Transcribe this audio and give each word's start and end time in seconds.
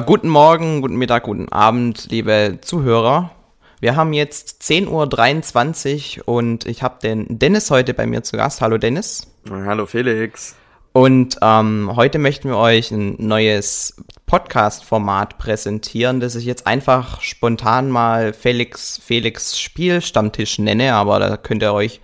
Äh, 0.00 0.02
guten 0.06 0.28
Morgen, 0.28 0.80
guten 0.80 0.96
Mittag, 0.96 1.24
guten 1.24 1.52
Abend, 1.52 2.06
liebe 2.10 2.58
Zuhörer. 2.62 3.32
Wir 3.80 3.96
haben 3.96 4.14
jetzt 4.14 4.62
10.23 4.62 6.20
Uhr 6.20 6.28
und 6.28 6.64
ich 6.64 6.82
habe 6.82 6.98
den 7.02 7.38
Dennis 7.38 7.70
heute 7.70 7.92
bei 7.92 8.06
mir 8.06 8.22
zu 8.22 8.38
Gast. 8.38 8.62
Hallo 8.62 8.78
Dennis. 8.78 9.30
Hallo 9.50 9.84
Felix. 9.84 10.56
Und 10.92 11.36
ähm, 11.42 11.92
heute 11.96 12.18
möchten 12.18 12.48
wir 12.48 12.56
euch 12.56 12.90
ein 12.92 13.16
neues 13.18 14.02
Podcast-Format 14.24 15.36
präsentieren, 15.36 16.20
das 16.20 16.34
ich 16.34 16.46
jetzt 16.46 16.66
einfach 16.66 17.20
spontan 17.20 17.90
mal 17.90 18.32
Felix 18.32 18.98
Felix 19.04 19.58
Spielstammtisch 19.60 20.58
nenne, 20.58 20.94
aber 20.94 21.18
da 21.18 21.36
könnt 21.36 21.62
ihr 21.62 21.74
euch 21.74 22.00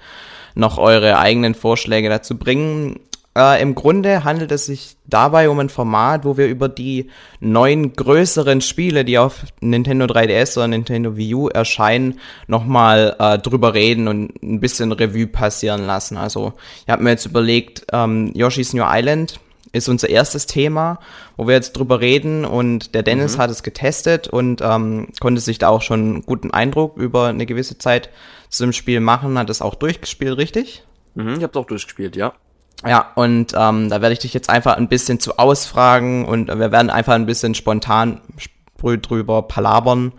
noch 0.54 0.76
eure 0.76 1.18
eigenen 1.18 1.54
Vorschläge 1.54 2.10
dazu 2.10 2.37
bringen. 2.37 3.01
Äh, 3.36 3.60
Im 3.60 3.74
Grunde 3.74 4.24
handelt 4.24 4.50
es 4.50 4.64
sich 4.64 4.96
dabei 5.04 5.50
um 5.50 5.58
ein 5.58 5.68
Format, 5.68 6.24
wo 6.24 6.38
wir 6.38 6.46
über 6.46 6.70
die 6.70 7.10
neun 7.38 7.92
größeren 7.92 8.62
Spiele, 8.62 9.04
die 9.04 9.18
auf 9.18 9.45
Nintendo 9.60 10.06
3DS 10.06 10.56
oder 10.56 10.68
Nintendo 10.68 11.18
Wii 11.18 11.34
U 11.34 11.48
erscheinen, 11.48 12.18
nochmal 12.46 13.14
äh, 13.18 13.38
drüber 13.38 13.74
reden 13.74 14.09
und 14.09 14.42
ein 14.42 14.60
bisschen 14.60 14.90
Revue 14.90 15.26
passieren 15.26 15.84
lassen. 15.84 16.16
Also 16.16 16.54
ich 16.86 16.90
habe 16.90 17.02
mir 17.02 17.10
jetzt 17.10 17.26
überlegt, 17.26 17.86
ähm, 17.92 18.32
Yoshi's 18.34 18.72
New 18.72 18.84
Island 18.86 19.38
ist 19.73 19.90
unser 19.90 20.09
erstes 20.09 20.46
Thema, 20.46 20.98
wo 21.37 21.46
wir 21.46 21.54
jetzt 21.54 21.73
drüber 21.73 22.01
reden 22.01 22.46
und 22.46 22.95
der 22.95 23.02
Dennis 23.02 23.37
mhm. 23.37 23.42
hat 23.42 23.51
es 23.51 23.62
getestet 23.62 24.29
und 24.29 24.62
ähm, 24.62 25.09
konnte 25.20 25.42
sich 25.42 25.59
da 25.59 25.68
auch 25.68 25.82
schon 25.82 26.01
einen 26.01 26.23
guten 26.23 26.52
Eindruck 26.52 26.96
über 26.96 27.26
eine 27.26 27.45
gewisse 27.45 27.76
Zeit 27.76 28.09
zu 28.48 28.64
dem 28.64 28.73
Spiel 28.73 29.01
machen, 29.01 29.38
hat 29.38 29.51
es 29.51 29.60
auch 29.60 29.74
durchgespielt, 29.74 30.38
richtig? 30.38 30.84
Mhm, 31.14 31.34
ich 31.34 31.42
habe 31.42 31.51
es 31.51 31.57
auch 31.57 31.66
durchgespielt, 31.66 32.16
ja. 32.16 32.32
Ja, 32.85 33.13
und 33.15 33.55
ähm, 33.57 33.88
da 33.88 34.02
werde 34.02 34.13
ich 34.13 34.19
dich 34.19 34.35
jetzt 34.35 34.51
einfach 34.51 34.77
ein 34.77 34.88
bisschen 34.88 35.19
zu 35.19 35.38
ausfragen 35.38 36.27
und 36.27 36.49
wir 36.49 36.73
werden 36.73 36.91
einfach 36.91 37.15
ein 37.15 37.27
bisschen 37.27 37.55
spontan 37.55 38.21
drüber 38.79 39.43
palabern 39.43 40.13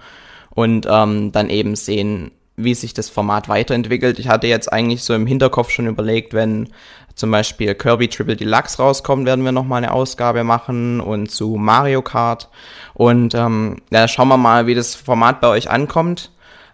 und 0.49 0.87
ähm, 0.89 1.31
dann 1.31 1.49
eben 1.49 1.75
sehen, 1.75 2.31
wie 2.55 2.73
sich 2.73 2.93
das 2.93 3.09
Format 3.09 3.47
weiterentwickelt. 3.47 4.17
Ich 4.17 4.27
hatte 4.27 4.47
jetzt 4.47 4.73
eigentlich 4.73 5.03
so 5.03 5.13
im 5.13 5.27
Hinterkopf 5.27 5.69
schon 5.69 5.85
überlegt, 5.85 6.33
wenn 6.33 6.69
zum 7.13 7.31
Beispiel 7.31 7.75
Kirby 7.75 8.09
Triple 8.09 8.35
Deluxe 8.35 8.81
rauskommt, 8.81 9.25
werden 9.25 9.45
wir 9.45 9.51
nochmal 9.51 9.83
eine 9.83 9.91
Ausgabe 9.91 10.43
machen 10.43 10.99
und 10.99 11.31
zu 11.31 11.55
Mario 11.55 12.01
Kart. 12.01 12.49
Und 12.93 13.35
ähm, 13.35 13.77
ja, 13.91 14.07
schauen 14.07 14.27
wir 14.27 14.37
mal, 14.37 14.67
wie 14.67 14.75
das 14.75 14.95
Format 14.95 15.41
bei 15.41 15.47
euch 15.47 15.69
ankommt. 15.69 16.31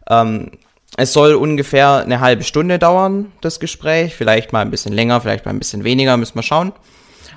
Ähm, 0.10 0.52
es 0.98 1.14
soll 1.14 1.34
ungefähr 1.34 2.04
eine 2.04 2.20
halbe 2.20 2.44
Stunde 2.44 2.80
dauern, 2.80 3.32
das 3.42 3.60
Gespräch. 3.60 4.16
Vielleicht 4.16 4.54
mal 4.54 4.62
ein 4.62 4.72
bisschen 4.72 4.94
länger, 4.94 5.22
vielleicht 5.22 5.46
mal 5.46 5.52
ein 5.52 5.60
bisschen 5.60 5.84
weniger, 5.84 6.18
müssen 6.18 6.36
wir 6.36 6.44
schauen. 6.44 6.72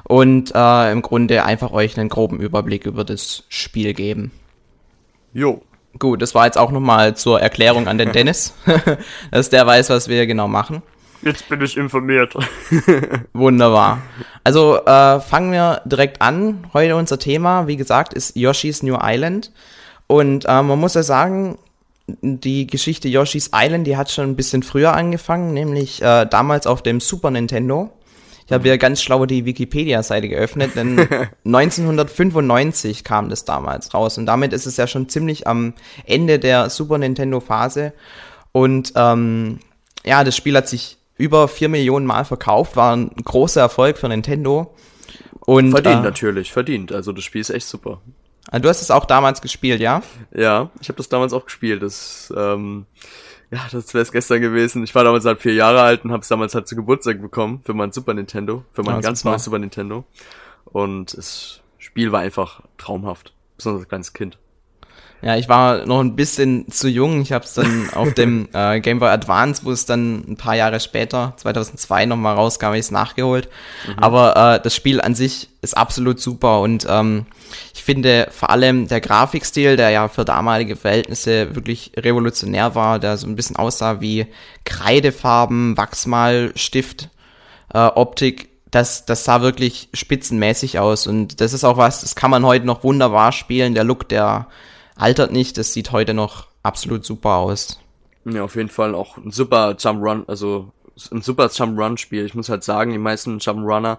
Und 0.05 0.53
äh, 0.55 0.93
im 0.93 1.03
Grunde 1.03 1.45
einfach 1.45 1.73
euch 1.73 1.99
einen 1.99 2.09
groben 2.09 2.39
Überblick 2.39 2.87
über 2.87 3.05
das 3.05 3.45
Spiel 3.49 3.95
geben. 3.95 4.31
Jo. 5.33 5.63
Gut, 5.99 6.21
das 6.21 6.35
war 6.35 6.45
jetzt 6.45 6.59
auch 6.59 6.71
nochmal 6.71 7.17
zur 7.17 7.41
Erklärung 7.41 7.89
an 7.89 7.97
den 7.97 8.13
Dennis, 8.13 8.55
dass 9.31 9.49
der 9.49 9.67
weiß, 9.67 9.89
was 9.89 10.09
wir 10.09 10.27
genau 10.27 10.47
machen. 10.47 10.83
Jetzt 11.23 11.49
bin 11.49 11.63
ich 11.63 11.77
informiert. 11.79 12.35
Wunderbar. 13.33 14.03
Also 14.45 14.77
äh, 14.85 15.21
fangen 15.21 15.53
wir 15.53 15.81
direkt 15.87 16.21
an. 16.21 16.67
Heute 16.75 16.97
unser 16.97 17.19
Thema, 17.19 17.67
wie 17.67 17.77
gesagt, 17.77 18.13
ist 18.13 18.37
Yoshi's 18.37 18.83
New 18.83 18.99
Island. 19.03 19.51
Und 20.07 20.45
äh, 20.45 20.63
man 20.63 20.79
muss 20.79 20.95
ja 20.95 21.03
sagen, 21.03 21.59
die 22.07 22.67
Geschichte 22.67 23.09
Yoshi's 23.09 23.51
Island, 23.55 23.87
die 23.87 23.97
hat 23.97 24.11
schon 24.11 24.31
ein 24.31 24.37
bisschen 24.37 24.63
früher 24.63 24.95
angefangen, 24.95 25.53
nämlich 25.53 26.03
äh, 26.03 26.27
damals 26.27 26.67
auf 26.67 26.83
dem 26.83 27.01
Super 27.01 27.31
Nintendo. 27.31 27.91
Ich 28.47 28.53
habe 28.53 28.69
ja 28.69 28.77
ganz 28.77 29.03
schlau 29.03 29.27
die 29.27 29.45
Wikipedia-Seite 29.45 30.29
geöffnet, 30.29 30.77
denn 30.77 31.01
1995 31.45 33.03
kam 33.03 33.29
das 33.29 33.45
damals 33.45 33.93
raus 33.93 34.19
und 34.19 34.27
damit 34.27 34.53
ist 34.53 34.67
es 34.67 34.77
ja 34.77 34.87
schon 34.87 35.09
ziemlich 35.09 35.49
am 35.49 35.75
Ende 36.05 36.39
der 36.39 36.71
Super 36.71 36.99
Nintendo-Phase. 36.99 37.93
Und 38.53 38.93
ähm, 38.95 39.59
ja, 40.05 40.23
das 40.23 40.37
Spiel 40.37 40.57
hat 40.57 40.69
sich 40.69 40.99
über 41.19 41.49
vier 41.49 41.69
Millionen 41.69 42.07
Mal 42.07 42.25
verkauft, 42.25 42.77
war 42.77 42.95
ein 42.95 43.11
großer 43.17 43.61
Erfolg 43.61 43.99
für 43.99 44.09
Nintendo. 44.09 44.75
Und, 45.41 45.73
verdient 45.73 46.01
äh, 46.01 46.03
natürlich, 46.03 46.53
verdient. 46.53 46.93
Also 46.93 47.13
das 47.13 47.25
Spiel 47.25 47.41
ist 47.41 47.51
echt 47.51 47.67
super. 47.67 48.01
Ah, 48.51 48.59
du 48.59 48.69
hast 48.69 48.81
es 48.81 48.91
auch 48.91 49.05
damals 49.05 49.41
gespielt, 49.41 49.81
ja? 49.81 50.03
Ja, 50.33 50.71
ich 50.81 50.89
habe 50.89 50.97
das 50.97 51.09
damals 51.09 51.33
auch 51.33 51.45
gespielt. 51.45 51.83
Das, 51.83 52.33
ähm, 52.37 52.87
ja, 53.51 53.61
das 53.71 53.93
wäre 53.95 54.03
es 54.03 54.13
gestern 54.13 54.41
gewesen. 54.41 54.85
Ich 54.85 54.95
war 54.95 55.05
damals 55.05 55.25
halt 55.25 55.41
vier 55.41 55.55
Jahre 55.55 55.83
alt 55.83 56.05
und 56.05 56.13
habe 56.13 56.23
es 56.23 56.29
damals 56.29 56.55
halt 56.55 56.69
zu 56.69 56.77
Geburtstag 56.77 57.21
bekommen 57.21 57.61
für 57.65 57.75
mein 57.75 57.93
Super 57.93 58.15
Nintendo, 58.15 58.65
für 58.73 58.83
mein 58.83 58.97
ja, 58.97 59.01
ganz 59.01 59.25
neues 59.25 59.45
Super 59.45 59.59
Nintendo. 59.59 60.05
Und 60.65 61.17
das 61.17 61.61
Spiel 61.79 62.13
war 62.13 62.21
einfach 62.21 62.63
traumhaft, 62.79 63.33
besonders 63.57 63.83
als 63.83 63.89
kleines 63.89 64.13
Kind. 64.13 64.39
Ja, 65.23 65.37
ich 65.37 65.49
war 65.49 65.87
noch 65.87 66.01
ein 66.01 66.15
bisschen 66.15 66.71
zu 66.71 66.89
jung. 66.89 67.23
Ich 67.23 67.33
habe 67.33 67.45
es 67.45 67.55
dann 67.55 67.89
auf 67.95 68.13
dem 68.15 68.49
äh, 68.53 68.81
Game 68.81 68.99
Boy 68.99 69.09
Advance, 69.09 69.63
wo 69.65 69.73
es 69.73 69.87
dann 69.87 70.25
ein 70.29 70.37
paar 70.37 70.55
Jahre 70.55 70.79
später, 70.79 71.33
2002, 71.37 72.07
nochmal 72.07 72.35
rauskam, 72.35 72.75
ich 72.75 72.81
es 72.81 72.91
nachgeholt. 72.91 73.49
Mhm. 73.89 73.99
Aber 73.99 74.57
äh, 74.57 74.61
das 74.63 74.75
Spiel 74.75 75.01
an 75.01 75.15
sich 75.15 75.49
ist 75.63 75.77
absolut 75.77 76.21
super 76.21 76.61
und 76.61 76.87
ähm, 76.89 77.27
ich 77.75 77.83
finde 77.83 78.29
vor 78.31 78.51
allem 78.51 78.89
der 78.89 79.01
Grafikstil, 79.01 79.77
der 79.77 79.91
ja 79.91 80.09
für 80.09 80.25
damalige 80.25 80.77
Verhältnisse 80.77 81.55
wirklich 81.55 81.93
revolutionär 81.97 82.75
war, 82.75 82.99
der 82.99 83.17
so 83.17 83.27
ein 83.27 83.37
bisschen 83.37 83.57
aussah 83.57 84.01
wie 84.01 84.27
Kreidefarben, 84.65 85.77
Wachsmalstift, 85.77 87.09
äh, 87.73 87.79
Optik, 87.79 88.49
das, 88.71 89.07
das 89.07 89.25
sah 89.25 89.41
wirklich 89.41 89.89
spitzenmäßig 89.95 90.79
aus 90.79 91.07
und 91.07 91.41
das 91.41 91.53
ist 91.53 91.65
auch 91.65 91.79
was, 91.79 92.03
das 92.03 92.15
kann 92.15 92.31
man 92.31 92.45
heute 92.45 92.67
noch 92.67 92.85
wunderbar 92.85 93.33
spielen. 93.33 93.75
Der 93.75 93.85
Look, 93.85 94.09
der 94.09 94.47
altert 94.97 95.33
nicht, 95.33 95.59
das 95.59 95.73
sieht 95.73 95.93
heute 95.93 96.15
noch 96.15 96.49
absolut 96.63 97.05
super 97.05 97.37
aus. 97.37 97.79
Ja, 98.25 98.43
auf 98.43 98.57
jeden 98.57 98.69
Fall 98.69 98.95
auch 98.95 99.17
ein 99.19 99.31
super 99.31 99.77
Jump 99.79 100.03
Run, 100.03 100.25
also 100.27 100.73
ein 101.13 101.23
super 101.23 101.51
Jump 101.53 101.79
Run 101.79 101.97
Spiel. 101.97 102.25
Ich 102.25 102.35
muss 102.35 102.49
halt 102.49 102.65
sagen, 102.65 102.93
die 102.93 102.99
meisten 102.99 103.39
Jump 103.39 103.67
Runner, 103.67 103.99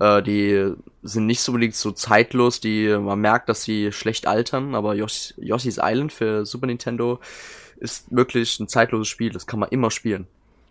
äh, 0.00 0.22
die 0.22 0.72
sind 1.02 1.26
nicht 1.26 1.40
so 1.40 1.52
unbedingt 1.52 1.74
so 1.74 1.92
zeitlos, 1.92 2.60
die 2.60 2.88
man 2.88 3.20
merkt, 3.20 3.48
dass 3.48 3.62
sie 3.62 3.92
schlecht 3.92 4.26
altern, 4.26 4.74
aber 4.74 4.94
Yosh 4.94 5.34
Yoshi's 5.36 5.78
Island 5.80 6.12
für 6.12 6.44
Super 6.44 6.66
Nintendo 6.66 7.20
ist 7.76 8.06
wirklich 8.10 8.58
ein 8.58 8.68
zeitloses 8.68 9.08
Spiel, 9.08 9.30
das 9.30 9.46
kann 9.46 9.60
man 9.60 9.68
immer 9.68 9.90
spielen. 9.90 10.26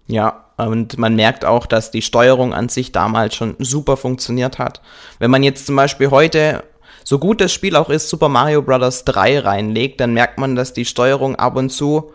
Ja, 0.07 0.45
und 0.55 0.97
man 0.97 1.15
merkt 1.15 1.43
auch, 1.45 1.65
dass 1.65 1.91
die 1.91 2.01
Steuerung 2.01 2.53
an 2.53 2.69
sich 2.69 2.93
damals 2.93 3.35
schon 3.35 3.55
super 3.59 3.97
funktioniert 3.97 4.57
hat. 4.57 4.81
Wenn 5.19 5.31
man 5.31 5.43
jetzt 5.43 5.65
zum 5.65 5.75
Beispiel 5.75 6.11
heute 6.11 6.63
so 7.07 7.19
gut 7.19 7.39
das 7.39 7.53
Spiel 7.53 7.77
auch 7.77 7.89
ist, 7.89 8.09
Super 8.09 8.27
Mario 8.27 8.61
Bros. 8.61 9.05
3 9.05 9.39
reinlegt, 9.39 10.01
dann 10.01 10.13
merkt 10.13 10.37
man, 10.39 10.57
dass 10.57 10.73
die 10.73 10.83
Steuerung 10.83 11.37
ab 11.37 11.55
und 11.55 11.69
zu 11.69 12.11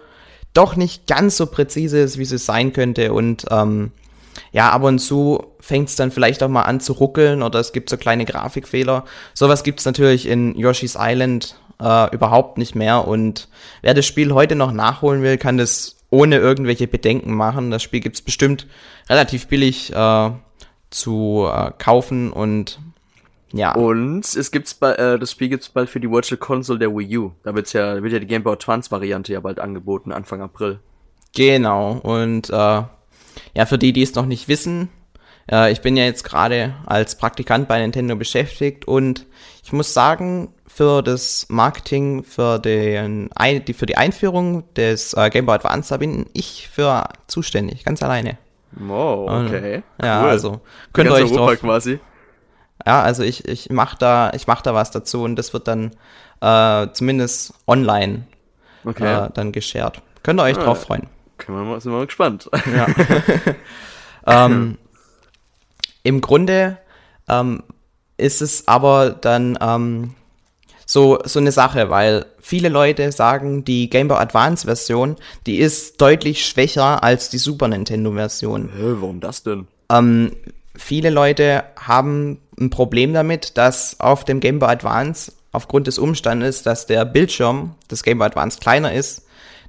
doch 0.53 0.77
nicht 0.77 1.07
ganz 1.07 1.39
so 1.39 1.47
präzise 1.47 1.99
ist, 2.01 2.19
wie 2.19 2.27
sie 2.27 2.37
sein 2.37 2.75
könnte. 2.75 3.15
Und 3.15 3.47
ähm, 3.51 3.93
ja, 4.53 4.69
ab 4.69 4.83
und 4.83 4.99
zu 4.99 5.47
fängt 5.61 5.89
es 5.89 5.97
dann 5.97 6.11
vielleicht 6.11 6.43
auch 6.43 6.51
mal 6.51 6.65
an 6.65 6.79
zu 6.79 6.93
ruckeln 6.93 7.43
oder 7.43 7.59
es 7.59 7.73
gibt 7.73 7.89
so 7.89 7.97
kleine 7.97 8.27
Grafikfehler. 8.27 9.07
Sowas 9.33 9.63
gibt 9.63 9.79
es 9.81 9.87
natürlich 9.87 10.29
in 10.29 10.55
Yoshi's 10.59 10.99
Island 11.01 11.57
äh, 11.81 12.15
überhaupt 12.15 12.59
nicht 12.59 12.75
mehr. 12.75 13.09
Und 13.09 13.49
wer 13.81 13.95
das 13.95 14.05
Spiel 14.05 14.35
heute 14.35 14.57
noch 14.57 14.73
nachholen 14.73 15.23
will, 15.23 15.39
kann 15.39 15.57
das 15.57 15.97
ohne 16.11 16.37
irgendwelche 16.37 16.87
Bedenken 16.87 17.33
machen. 17.33 17.71
Das 17.71 17.83
Spiel 17.83 18.01
gibt 18.01 18.17
es 18.17 18.23
bestimmt 18.23 18.67
relativ 19.09 19.47
billig 19.47 19.91
äh, 19.95 20.31
zu 20.91 21.49
äh, 21.51 21.71
kaufen 21.79 22.31
und 22.31 22.79
ja. 23.53 23.75
Und 23.75 24.25
es 24.25 24.51
gibt's 24.51 24.75
bei, 24.75 24.95
äh, 24.95 25.19
das 25.19 25.31
Spiel 25.31 25.49
gibt's 25.49 25.69
bald 25.69 25.91
für 25.91 26.01
die 26.01 26.11
Virtual 26.11 26.39
Console 26.39 26.79
der 26.79 26.95
Wii 26.95 27.19
U. 27.19 27.33
Da 27.43 27.55
wird's 27.55 27.73
ja, 27.73 28.03
wird 28.03 28.13
ja 28.13 28.19
die 28.19 28.27
Game 28.27 28.43
Boy 28.43 28.55
Advance 28.55 28.91
Variante 28.91 29.33
ja 29.33 29.41
bald 29.41 29.61
angeboten, 29.61 30.13
Anfang 30.13 30.41
April. 30.41 30.81
Genau. 31.35 31.93
Und 32.03 32.51
äh, 32.51 32.53
ja, 32.53 33.67
für 33.67 33.79
die, 33.79 33.93
die 33.93 34.03
es 34.03 34.15
noch 34.15 34.27
nicht 34.27 34.49
wissen, 34.49 34.89
äh, 35.51 35.73
ich 35.73 35.81
bin 35.81 35.97
ja 35.97 36.05
jetzt 36.05 36.25
gerade 36.25 36.75
als 36.87 37.17
Praktikant 37.17 37.69
bei 37.69 37.81
Nintendo 37.81 38.17
beschäftigt 38.17 38.87
und 38.87 39.27
ich 39.63 39.73
muss 39.73 39.95
sagen, 39.95 40.55
für 40.67 41.03
das 41.03 41.47
Marketing, 41.51 42.25
für, 42.25 42.59
den, 42.59 43.29
die, 43.67 43.75
für 43.75 43.87
die 43.87 43.97
Einführung 43.97 44.65
des 44.75 45.13
äh, 45.15 45.29
Game 45.29 45.45
Boy 45.45 45.57
Advance, 45.57 45.91
da 45.91 45.99
bin 45.99 46.27
ich 46.33 46.69
für 46.69 47.05
zuständig, 47.27 47.85
ganz 47.85 48.03
alleine. 48.03 48.39
Wow, 48.73 49.31
okay. 49.31 49.83
Und, 49.99 50.05
ja, 50.07 50.23
also 50.23 50.63
könnt 50.95 51.11
ihr 51.11 51.15
euch 51.15 51.25
Europa 51.25 51.47
drauf, 51.53 51.61
quasi. 51.61 52.01
Ja, 52.87 53.03
also 53.03 53.23
ich, 53.23 53.47
ich 53.49 53.71
mach 53.71 53.95
da, 53.95 54.33
ich 54.35 54.47
mach 54.47 54.63
da 54.63 54.75
was 54.75 54.91
dazu 54.91 55.23
und 55.23 55.37
das 55.37 55.53
wird 55.53 55.69
dann 55.69 55.93
äh, 56.41 56.89
zumindest 56.93 57.55
online 57.67 58.27
okay. 58.85 59.27
äh, 59.27 59.31
dann 59.33 59.53
geshared. 59.53 60.03
Könnt 60.23 60.41
ihr 60.41 60.45
euch 60.45 60.59
ah, 60.59 60.65
drauf 60.65 60.83
freuen. 60.83 61.07
Können 61.39 61.59
wir 61.59 61.65
mal, 61.65 61.81
sind 61.81 61.93
wir 61.93 61.99
mal 61.99 62.07
gespannt. 62.07 62.51
Ja. 62.75 62.87
ähm, 64.47 64.79
Im 66.03 66.21
Grunde 66.21 66.79
ähm, 67.29 67.63
ist 68.17 68.43
es 68.43 68.69
aber 68.69 69.11
dann 69.11 69.59
ähm, 69.61 70.15
so, 70.87 71.19
so 71.25 71.39
eine 71.39 71.53
Sache, 71.53 71.91
weil 71.91 72.27
viele 72.41 72.69
Leute 72.69 73.11
sagen, 73.13 73.65
die 73.65 73.89
Game 73.89 74.09
Boy 74.09 74.19
Advance 74.19 74.67
Version, 74.67 75.17
die 75.47 75.59
ist 75.59 76.01
deutlich 76.01 76.47
schwächer 76.47 77.03
als 77.03 77.31
die 77.31 77.39
Super 77.39 77.69
Nintendo 77.69 78.13
Version. 78.13 78.69
Hä, 78.77 78.95
warum 79.01 79.21
das 79.21 79.43
denn? 79.43 79.67
Ähm, 79.89 80.37
viele 80.77 81.11
Leute 81.11 81.65
haben 81.77 82.39
ein 82.59 82.71
Problem 82.71 83.13
damit, 83.13 83.57
dass 83.57 83.99
auf 84.01 84.25
dem 84.25 84.41
Game 84.41 84.59
Boy 84.59 84.71
Advance 84.71 85.33
aufgrund 85.53 85.87
des 85.87 85.99
Umstandes, 85.99 86.63
dass 86.63 86.87
der 86.87 87.05
Bildschirm 87.05 87.75
des 87.91 88.03
Game 88.03 88.19
Boy 88.19 88.27
Advance 88.27 88.59
kleiner 88.61 88.93
ist, 88.93 89.27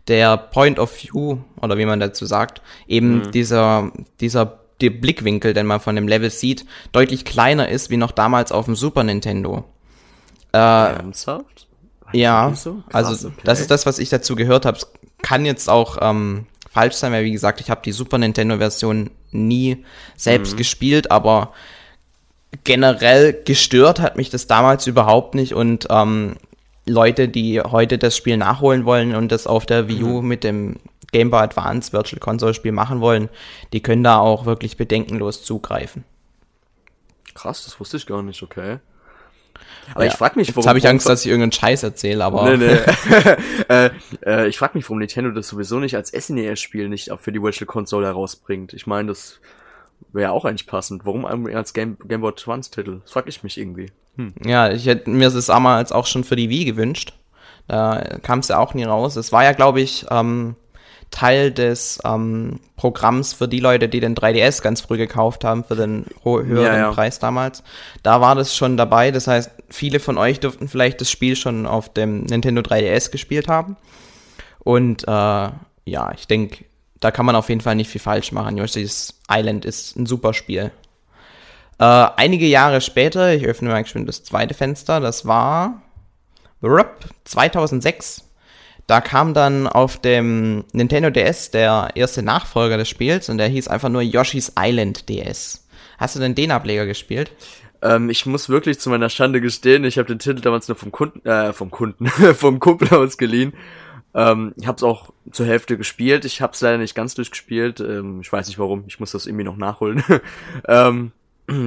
der 0.08 0.38
Point 0.38 0.80
of 0.80 0.92
View, 1.02 1.38
oder 1.62 1.78
wie 1.78 1.86
man 1.86 2.00
dazu 2.00 2.26
sagt, 2.26 2.62
eben 2.88 3.20
mhm. 3.20 3.32
dieser, 3.32 3.92
dieser 4.20 4.60
der 4.82 4.90
Blickwinkel, 4.90 5.54
den 5.54 5.66
man 5.66 5.80
von 5.80 5.96
dem 5.96 6.08
Level 6.08 6.30
sieht, 6.30 6.66
deutlich 6.92 7.26
kleiner 7.26 7.70
ist 7.70 7.90
wie 7.90 7.98
noch 7.98 8.12
damals 8.12 8.52
auf 8.52 8.66
dem 8.66 8.76
Super 8.76 9.04
Nintendo. 9.04 9.64
Äh, 10.52 10.58
Ernsthaft? 10.58 11.68
Ja, 12.12 12.54
so? 12.54 12.84
Krass, 12.90 13.08
also 13.08 13.28
okay. 13.30 13.38
das 13.44 13.60
ist 13.60 13.72
das, 13.72 13.86
was 13.86 14.00
ich 14.00 14.10
dazu 14.10 14.36
gehört 14.36 14.66
habe. 14.66 14.78
Kann 15.22 15.46
jetzt 15.46 15.70
auch 15.70 15.98
ähm, 16.02 16.48
falsch 16.70 16.96
sein, 16.96 17.12
weil 17.12 17.24
wie 17.24 17.32
gesagt, 17.32 17.62
ich 17.62 17.70
habe 17.70 17.82
die 17.84 17.92
Super 17.92 18.18
Nintendo-Version 18.18 19.10
nie 19.32 19.86
selbst 20.16 20.54
mhm. 20.54 20.58
gespielt, 20.58 21.12
aber 21.12 21.54
generell 22.64 23.34
gestört 23.34 24.00
hat 24.00 24.18
mich 24.18 24.30
das 24.30 24.48
damals 24.48 24.88
überhaupt 24.88 25.36
nicht 25.36 25.54
und 25.54 25.88
ähm, 25.90 26.36
Leute, 26.86 27.30
die 27.30 27.62
heute 27.62 27.98
das 27.98 28.18
Spiel 28.18 28.38
nachholen 28.38 28.86
wollen 28.86 29.16
und 29.16 29.32
das 29.32 29.48
auf 29.48 29.66
der 29.66 29.88
Wii 29.88 30.04
U 30.04 30.22
mhm. 30.22 30.28
mit 30.28 30.44
dem 30.44 30.76
Game 31.12 31.30
Boy 31.30 31.42
Advance 31.42 31.94
Virtual 31.94 32.20
Console 32.20 32.54
Spiel 32.54 32.72
machen 32.72 33.00
wollen, 33.00 33.30
die 33.72 33.82
können 33.82 34.04
da 34.04 34.18
auch 34.18 34.46
wirklich 34.46 34.78
bedenkenlos 34.78 35.44
zugreifen. 35.44 36.04
Krass, 37.34 37.64
das 37.64 37.80
wusste 37.80 37.98
ich 37.98 38.06
gar 38.06 38.22
nicht, 38.22 38.44
okay. 38.44 38.80
Aber 39.94 40.06
ja, 40.06 40.12
ich 40.12 40.18
frag 40.18 40.36
mich, 40.36 40.50
warum. 40.50 40.62
Jetzt 40.62 40.70
habe 40.70 40.80
ich 40.80 40.88
Angst, 40.88 41.08
dass 41.08 41.22
ich 41.22 41.28
irgendeinen 41.28 41.52
Scheiß 41.52 41.84
erzähle, 41.84 42.24
aber. 42.24 42.56
Nee, 42.56 42.58
nee. 42.58 42.80
äh, 43.68 43.90
äh, 44.26 44.48
ich 44.48 44.58
frag 44.58 44.76
mich, 44.76 44.86
warum 44.86 45.00
Nintendo 45.00 45.32
das 45.32 45.48
sowieso 45.48 45.80
nicht 45.80 45.96
als 45.96 46.10
SNES-Spiel 46.10 46.90
nicht 46.90 47.12
auch 47.12 47.20
für 47.20 47.32
die 47.32 47.42
Virtual 47.42 47.66
Console 47.66 48.06
herausbringt. 48.06 48.74
Ich 48.74 48.88
meine, 48.88 49.10
das 49.10 49.40
wäre 50.12 50.32
auch 50.32 50.46
eigentlich 50.46 50.68
passend. 50.68 51.06
Warum 51.06 51.26
als 51.26 51.74
Game, 51.74 51.98
Game 52.08 52.22
Boy 52.22 52.32
Advance-Titel? 52.32 53.00
Das 53.02 53.12
frag 53.12 53.28
ich 53.28 53.44
mich 53.44 53.58
irgendwie. 53.58 53.92
Hm. 54.18 54.34
Ja, 54.46 54.72
ich 54.72 54.86
hätte 54.86 55.10
mir 55.10 55.30
das 55.30 55.46
damals 55.46 55.92
auch 55.92 56.06
schon 56.06 56.24
für 56.24 56.36
die 56.36 56.50
Wii 56.50 56.66
gewünscht. 56.66 57.14
Da 57.68 58.18
kam 58.22 58.40
es 58.40 58.50
ja 58.50 58.60
auch 58.60 58.74
nie 58.74 58.84
raus. 58.84 59.16
Es 59.16 59.32
war 59.32 59.44
ja, 59.44 59.54
glaube 59.54 59.82
ich, 59.82 60.06
ähm, 60.12 60.56
Teil 61.14 61.52
des 61.52 62.00
ähm, 62.04 62.60
Programms 62.76 63.34
für 63.34 63.48
die 63.48 63.60
Leute, 63.60 63.88
die 63.88 64.00
den 64.00 64.16
3DS 64.16 64.62
ganz 64.62 64.82
früh 64.82 64.98
gekauft 64.98 65.44
haben, 65.44 65.64
für 65.64 65.76
den 65.76 66.06
höheren 66.24 66.58
ja, 66.58 66.78
ja. 66.78 66.92
Preis 66.92 67.20
damals. 67.20 67.64
Da 68.02 68.20
war 68.20 68.36
das 68.36 68.56
schon 68.56 68.78
dabei. 68.78 69.12
Das 69.12 69.28
heißt, 69.28 69.52
viele 69.70 70.00
von 70.00 70.18
euch 70.18 70.40
dürften 70.40 70.68
vielleicht 70.68 71.00
das 71.02 71.12
Spiel 71.12 71.36
schon 71.36 71.68
auf 71.68 71.94
dem 71.94 72.24
Nintendo 72.24 72.62
3DS 72.62 73.12
gespielt 73.12 73.48
haben. 73.48 73.78
Und 74.60 75.04
äh, 75.08 75.12
ja, 75.86 76.12
ich 76.16 76.28
denke, 76.28 76.66
da 77.04 77.12
kann 77.12 77.26
man 77.26 77.36
auf 77.36 77.50
jeden 77.50 77.62
Fall 77.62 77.76
nicht 77.76 77.90
viel 77.90 78.02
falsch 78.02 78.32
machen. 78.32 78.58
Yoshi's 78.58 79.20
Island 79.30 79.66
ist 79.66 79.96
ein 79.98 80.06
super 80.06 80.34
Spiel. 80.34 80.72
Äh, 81.80 82.08
einige 82.16 82.46
Jahre 82.46 82.82
später, 82.82 83.34
ich 83.34 83.46
öffne 83.46 83.70
mal 83.70 83.86
schon 83.86 84.06
das 84.06 84.24
zweite 84.24 84.54
Fenster, 84.54 85.00
das 85.00 85.26
war 85.26 85.82
2006 87.26 88.24
da 88.88 89.00
kam 89.00 89.34
dann 89.34 89.68
auf 89.68 89.98
dem 89.98 90.66
Nintendo 90.74 91.10
DS 91.10 91.52
der 91.52 91.92
erste 91.96 92.22
Nachfolger 92.22 92.78
des 92.78 92.90
Spiels 92.90 93.30
und 93.30 93.38
der 93.38 93.48
hieß 93.48 93.68
einfach 93.68 93.90
nur 93.90 94.02
Yoshi's 94.02 94.54
Island 94.60 95.08
DS. 95.08 95.68
Hast 95.98 96.16
du 96.16 96.20
denn 96.20 96.36
den 96.36 96.52
Ableger 96.52 96.86
gespielt? 96.86 97.32
Ähm, 97.82 98.10
ich 98.10 98.26
muss 98.26 98.50
wirklich 98.50 98.80
zu 98.80 98.90
meiner 98.90 99.10
Schande 99.10 99.40
gestehen, 99.40 99.86
ich 99.86 99.98
habe 99.98 100.08
den 100.08 100.20
Titel 100.20 100.42
damals 100.42 100.68
nur 100.68 100.76
vom 100.76 100.92
Kunden, 100.92 101.26
äh, 101.26 101.54
vom 101.54 101.72
Kunden, 101.72 102.08
vom 102.36 102.60
Kumpel 102.60 102.90
ausgeliehen. 102.90 103.54
Ähm, 104.16 104.54
ich 104.58 104.68
habe 104.68 104.78
es 104.78 104.84
auch 104.84 105.12
zur 105.32 105.46
Hälfte 105.46 105.78
gespielt. 105.78 106.26
Ich 106.26 106.42
habe 106.42 106.54
es 106.54 106.62
leider 106.62 106.78
nicht 106.78 106.96
ganz 106.96 107.16
durchgespielt. 107.16 107.80
Ähm, 107.80 108.22
ich 108.22 108.32
weiß 108.32 108.48
nicht 108.48 108.60
warum. 108.60 108.84
Ich 108.88 109.00
muss 109.00 109.12
das 109.12 109.26
irgendwie 109.26 109.46
noch 109.46 109.58
nachholen. 109.58 110.04
ähm, 110.68 111.12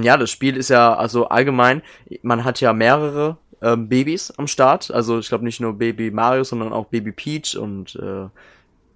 ja, 0.01 0.17
das 0.17 0.31
Spiel 0.31 0.57
ist 0.57 0.69
ja 0.69 0.95
also 0.95 1.27
allgemein. 1.29 1.81
Man 2.21 2.43
hat 2.43 2.61
ja 2.61 2.73
mehrere 2.73 3.37
ähm, 3.61 3.89
Babys 3.89 4.31
am 4.31 4.47
Start. 4.47 4.91
Also 4.91 5.19
ich 5.19 5.27
glaube 5.27 5.43
nicht 5.43 5.59
nur 5.59 5.73
Baby 5.73 6.11
Mario, 6.11 6.43
sondern 6.43 6.73
auch 6.73 6.85
Baby 6.85 7.11
Peach 7.11 7.57
und 7.57 7.95
äh, 7.95 8.27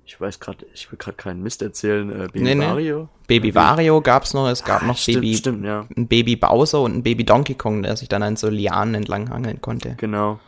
ich 0.05 0.19
weiß 0.19 0.39
gerade, 0.39 0.65
ich 0.73 0.91
will 0.91 0.97
gerade 0.97 1.15
keinen 1.15 1.41
Mist 1.41 1.61
erzählen. 1.61 2.09
Äh, 2.09 2.27
Baby 2.27 2.41
nee, 2.41 2.55
Mario. 2.55 3.01
Nee. 3.01 3.07
Baby 3.39 3.55
Wario 3.55 4.01
gab's 4.01 4.33
noch, 4.33 4.49
es 4.49 4.63
gab 4.63 4.83
ah, 4.83 4.87
noch 4.87 4.97
stimmt, 4.97 5.21
Baby, 5.21 5.35
stimmt, 5.35 5.65
ja. 5.65 5.87
ein 5.95 6.07
Baby 6.07 6.35
Bowser 6.35 6.81
und 6.81 6.97
ein 6.97 7.03
Baby 7.03 7.23
Donkey 7.23 7.53
Kong, 7.53 7.83
der 7.83 7.95
sich 7.95 8.09
dann 8.09 8.23
an 8.23 8.35
so 8.35 8.49
Lianen 8.49 8.95
entlang 8.95 9.29
hangeln 9.29 9.61
konnte. 9.61 9.95
Genau. 9.97 10.39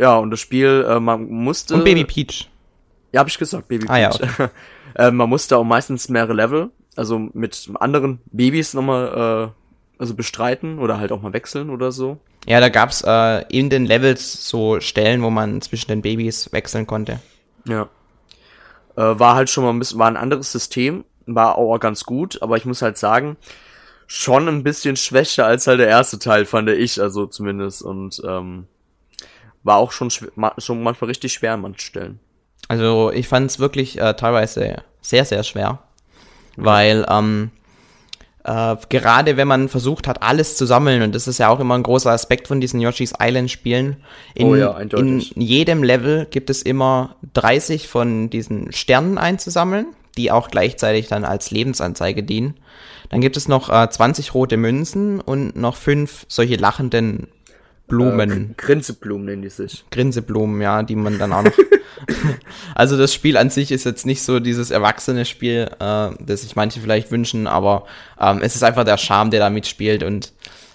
Ja, 0.00 0.16
und 0.16 0.30
das 0.30 0.40
Spiel, 0.40 0.86
äh, 0.88 0.98
man 0.98 1.28
musste. 1.28 1.74
Und 1.74 1.84
Baby 1.84 2.04
Peach. 2.04 2.48
Ja, 3.12 3.20
hab 3.20 3.28
ich 3.28 3.38
gesagt, 3.38 3.68
Baby 3.68 3.84
Peach. 3.84 3.90
Ah, 3.94 3.98
ja, 3.98 4.14
okay. 4.14 4.48
äh, 4.94 5.10
man 5.10 5.28
musste 5.28 5.58
auch 5.58 5.64
meistens 5.64 6.08
mehrere 6.08 6.32
Level, 6.32 6.70
also 6.96 7.18
mit 7.18 7.70
anderen 7.78 8.20
Babys 8.32 8.72
nochmal, 8.72 9.52
äh, 9.52 10.00
also 10.00 10.14
bestreiten 10.14 10.78
oder 10.78 10.98
halt 10.98 11.12
auch 11.12 11.20
mal 11.20 11.34
wechseln 11.34 11.68
oder 11.68 11.92
so. 11.92 12.18
Ja, 12.46 12.60
da 12.60 12.70
gab's 12.70 13.04
äh, 13.06 13.44
in 13.54 13.68
den 13.68 13.84
Levels 13.84 14.48
so 14.48 14.80
Stellen, 14.80 15.22
wo 15.22 15.28
man 15.28 15.60
zwischen 15.60 15.88
den 15.88 16.00
Babys 16.00 16.50
wechseln 16.50 16.86
konnte. 16.86 17.20
Ja. 17.66 17.90
Äh, 18.96 19.18
war 19.18 19.34
halt 19.34 19.50
schon 19.50 19.64
mal 19.64 19.70
ein 19.70 19.78
bisschen, 19.78 19.98
war 19.98 20.08
ein 20.08 20.16
anderes 20.16 20.50
System, 20.50 21.04
war 21.26 21.58
auch 21.58 21.78
ganz 21.78 22.04
gut, 22.04 22.40
aber 22.40 22.56
ich 22.56 22.64
muss 22.64 22.80
halt 22.80 22.96
sagen, 22.96 23.36
schon 24.06 24.48
ein 24.48 24.62
bisschen 24.62 24.96
schwächer 24.96 25.44
als 25.44 25.66
halt 25.66 25.78
der 25.78 25.88
erste 25.88 26.18
Teil, 26.18 26.46
fand 26.46 26.70
ich, 26.70 27.02
also 27.02 27.26
zumindest. 27.26 27.82
Und 27.82 28.22
ähm, 28.26 28.66
war 29.62 29.76
auch 29.76 29.92
schon, 29.92 30.10
schon 30.10 30.82
manchmal 30.82 31.08
richtig 31.08 31.32
schwer 31.32 31.54
an 31.54 31.60
manchen 31.62 31.80
Stellen. 31.80 32.20
Also 32.68 33.10
ich 33.10 33.28
fand 33.28 33.50
es 33.50 33.58
wirklich 33.58 33.98
äh, 33.98 34.14
teilweise 34.14 34.82
sehr, 35.00 35.24
sehr 35.24 35.42
schwer. 35.42 35.80
Weil 36.56 37.06
ähm, 37.08 37.50
äh, 38.44 38.76
gerade 38.88 39.36
wenn 39.36 39.48
man 39.48 39.68
versucht 39.68 40.06
hat, 40.06 40.22
alles 40.22 40.56
zu 40.56 40.66
sammeln, 40.66 41.02
und 41.02 41.14
das 41.14 41.28
ist 41.28 41.38
ja 41.38 41.48
auch 41.48 41.60
immer 41.60 41.74
ein 41.74 41.82
großer 41.82 42.10
Aspekt 42.10 42.48
von 42.48 42.60
diesen 42.60 42.80
Yoshi's 42.80 43.12
Island 43.20 43.50
Spielen, 43.50 43.96
in, 44.34 44.46
oh 44.46 44.56
ja, 44.56 44.78
in 44.78 45.20
jedem 45.36 45.82
Level 45.82 46.26
gibt 46.30 46.50
es 46.50 46.62
immer 46.62 47.16
30 47.34 47.88
von 47.88 48.30
diesen 48.30 48.72
Sternen 48.72 49.18
einzusammeln, 49.18 49.86
die 50.16 50.30
auch 50.30 50.48
gleichzeitig 50.48 51.08
dann 51.08 51.24
als 51.24 51.50
Lebensanzeige 51.50 52.22
dienen. 52.22 52.54
Dann 53.10 53.20
gibt 53.20 53.36
es 53.36 53.48
noch 53.48 53.68
äh, 53.68 53.88
20 53.90 54.34
rote 54.34 54.56
Münzen 54.56 55.20
und 55.20 55.56
noch 55.56 55.76
fünf 55.76 56.24
solche 56.28 56.56
lachenden 56.56 57.28
Blumen. 57.90 58.50
Äh, 58.50 58.54
Grinseblumen 58.56 59.26
nennen 59.26 59.42
die 59.42 59.50
sich. 59.50 59.84
Grinseblumen, 59.90 60.60
ja, 60.62 60.82
die 60.82 60.96
man 60.96 61.18
dann 61.18 61.32
auch 61.32 61.42
noch. 61.42 61.52
also 62.74 62.96
das 62.96 63.12
Spiel 63.12 63.36
an 63.36 63.50
sich 63.50 63.70
ist 63.70 63.84
jetzt 63.84 64.06
nicht 64.06 64.22
so 64.22 64.40
dieses 64.40 64.70
erwachsene 64.70 65.26
Spiel, 65.26 65.70
äh, 65.78 66.10
das 66.20 66.42
sich 66.42 66.56
manche 66.56 66.80
vielleicht 66.80 67.10
wünschen, 67.10 67.46
aber 67.46 67.84
ähm, 68.18 68.40
es 68.42 68.56
ist 68.56 68.62
einfach 68.62 68.84
der 68.84 68.96
Charme, 68.96 69.30
der 69.30 69.40
da 69.40 69.50
mitspielt 69.50 70.02
und 70.02 70.32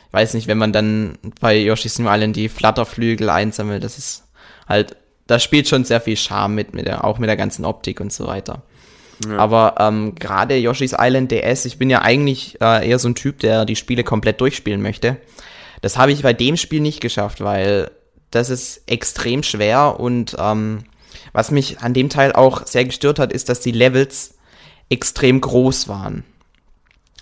ich 0.08 0.14
weiß 0.14 0.34
nicht, 0.36 0.48
wenn 0.48 0.58
man 0.58 0.72
dann 0.72 1.18
bei 1.42 1.58
Yoshi's 1.58 2.00
New 2.00 2.08
Island 2.08 2.36
die 2.36 2.48
Flatterflügel 2.48 3.30
einsammelt, 3.30 3.84
das 3.84 3.98
ist 3.98 4.24
halt, 4.68 4.96
da 5.28 5.40
spielt 5.40 5.68
schon 5.68 5.84
sehr 5.84 6.00
viel 6.00 6.16
Charme 6.16 6.56
mit, 6.56 6.74
mit 6.74 6.86
der, 6.86 7.04
auch 7.04 7.18
mit 7.18 7.28
der 7.28 7.38
ganzen 7.38 7.66
Optik 7.66 8.00
und 8.00 8.14
so 8.14 8.28
weiter. 8.28 8.62
Ja. 9.28 9.38
Aber 9.38 9.76
ähm, 9.80 10.16
gerade 10.16 10.56
Yoshi's 10.58 10.96
Island 10.98 11.32
DS, 11.32 11.66
ich 11.66 11.78
bin 11.78 11.90
ja 11.90 12.02
eigentlich 12.02 12.60
äh, 12.62 12.88
eher 12.88 13.00
so 13.00 13.10
ein 13.10 13.16
Typ, 13.16 13.40
der 13.40 13.66
die 13.66 13.76
Spiele 13.76 14.04
komplett 14.04 14.42
durchspielen 14.42 14.82
möchte. 14.82 15.18
Das 15.86 16.00
habe 16.00 16.12
ich 16.12 16.24
bei 16.24 16.34
dem 16.34 16.58
Spiel 16.58 16.82
nicht 16.82 17.00
geschafft, 17.00 17.42
weil 17.42 17.92
das 18.32 18.50
ist 18.50 18.82
extrem 18.88 19.44
schwer 19.44 20.00
und 20.00 20.36
ähm, 20.40 20.80
was 21.32 21.52
mich 21.52 21.82
an 21.82 21.94
dem 21.94 22.10
Teil 22.10 22.34
auch 22.34 22.66
sehr 22.66 22.86
gestört 22.86 23.20
hat, 23.20 23.32
ist, 23.32 23.50
dass 23.50 23.60
die 23.60 23.72
Levels 23.72 24.34
extrem 24.90 25.40
groß 25.40 25.88
waren. 25.88 26.24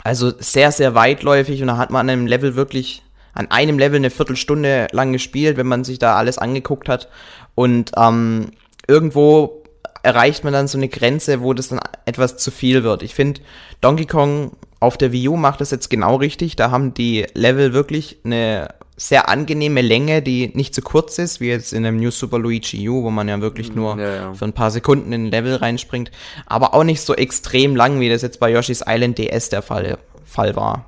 Also 0.01 0.31
sehr, 0.39 0.71
sehr 0.71 0.95
weitläufig 0.95 1.59
und 1.59 1.67
da 1.67 1.77
hat 1.77 1.89
man 1.89 2.07
an 2.07 2.09
einem 2.09 2.25
Level 2.25 2.55
wirklich, 2.55 3.03
an 3.33 3.51
einem 3.51 3.77
Level 3.77 3.97
eine 3.97 4.09
Viertelstunde 4.09 4.87
lang 4.93 5.11
gespielt, 5.11 5.57
wenn 5.57 5.67
man 5.67 5.83
sich 5.83 5.99
da 5.99 6.15
alles 6.15 6.37
angeguckt 6.37 6.87
hat. 6.87 7.09
Und 7.55 7.91
ähm, 7.97 8.51
irgendwo 8.87 9.61
erreicht 10.03 10.45
man 10.45 10.53
dann 10.53 10.69
so 10.69 10.77
eine 10.77 10.87
Grenze, 10.87 11.41
wo 11.41 11.53
das 11.53 11.67
dann 11.67 11.81
etwas 12.05 12.37
zu 12.37 12.49
viel 12.49 12.85
wird. 12.85 13.03
Ich 13.03 13.13
finde, 13.13 13.41
Donkey 13.81 14.05
Kong 14.05 14.55
auf 14.83 14.97
der 14.97 15.13
Wii 15.13 15.29
U 15.29 15.37
macht 15.37 15.61
das 15.61 15.71
jetzt 15.71 15.89
genau 15.89 16.17
richtig. 16.17 16.57
Da 16.57 16.69
haben 16.69 16.93
die 16.93 17.25
Level 17.33 17.71
wirklich 17.71 18.19
eine 18.25 18.67
sehr 18.97 19.29
angenehme 19.29 19.81
Länge, 19.81 20.21
die 20.21 20.51
nicht 20.53 20.75
zu 20.75 20.81
kurz 20.81 21.17
ist, 21.19 21.39
wie 21.39 21.47
jetzt 21.47 21.71
in 21.71 21.85
einem 21.85 21.97
New 21.97 22.11
Super 22.11 22.37
Luigi 22.37 22.89
U, 22.89 23.03
wo 23.03 23.09
man 23.09 23.29
ja 23.29 23.39
wirklich 23.39 23.71
mm, 23.71 23.75
nur 23.75 23.97
ja, 23.97 24.15
ja. 24.15 24.33
für 24.33 24.43
ein 24.43 24.51
paar 24.51 24.71
Sekunden 24.71 25.13
in 25.13 25.27
ein 25.27 25.31
Level 25.31 25.55
reinspringt, 25.55 26.11
aber 26.45 26.73
auch 26.73 26.83
nicht 26.83 27.01
so 27.01 27.15
extrem 27.15 27.77
lang, 27.77 28.01
wie 28.01 28.09
das 28.09 28.21
jetzt 28.21 28.41
bei 28.41 28.51
Yoshi's 28.51 28.83
Island 28.85 29.17
DS 29.17 29.49
der 29.49 29.61
Fall, 29.61 29.97
Fall 30.25 30.55
war. 30.57 30.85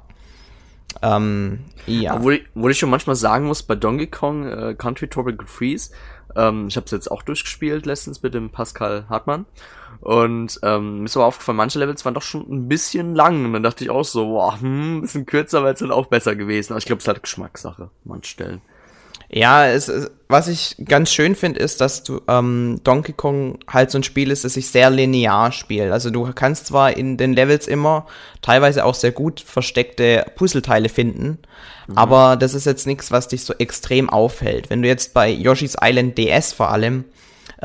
Ähm, 1.01 1.61
ja. 1.87 2.15
Obwohl 2.15 2.35
ich, 2.35 2.43
obwohl 2.53 2.71
ich 2.71 2.77
schon 2.77 2.89
manchmal 2.89 3.15
sagen 3.15 3.45
muss, 3.45 3.63
bei 3.63 3.75
Donkey 3.75 4.07
Kong 4.07 4.45
äh, 4.45 4.75
Country 4.77 5.07
Tropical 5.07 5.47
Freeze, 5.47 5.91
ähm, 6.35 6.67
ich 6.67 6.75
habe 6.75 6.85
es 6.85 6.91
jetzt 6.91 7.09
auch 7.09 7.23
durchgespielt 7.23 7.85
letztens 7.85 8.21
mit 8.21 8.33
dem 8.33 8.49
Pascal 8.49 9.05
Hartmann 9.09 9.45
und 10.01 10.59
ähm, 10.63 10.99
mir 10.99 11.05
ist 11.05 11.17
aber 11.17 11.25
aufgefallen, 11.25 11.57
manche 11.57 11.79
Levels 11.79 12.05
waren 12.05 12.13
doch 12.13 12.21
schon 12.21 12.45
ein 12.49 12.67
bisschen 12.67 13.15
lang. 13.15 13.45
Und 13.45 13.53
dann 13.53 13.63
dachte 13.63 13.83
ich 13.83 13.89
auch 13.89 14.03
so, 14.03 14.25
boah, 14.25 14.59
hm, 14.59 14.97
ein 14.97 15.01
bisschen 15.01 15.25
kürzer 15.25 15.63
wäre 15.63 15.73
es 15.73 15.79
dann 15.79 15.91
auch 15.91 16.07
besser 16.07 16.35
gewesen. 16.35 16.73
Aber 16.73 16.79
ich 16.79 16.85
glaube, 16.85 16.99
es 16.99 17.03
ist 17.03 17.07
halt 17.07 17.23
Geschmackssache, 17.23 17.89
manche 18.03 18.29
Stellen. 18.29 18.61
Ja, 19.29 19.65
es, 19.67 19.91
was 20.27 20.47
ich 20.47 20.75
ganz 20.85 21.11
schön 21.11 21.35
finde, 21.35 21.59
ist, 21.59 21.81
dass 21.81 22.03
du 22.03 22.21
ähm, 22.27 22.79
Donkey 22.83 23.13
Kong 23.13 23.57
halt 23.67 23.89
so 23.91 23.97
ein 23.97 24.03
Spiel 24.03 24.29
ist, 24.31 24.45
das 24.45 24.53
sich 24.53 24.69
sehr 24.69 24.89
linear 24.89 25.51
spielt. 25.51 25.91
Also 25.91 26.09
du 26.09 26.31
kannst 26.33 26.67
zwar 26.67 26.95
in 26.95 27.17
den 27.17 27.33
Levels 27.33 27.67
immer 27.67 28.05
teilweise 28.41 28.85
auch 28.85 28.93
sehr 28.93 29.11
gut 29.11 29.41
versteckte 29.41 30.25
Puzzleteile 30.35 30.89
finden, 30.89 31.39
mhm. 31.87 31.97
aber 31.97 32.37
das 32.37 32.53
ist 32.53 32.65
jetzt 32.65 32.85
nichts, 32.85 33.11
was 33.11 33.27
dich 33.27 33.43
so 33.43 33.53
extrem 33.57 34.09
aufhält. 34.09 34.69
Wenn 34.69 34.83
du 34.83 34.87
jetzt 34.87 35.13
bei 35.13 35.29
Yoshi's 35.29 35.75
Island 35.81 36.17
DS 36.17 36.53
vor 36.53 36.69
allem 36.69 37.05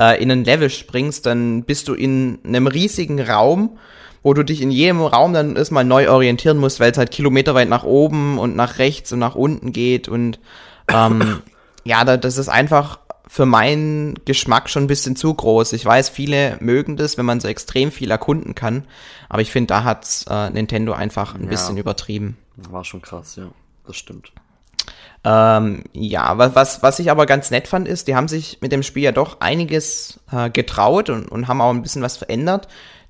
äh, 0.00 0.20
in 0.20 0.32
ein 0.32 0.44
Level 0.44 0.70
springst, 0.70 1.26
dann 1.26 1.62
bist 1.62 1.86
du 1.86 1.94
in 1.94 2.38
einem 2.44 2.66
riesigen 2.66 3.20
Raum, 3.20 3.78
wo 4.22 4.34
du 4.34 4.42
dich 4.42 4.62
in 4.62 4.70
jedem 4.70 5.00
Raum 5.00 5.32
dann 5.32 5.56
erstmal 5.56 5.84
neu 5.84 6.10
orientieren 6.10 6.58
musst, 6.58 6.80
weil 6.80 6.90
es 6.90 6.98
halt 6.98 7.10
kilometerweit 7.10 7.68
nach 7.68 7.84
oben 7.84 8.38
und 8.38 8.56
nach 8.56 8.78
rechts 8.78 9.12
und 9.12 9.18
nach 9.18 9.34
unten 9.34 9.72
geht 9.72 10.08
und 10.08 10.40
ähm, 10.88 11.42
ja, 11.84 12.04
das 12.04 12.38
ist 12.38 12.48
einfach 12.48 12.98
für 13.28 13.46
meinen 13.46 14.18
Geschmack 14.24 14.68
schon 14.68 14.84
ein 14.84 14.88
bisschen 14.88 15.14
zu 15.14 15.32
groß. 15.32 15.72
Ich 15.74 15.84
weiß, 15.84 16.08
viele 16.08 16.56
mögen 16.60 16.96
das, 16.96 17.16
wenn 17.16 17.26
man 17.26 17.38
so 17.38 17.46
extrem 17.46 17.92
viel 17.92 18.10
erkunden 18.10 18.56
kann, 18.56 18.84
aber 19.28 19.42
ich 19.42 19.52
finde, 19.52 19.68
da 19.68 19.84
hat 19.84 20.24
äh, 20.28 20.50
Nintendo 20.50 20.92
einfach 20.92 21.34
ein 21.34 21.44
ja, 21.44 21.50
bisschen 21.50 21.76
übertrieben. 21.76 22.36
War 22.56 22.84
schon 22.84 23.02
krass, 23.02 23.36
ja, 23.36 23.48
das 23.86 23.96
stimmt. 23.96 24.32
Ähm, 25.22 25.84
ja, 25.92 26.38
was, 26.38 26.82
was, 26.82 26.98
ich 26.98 27.10
aber 27.10 27.26
ganz 27.26 27.50
nett 27.50 27.68
fand, 27.68 27.86
ist, 27.86 28.08
die 28.08 28.16
haben 28.16 28.28
sich 28.28 28.58
mit 28.60 28.72
dem 28.72 28.82
Spiel 28.82 29.02
ja 29.02 29.12
doch 29.12 29.40
einiges 29.40 30.20
äh, 30.32 30.48
getraut 30.50 31.10
und, 31.10 31.28
und 31.28 31.48
haben 31.48 31.60
auch 31.60 31.70
ein 31.70 31.82
bisschen 31.82 32.02
was 32.02 32.16
verändert. 32.16 32.68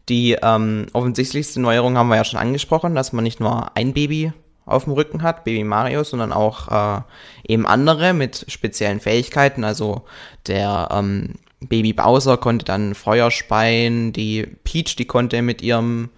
Die 0.09 0.37
ähm, 0.43 0.87
offensichtlichste 0.93 1.61
Neuerung 1.61 1.97
haben 1.97 2.09
wir 2.09 2.17
ja 2.17 2.25
schon 2.25 2.41
angesprochen, 2.41 2.97
dass 2.97 3.13
man 3.13 3.23
nicht 3.23 3.39
nur 3.39 3.77
ein 3.77 3.93
Baby 3.93 4.33
auf 4.67 4.85
dem 4.85 4.93
Rücken 4.95 5.23
hat, 5.23 5.45
Baby 5.45 5.65
Mario, 5.65 6.03
sondern 6.03 6.33
auch 6.33 6.69
äh, 6.69 7.01
eben 7.47 7.67
andere 7.67 8.13
mit 8.13 8.47
speziellen 8.49 9.01
Fähigkeiten. 9.01 9.63
Also 9.63 10.03
der 10.47 10.89
ähm, 10.91 11.35
Baby 11.61 11.93
Bowser 11.93 12.39
konnte 12.39 12.65
dann 12.65 12.95
Feuer 12.95 13.31
speien, 13.31 14.13
die 14.13 14.47
Peach, 14.65 14.97
die 14.97 15.07
konnte 15.07 15.43
mit 15.43 15.63
ihrem 15.63 16.11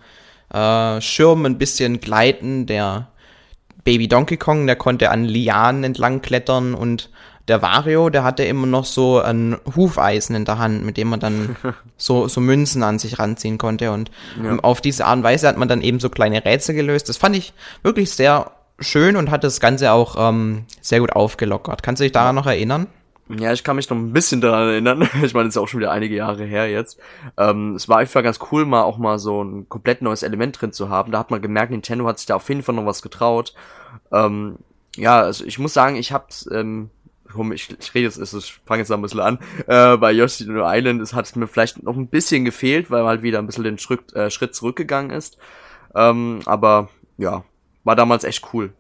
äh, 0.53 1.01
Schirm 1.01 1.45
ein 1.45 1.59
bisschen 1.59 2.01
gleiten, 2.01 2.67
der 2.67 3.09
Baby 3.85 4.09
Donkey 4.09 4.37
Kong, 4.37 4.67
der 4.67 4.77
konnte 4.77 5.11
an 5.11 5.25
Lianen 5.25 5.85
entlang 5.85 6.23
klettern 6.23 6.75
und 6.75 7.11
der 7.49 7.61
Wario, 7.61 8.09
der 8.09 8.23
hatte 8.23 8.45
immer 8.45 8.67
noch 8.67 8.85
so 8.85 9.21
ein 9.21 9.57
Hufeisen 9.75 10.37
in 10.37 10.45
der 10.45 10.59
Hand, 10.59 10.85
mit 10.85 10.97
dem 10.97 11.09
man 11.09 11.21
dann 11.21 11.57
so, 11.97 12.29
so 12.29 12.41
Münzen 12.41 12.83
an 12.83 12.99
sich 12.99 13.19
ranziehen 13.19 13.59
konnte. 13.59 13.91
Und 13.91 14.11
ja. 14.43 14.59
auf 14.61 14.81
diese 14.81 15.07
Art 15.07 15.19
und 15.19 15.23
Weise 15.25 15.49
hat 15.49 15.59
man 15.59 15.69
dann 15.69 15.83
eben 15.83 15.99
so 15.99 16.09
kleine 16.09 16.45
Rätsel 16.45 16.75
gelöst. 16.75 17.09
Das 17.09 17.17
fand 17.17 17.37
ich 17.37 17.53
wirklich 17.83 18.13
sehr 18.13 18.53
schön 18.79 19.17
und 19.17 19.31
hat 19.31 19.45
das 19.45 19.61
Ganze 19.61 19.93
auch 19.93 20.17
ähm, 20.19 20.65
sehr 20.81 21.01
gut 21.01 21.13
aufgelockert. 21.13 21.83
Kannst 21.83 22.01
du 22.01 22.05
dich 22.05 22.13
daran 22.13 22.37
noch 22.37 22.47
erinnern? 22.47 22.87
Ja, 23.29 23.53
ich 23.53 23.65
kann 23.65 23.77
mich 23.77 23.89
noch 23.89 23.97
ein 23.97 24.13
bisschen 24.13 24.41
daran 24.41 24.69
erinnern. 24.69 25.09
Ich 25.23 25.33
meine, 25.33 25.47
das 25.47 25.57
ist 25.57 25.63
auch 25.63 25.69
schon 25.69 25.81
wieder 25.81 25.93
einige 25.93 26.17
Jahre 26.17 26.45
her 26.45 26.69
jetzt. 26.71 26.99
Ähm, 27.37 27.75
es 27.77 27.89
war 27.89 27.99
einfach 27.99 28.23
ganz 28.23 28.41
cool, 28.51 28.67
mal 28.67 28.83
auch 28.83 28.99
mal 28.99 29.19
so 29.19 29.43
ein 29.43 29.69
komplett 29.69 30.03
neues 30.03 30.23
Element 30.23 30.61
drin 30.61 30.73
zu 30.73 30.89
haben. 30.89 31.13
Da 31.13 31.19
hat 31.19 31.31
man 31.31 31.41
gemerkt, 31.41 31.71
Nintendo 31.71 32.07
hat 32.07 32.19
sich 32.19 32.27
da 32.27 32.37
auf 32.37 32.49
jeden 32.49 32.63
Fall 32.63 32.75
noch 32.75 32.87
was 32.87 33.03
getraut. 33.03 33.55
Ähm, 34.13 34.59
ja, 34.97 35.21
also 35.21 35.45
ich 35.45 35.59
muss 35.59 35.73
sagen, 35.73 35.97
ich 35.97 36.13
hab's 36.13 36.49
ähm, 36.53 36.91
ich, 37.55 37.71
ich 37.79 37.95
rede 37.95 38.07
jetzt, 38.07 38.35
ich 38.35 38.61
fange 38.67 38.81
jetzt 38.81 38.91
noch 38.91 38.99
ein 38.99 39.03
bisschen 39.03 39.21
an, 39.21 39.39
äh, 39.67 39.97
bei 39.97 40.13
Yoshi 40.13 40.45
Island, 40.45 41.01
es 41.01 41.15
hat 41.15 41.35
mir 41.35 41.47
vielleicht 41.47 41.83
noch 41.83 41.97
ein 41.97 42.09
bisschen 42.09 42.45
gefehlt, 42.45 42.91
weil 42.91 43.03
man 43.03 43.09
halt 43.09 43.23
wieder 43.23 43.39
ein 43.39 43.47
bisschen 43.47 43.65
den 43.65 43.79
Schritt, 43.79 44.13
äh, 44.13 44.31
Schritt 44.31 44.55
zurückgegangen 44.55 45.11
ist. 45.11 45.39
Ähm, 45.95 46.41
aber 46.45 46.91
ja, 47.17 47.45
war 47.85 47.97
damals 47.97 48.25
echt 48.25 48.53
cool. 48.53 48.73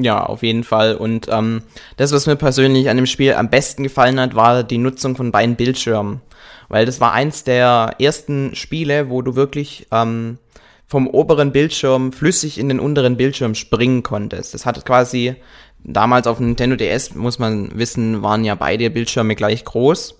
Ja, 0.00 0.24
auf 0.24 0.42
jeden 0.42 0.62
Fall. 0.62 0.94
Und 0.94 1.26
ähm, 1.28 1.62
das, 1.96 2.12
was 2.12 2.26
mir 2.26 2.36
persönlich 2.36 2.88
an 2.88 2.96
dem 2.96 3.06
Spiel 3.06 3.34
am 3.34 3.50
besten 3.50 3.82
gefallen 3.82 4.20
hat, 4.20 4.36
war 4.36 4.62
die 4.62 4.78
Nutzung 4.78 5.16
von 5.16 5.32
beiden 5.32 5.56
Bildschirmen. 5.56 6.20
Weil 6.68 6.86
das 6.86 7.00
war 7.00 7.12
eins 7.12 7.44
der 7.44 7.96
ersten 7.98 8.54
Spiele, 8.54 9.10
wo 9.10 9.22
du 9.22 9.34
wirklich 9.34 9.86
ähm, 9.90 10.38
vom 10.86 11.08
oberen 11.08 11.50
Bildschirm 11.50 12.12
flüssig 12.12 12.58
in 12.58 12.68
den 12.68 12.78
unteren 12.78 13.16
Bildschirm 13.16 13.54
springen 13.54 14.02
konntest. 14.02 14.54
Das 14.54 14.66
hat 14.66 14.84
quasi 14.84 15.34
damals 15.82 16.26
auf 16.26 16.38
Nintendo 16.38 16.76
DS, 16.76 17.14
muss 17.14 17.38
man 17.38 17.76
wissen, 17.76 18.22
waren 18.22 18.44
ja 18.44 18.54
beide 18.54 18.90
Bildschirme 18.90 19.34
gleich 19.34 19.64
groß. 19.64 20.18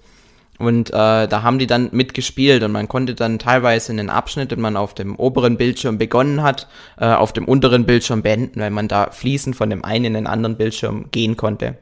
Und 0.58 0.90
äh, 0.90 1.28
da 1.28 1.42
haben 1.42 1.60
die 1.60 1.68
dann 1.68 1.90
mitgespielt 1.92 2.64
und 2.64 2.72
man 2.72 2.88
konnte 2.88 3.14
dann 3.14 3.38
teilweise 3.38 3.92
in 3.92 3.98
den 3.98 4.10
Abschnitt, 4.10 4.50
den 4.50 4.60
man 4.60 4.76
auf 4.76 4.92
dem 4.92 5.14
oberen 5.14 5.56
Bildschirm 5.56 5.98
begonnen 5.98 6.42
hat, 6.42 6.68
äh, 6.98 7.06
auf 7.06 7.32
dem 7.32 7.44
unteren 7.44 7.86
Bildschirm 7.86 8.22
beenden, 8.22 8.60
weil 8.60 8.70
man 8.70 8.88
da 8.88 9.10
fließend 9.10 9.54
von 9.54 9.70
dem 9.70 9.84
einen 9.84 10.06
in 10.06 10.14
den 10.14 10.26
anderen 10.26 10.56
Bildschirm 10.56 11.06
gehen 11.12 11.36
konnte. 11.36 11.78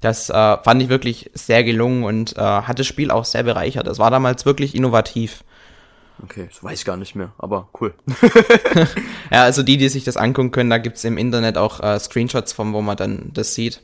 Das 0.00 0.28
äh, 0.28 0.32
fand 0.32 0.82
ich 0.82 0.88
wirklich 0.88 1.30
sehr 1.34 1.62
gelungen 1.62 2.04
und 2.04 2.36
äh, 2.36 2.40
hat 2.40 2.78
das 2.78 2.86
Spiel 2.86 3.10
auch 3.10 3.24
sehr 3.24 3.44
bereichert. 3.44 3.86
Das 3.86 3.98
war 3.98 4.10
damals 4.10 4.44
wirklich 4.44 4.74
innovativ. 4.74 5.44
Okay, 6.22 6.48
das 6.50 6.62
weiß 6.62 6.80
ich 6.80 6.84
gar 6.84 6.96
nicht 6.96 7.14
mehr, 7.14 7.32
aber 7.38 7.68
cool. 7.80 7.94
ja, 9.30 9.44
also 9.44 9.62
die, 9.62 9.76
die 9.76 9.88
sich 9.88 10.04
das 10.04 10.16
angucken 10.16 10.50
können, 10.50 10.68
da 10.68 10.78
gibt's 10.78 11.04
im 11.04 11.16
Internet 11.16 11.56
auch 11.56 11.80
äh, 11.80 11.98
Screenshots 11.98 12.52
von, 12.52 12.72
wo 12.72 12.82
man 12.82 12.96
dann 12.96 13.30
das 13.32 13.54
sieht. 13.54 13.82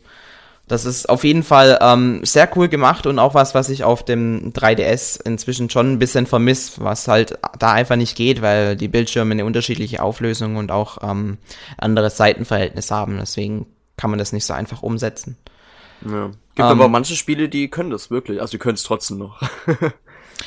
Das 0.68 0.84
ist 0.84 1.08
auf 1.08 1.22
jeden 1.22 1.44
Fall 1.44 1.78
ähm, 1.80 2.24
sehr 2.24 2.48
cool 2.56 2.68
gemacht 2.68 3.06
und 3.06 3.20
auch 3.20 3.34
was, 3.34 3.54
was 3.54 3.68
ich 3.68 3.84
auf 3.84 4.04
dem 4.04 4.52
3DS 4.52 5.24
inzwischen 5.24 5.70
schon 5.70 5.92
ein 5.92 5.98
bisschen 6.00 6.26
vermisst, 6.26 6.82
was 6.82 7.06
halt 7.06 7.38
da 7.58 7.72
einfach 7.72 7.94
nicht 7.94 8.16
geht, 8.16 8.42
weil 8.42 8.74
die 8.74 8.88
Bildschirme 8.88 9.32
eine 9.32 9.44
unterschiedliche 9.44 10.02
Auflösung 10.02 10.56
und 10.56 10.72
auch 10.72 10.98
ähm, 11.02 11.38
andere 11.78 12.10
Seitenverhältnis 12.10 12.90
haben. 12.90 13.18
Deswegen 13.18 13.66
kann 13.96 14.10
man 14.10 14.18
das 14.18 14.32
nicht 14.32 14.44
so 14.44 14.54
einfach 14.54 14.82
umsetzen. 14.82 15.36
Ja. 16.04 16.26
Gibt 16.26 16.58
ähm, 16.58 16.64
aber 16.64 16.88
manche 16.88 17.14
Spiele, 17.14 17.48
die 17.48 17.68
können 17.68 17.90
das 17.90 18.10
wirklich, 18.10 18.40
also 18.40 18.50
die 18.50 18.58
können 18.58 18.74
es 18.74 18.82
trotzdem 18.82 19.18
noch. 19.18 19.40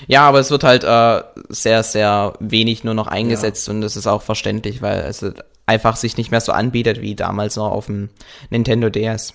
Ja, 0.07 0.27
aber 0.27 0.39
es 0.39 0.51
wird 0.51 0.63
halt 0.63 0.83
äh, 0.83 1.23
sehr, 1.49 1.83
sehr 1.83 2.33
wenig 2.39 2.83
nur 2.83 2.93
noch 2.93 3.07
eingesetzt 3.07 3.67
ja. 3.67 3.73
und 3.73 3.81
das 3.81 3.97
ist 3.97 4.07
auch 4.07 4.21
verständlich, 4.21 4.81
weil 4.81 4.99
es 4.99 5.25
einfach 5.65 5.95
sich 5.95 6.17
nicht 6.17 6.31
mehr 6.31 6.41
so 6.41 6.51
anbietet 6.51 7.01
wie 7.01 7.15
damals 7.15 7.55
noch 7.55 7.71
auf 7.71 7.88
dem 7.88 8.09
Nintendo 8.49 8.89
DS. 8.89 9.33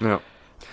Ja. 0.00 0.20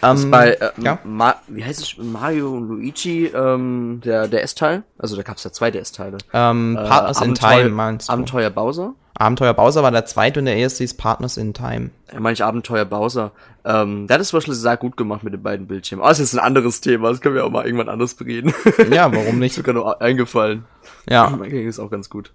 Ähm, 0.02 0.32
bei, 0.32 0.52
äh, 0.52 0.72
ja? 0.80 1.00
Ma 1.04 1.36
wie 1.48 1.64
heißt 1.64 1.82
es, 1.82 1.98
Mario 1.98 2.52
und 2.52 2.68
Luigi, 2.68 3.28
ähm, 3.28 4.02
der, 4.04 4.28
der 4.28 4.44
S-Teil? 4.44 4.84
Also 4.98 5.16
da 5.16 5.24
gab 5.24 5.38
es 5.38 5.44
ja 5.44 5.52
zwei 5.52 5.72
DS-Teile. 5.72 6.18
Ähm, 6.34 6.78
äh, 6.78 6.88
Partners 6.88 7.22
äh, 7.22 7.26
in 7.26 7.36
Time 7.36 7.70
meinst 7.70 8.10
du? 8.10 8.14
Abenteuer 8.14 8.50
Bowser? 8.50 8.96
Abenteuer 9.16 9.54
Bowser 9.54 9.84
war 9.84 9.92
der 9.92 10.06
zweite 10.06 10.40
und 10.40 10.48
der 10.48 10.58
erste 10.58 10.84
ist 10.84 10.98
Partners 10.98 11.38
in 11.38 11.54
Time. 11.54 11.92
Ja, 12.12 12.20
meine 12.20 12.34
ich 12.34 12.44
Abenteuer 12.44 12.86
Bowser. 12.86 13.32
Ähm, 13.64 14.08
der 14.08 14.16
hat 14.16 14.22
es 14.22 14.30
zum 14.30 14.38
Beispiel 14.38 14.56
sehr 14.56 14.76
gut 14.76 14.98
gemacht 14.98 15.24
mit 15.24 15.34
den 15.34 15.44
beiden 15.44 15.68
Bildschirmen. 15.68 16.02
Aber 16.02 16.10
oh, 16.10 16.12
das 16.12 16.20
ist 16.20 16.34
ein 16.34 16.40
anderes 16.40 16.82
Thema, 16.82 17.10
das 17.10 17.22
können 17.22 17.36
wir 17.36 17.46
auch 17.46 17.52
mal 17.52 17.66
irgendwann 17.66 17.90
anders 17.90 18.16
bereden. 18.16 18.54
Ja, 18.92 19.14
warum 19.14 19.40
nicht? 19.40 19.58
ist 19.58 19.66
mir 19.66 19.74
gerade 19.74 20.02
eingefallen. 20.02 20.66
Ja. 21.10 21.30
Mein 21.30 21.52
ist 21.52 21.80
auch 21.80 21.92
ganz 21.92 22.10
gut. 22.10 22.34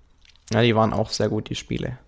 Ja, 0.53 0.63
die 0.63 0.75
waren 0.75 0.93
auch 0.93 1.11
sehr 1.11 1.29
gut, 1.29 1.51
die 1.51 1.57
Spiele. 1.57 1.99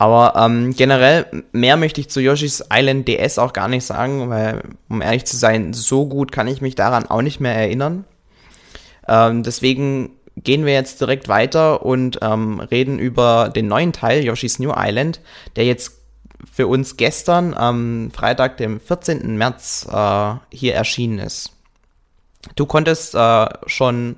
Aber 0.00 0.32
ähm, 0.34 0.74
generell, 0.74 1.26
mehr 1.52 1.76
möchte 1.76 2.00
ich 2.00 2.08
zu 2.08 2.22
Yoshi's 2.22 2.64
Island 2.72 3.06
DS 3.06 3.38
auch 3.38 3.52
gar 3.52 3.68
nicht 3.68 3.84
sagen, 3.84 4.30
weil, 4.30 4.62
um 4.88 5.02
ehrlich 5.02 5.26
zu 5.26 5.36
sein, 5.36 5.74
so 5.74 6.06
gut 6.06 6.32
kann 6.32 6.48
ich 6.48 6.62
mich 6.62 6.74
daran 6.74 7.04
auch 7.04 7.20
nicht 7.20 7.38
mehr 7.38 7.54
erinnern. 7.54 8.06
Ähm, 9.06 9.42
deswegen 9.42 10.12
gehen 10.36 10.64
wir 10.64 10.72
jetzt 10.72 11.02
direkt 11.02 11.28
weiter 11.28 11.84
und 11.84 12.20
ähm, 12.22 12.60
reden 12.60 12.98
über 12.98 13.50
den 13.54 13.68
neuen 13.68 13.92
Teil, 13.92 14.24
Yoshi's 14.24 14.58
New 14.58 14.72
Island, 14.74 15.20
der 15.56 15.66
jetzt 15.66 15.98
für 16.50 16.66
uns 16.66 16.96
gestern 16.96 17.52
am 17.52 18.10
Freitag, 18.10 18.56
dem 18.56 18.80
14. 18.80 19.36
März, 19.36 19.86
äh, 19.92 20.34
hier 20.50 20.76
erschienen 20.76 21.18
ist. 21.18 21.52
Du 22.56 22.64
konntest 22.64 23.14
äh, 23.14 23.46
schon 23.66 24.16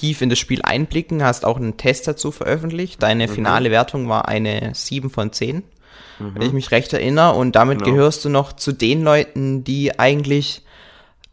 tief 0.00 0.22
in 0.22 0.30
das 0.30 0.38
Spiel 0.38 0.60
einblicken, 0.62 1.22
hast 1.22 1.44
auch 1.44 1.58
einen 1.58 1.76
Test 1.76 2.08
dazu 2.08 2.32
veröffentlicht. 2.32 3.02
Deine 3.02 3.26
mhm. 3.26 3.32
finale 3.32 3.70
Wertung 3.70 4.08
war 4.08 4.28
eine 4.28 4.72
7 4.74 5.10
von 5.10 5.32
10, 5.32 5.56
mhm. 5.56 5.62
wenn 6.34 6.42
ich 6.42 6.52
mich 6.52 6.70
recht 6.70 6.92
erinnere. 6.92 7.34
Und 7.34 7.54
damit 7.54 7.80
genau. 7.82 7.92
gehörst 7.92 8.24
du 8.24 8.30
noch 8.30 8.54
zu 8.54 8.72
den 8.72 9.02
Leuten, 9.02 9.62
die 9.62 9.98
eigentlich 9.98 10.62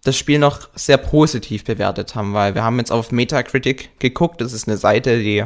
das 0.04 0.18
Spiel 0.18 0.40
noch 0.40 0.70
sehr 0.76 0.98
positiv 0.98 1.64
bewertet 1.64 2.16
haben, 2.16 2.34
weil 2.34 2.56
wir 2.56 2.64
haben 2.64 2.78
jetzt 2.78 2.92
auf 2.92 3.12
Metacritic 3.12 4.00
geguckt. 4.00 4.42
Das 4.42 4.54
ist 4.54 4.68
eine 4.68 4.78
Seite, 4.78 5.20
die 5.20 5.46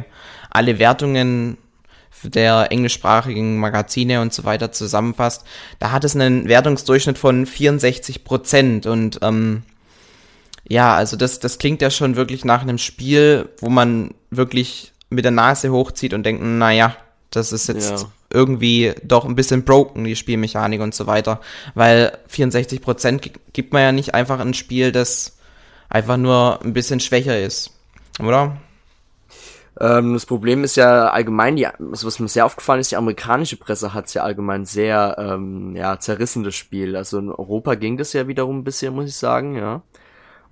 alle 0.50 0.78
Wertungen 0.78 1.58
der 2.22 2.70
englischsprachigen 2.70 3.58
Magazine 3.58 4.20
und 4.20 4.32
so 4.32 4.44
weiter 4.44 4.70
zusammenfasst. 4.70 5.44
Da 5.78 5.90
hat 5.90 6.04
es 6.04 6.14
einen 6.14 6.48
Wertungsdurchschnitt 6.48 7.18
von 7.18 7.46
64 7.46 8.22
Prozent 8.22 8.86
und 8.86 9.18
ähm, 9.22 9.64
ja, 10.72 10.94
also 10.94 11.18
das, 11.18 11.38
das 11.38 11.58
klingt 11.58 11.82
ja 11.82 11.90
schon 11.90 12.16
wirklich 12.16 12.46
nach 12.46 12.62
einem 12.62 12.78
Spiel, 12.78 13.50
wo 13.60 13.68
man 13.68 14.14
wirklich 14.30 14.92
mit 15.10 15.26
der 15.26 15.30
Nase 15.30 15.70
hochzieht 15.70 16.14
und 16.14 16.24
denkt, 16.24 16.42
naja, 16.42 16.96
das 17.30 17.52
ist 17.52 17.68
jetzt 17.68 17.90
ja. 17.90 18.08
irgendwie 18.30 18.94
doch 19.04 19.26
ein 19.26 19.34
bisschen 19.34 19.64
broken, 19.64 20.04
die 20.04 20.16
Spielmechanik 20.16 20.80
und 20.80 20.94
so 20.94 21.06
weiter. 21.06 21.42
Weil 21.74 22.16
64% 22.30 23.32
gibt 23.52 23.74
man 23.74 23.82
ja 23.82 23.92
nicht 23.92 24.14
einfach 24.14 24.40
ein 24.40 24.54
Spiel, 24.54 24.92
das 24.92 25.36
einfach 25.90 26.16
nur 26.16 26.62
ein 26.62 26.72
bisschen 26.72 27.00
schwächer 27.00 27.38
ist. 27.38 27.72
Oder? 28.18 28.56
Ähm, 29.78 30.14
das 30.14 30.24
Problem 30.24 30.64
ist 30.64 30.76
ja 30.76 31.08
allgemein, 31.08 31.56
die, 31.56 31.66
also 31.66 32.06
was 32.06 32.18
mir 32.18 32.28
sehr 32.28 32.46
aufgefallen 32.46 32.80
ist, 32.80 32.92
die 32.92 32.96
amerikanische 32.96 33.58
Presse 33.58 33.92
hat 33.92 34.12
ja 34.14 34.22
allgemein 34.22 34.64
sehr 34.64 35.16
ähm, 35.18 35.76
ja, 35.76 35.98
zerrissendes 35.98 36.54
Spiel. 36.54 36.96
Also 36.96 37.18
in 37.18 37.30
Europa 37.30 37.74
ging 37.74 37.98
das 37.98 38.14
ja 38.14 38.26
wiederum 38.26 38.60
ein 38.60 38.64
bisschen, 38.64 38.94
muss 38.94 39.10
ich 39.10 39.16
sagen, 39.16 39.54
ja. 39.54 39.82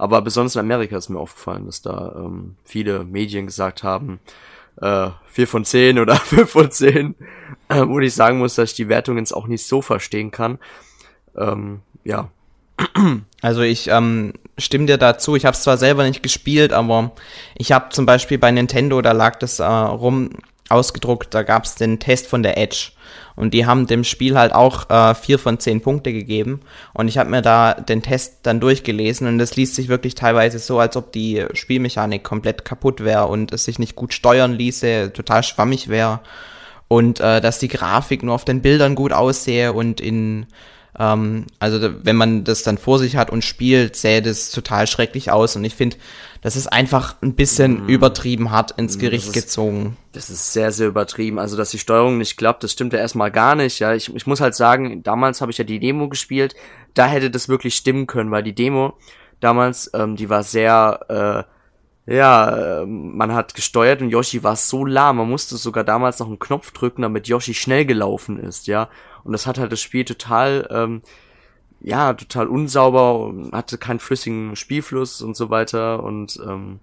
Aber 0.00 0.22
besonders 0.22 0.54
in 0.54 0.60
Amerika 0.60 0.96
ist 0.96 1.10
mir 1.10 1.18
aufgefallen, 1.18 1.66
dass 1.66 1.82
da 1.82 2.14
ähm, 2.16 2.56
viele 2.64 3.04
Medien 3.04 3.44
gesagt 3.44 3.82
haben, 3.82 4.18
äh, 4.80 5.10
4 5.26 5.46
von 5.46 5.66
10 5.66 5.98
oder 5.98 6.16
5 6.16 6.50
von 6.50 6.70
10, 6.70 7.14
äh, 7.68 7.86
wo 7.86 8.00
ich 8.00 8.14
sagen 8.14 8.38
muss, 8.38 8.54
dass 8.54 8.70
ich 8.70 8.76
die 8.76 8.88
Wertung 8.88 9.18
jetzt 9.18 9.32
auch 9.34 9.46
nicht 9.46 9.66
so 9.66 9.82
verstehen 9.82 10.30
kann. 10.30 10.58
Ähm, 11.36 11.80
ja. 12.02 12.30
Also 13.42 13.60
ich 13.60 13.88
ähm, 13.88 14.32
stimme 14.56 14.86
dir 14.86 14.96
dazu. 14.96 15.36
Ich 15.36 15.44
habe 15.44 15.54
es 15.54 15.62
zwar 15.62 15.76
selber 15.76 16.04
nicht 16.04 16.22
gespielt, 16.22 16.72
aber 16.72 17.12
ich 17.58 17.72
habe 17.72 17.90
zum 17.90 18.06
Beispiel 18.06 18.38
bei 18.38 18.50
Nintendo, 18.50 19.02
da 19.02 19.12
lag 19.12 19.38
das 19.38 19.58
äh, 19.58 19.64
rum 19.64 20.30
ausgedruckt, 20.70 21.34
da 21.34 21.42
gab 21.42 21.64
es 21.64 21.74
den 21.74 21.98
Test 21.98 22.26
von 22.26 22.42
der 22.42 22.58
Edge. 22.58 22.92
Und 23.36 23.54
die 23.54 23.64
haben 23.66 23.86
dem 23.86 24.04
Spiel 24.04 24.36
halt 24.36 24.52
auch 24.52 24.90
äh, 24.90 25.14
vier 25.14 25.38
von 25.38 25.58
zehn 25.58 25.80
Punkte 25.80 26.12
gegeben. 26.12 26.60
Und 26.92 27.08
ich 27.08 27.16
habe 27.16 27.30
mir 27.30 27.42
da 27.42 27.74
den 27.74 28.02
Test 28.02 28.40
dann 28.42 28.60
durchgelesen 28.60 29.26
und 29.26 29.40
es 29.40 29.56
liest 29.56 29.74
sich 29.74 29.88
wirklich 29.88 30.14
teilweise 30.14 30.58
so, 30.58 30.78
als 30.78 30.96
ob 30.96 31.12
die 31.12 31.46
Spielmechanik 31.54 32.22
komplett 32.22 32.64
kaputt 32.64 33.02
wäre 33.02 33.26
und 33.26 33.52
es 33.52 33.64
sich 33.64 33.78
nicht 33.78 33.96
gut 33.96 34.12
steuern 34.12 34.52
ließe, 34.52 35.12
total 35.14 35.42
schwammig 35.42 35.88
wäre. 35.88 36.20
Und 36.88 37.20
äh, 37.20 37.40
dass 37.40 37.58
die 37.58 37.68
Grafik 37.68 38.22
nur 38.22 38.34
auf 38.34 38.44
den 38.44 38.62
Bildern 38.62 38.94
gut 38.94 39.12
aussehe 39.12 39.72
und 39.72 40.00
in 40.00 40.46
ähm, 40.98 41.46
also 41.58 41.78
wenn 42.02 42.16
man 42.16 42.44
das 42.44 42.62
dann 42.62 42.78
vor 42.78 42.98
sich 42.98 43.16
hat 43.16 43.30
und 43.30 43.44
spielt, 43.44 43.96
sähe 43.96 44.22
das 44.22 44.50
total 44.50 44.86
schrecklich 44.86 45.30
aus. 45.30 45.56
Und 45.56 45.64
ich 45.64 45.74
finde, 45.74 45.96
das 46.42 46.56
ist 46.56 46.68
einfach 46.68 47.16
ein 47.22 47.34
bisschen 47.34 47.86
mm. 47.86 47.88
übertrieben 47.88 48.50
hart 48.50 48.72
ins 48.72 48.98
Gericht 48.98 49.28
das 49.28 49.36
ist, 49.36 49.42
gezogen. 49.42 49.96
Das 50.12 50.30
ist 50.30 50.52
sehr, 50.52 50.72
sehr 50.72 50.88
übertrieben. 50.88 51.38
Also, 51.38 51.56
dass 51.56 51.70
die 51.70 51.78
Steuerung 51.78 52.18
nicht 52.18 52.36
klappt, 52.36 52.64
das 52.64 52.72
stimmt 52.72 52.92
ja 52.92 52.98
erstmal 52.98 53.30
gar 53.30 53.54
nicht. 53.54 53.78
Ja, 53.78 53.94
ich, 53.94 54.14
ich 54.14 54.26
muss 54.26 54.40
halt 54.40 54.54
sagen, 54.54 55.02
damals 55.02 55.40
habe 55.40 55.52
ich 55.52 55.58
ja 55.58 55.64
die 55.64 55.80
Demo 55.80 56.08
gespielt. 56.08 56.54
Da 56.94 57.06
hätte 57.06 57.30
das 57.30 57.48
wirklich 57.48 57.74
stimmen 57.74 58.06
können, 58.06 58.30
weil 58.30 58.42
die 58.42 58.54
Demo 58.54 58.94
damals, 59.40 59.90
ähm, 59.94 60.16
die 60.16 60.30
war 60.30 60.42
sehr, 60.42 61.46
äh, 62.06 62.14
ja, 62.14 62.82
ähm, 62.82 63.16
man 63.16 63.34
hat 63.34 63.54
gesteuert 63.54 64.00
und 64.00 64.10
Yoshi 64.10 64.42
war 64.42 64.56
so 64.56 64.84
lahm. 64.84 65.18
Man 65.18 65.28
musste 65.28 65.56
sogar 65.56 65.84
damals 65.84 66.18
noch 66.18 66.26
einen 66.26 66.38
Knopf 66.38 66.70
drücken, 66.72 67.02
damit 67.02 67.28
Yoshi 67.28 67.54
schnell 67.54 67.84
gelaufen 67.84 68.38
ist, 68.38 68.66
ja. 68.66 68.88
Und 69.24 69.32
das 69.32 69.46
hat 69.46 69.58
halt 69.58 69.72
das 69.72 69.80
Spiel 69.80 70.04
total, 70.04 70.66
ähm, 70.70 71.02
ja, 71.80 72.12
total 72.12 72.46
unsauber, 72.48 73.32
hatte 73.52 73.78
keinen 73.78 74.00
flüssigen 74.00 74.56
Spielfluss 74.56 75.22
und 75.22 75.36
so 75.36 75.50
weiter 75.50 76.02
und 76.02 76.38
ähm, 76.46 76.80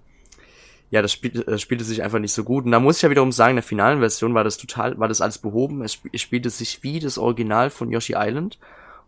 ja, 0.90 1.02
das, 1.02 1.12
Spiel, 1.12 1.32
das 1.46 1.62
spielte 1.62 1.84
sich 1.84 2.02
einfach 2.02 2.20
nicht 2.20 2.34
so 2.34 2.44
gut. 2.44 2.66
Und 2.66 2.72
da 2.72 2.80
muss 2.80 2.98
ich 2.98 3.02
ja 3.02 3.10
wiederum 3.10 3.32
sagen, 3.32 3.52
in 3.52 3.56
der 3.58 3.64
finalen 3.64 4.00
Version 4.00 4.34
war 4.34 4.44
das 4.44 4.58
total, 4.58 4.98
war 4.98 5.10
das 5.10 5.22
alles 5.22 5.38
behoben. 5.38 5.82
Es, 5.82 6.00
es 6.14 6.22
spielte 6.22 6.50
sich 6.50 6.82
wie 6.82 7.00
das 7.00 7.18
Original 7.18 7.70
von 7.70 7.90
Yoshi 7.90 8.14
Island. 8.16 8.58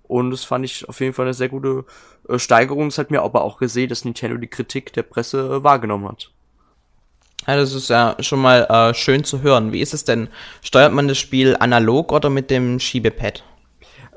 Und 0.03 0.31
das 0.31 0.43
fand 0.43 0.65
ich 0.65 0.89
auf 0.89 0.99
jeden 0.99 1.13
Fall 1.13 1.25
eine 1.25 1.33
sehr 1.33 1.49
gute 1.49 1.85
äh, 2.27 2.37
Steigerung. 2.37 2.89
Das 2.89 2.97
hat 2.97 3.11
mir 3.11 3.21
aber 3.21 3.43
auch 3.43 3.59
gesehen, 3.59 3.87
dass 3.87 4.03
Nintendo 4.03 4.37
die 4.37 4.47
Kritik 4.47 4.91
der 4.91 5.03
Presse 5.03 5.39
äh, 5.39 5.63
wahrgenommen 5.63 6.09
hat. 6.09 6.31
Ja, 7.47 7.55
das 7.55 7.73
ist 7.73 7.89
ja 7.89 8.17
schon 8.19 8.41
mal 8.41 8.65
äh, 8.69 8.93
schön 8.93 9.23
zu 9.23 9.41
hören. 9.41 9.71
Wie 9.71 9.81
ist 9.81 9.93
es 9.93 10.03
denn? 10.03 10.27
Steuert 10.61 10.91
man 10.91 11.07
das 11.07 11.17
Spiel 11.17 11.55
analog 11.57 12.11
oder 12.11 12.29
mit 12.29 12.49
dem 12.51 12.79
Schiebepad? 12.79 13.43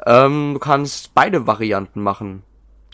Ähm, 0.07 0.55
du 0.55 0.59
kannst 0.59 1.15
beide 1.15 1.47
Varianten 1.47 2.01
machen. 2.03 2.43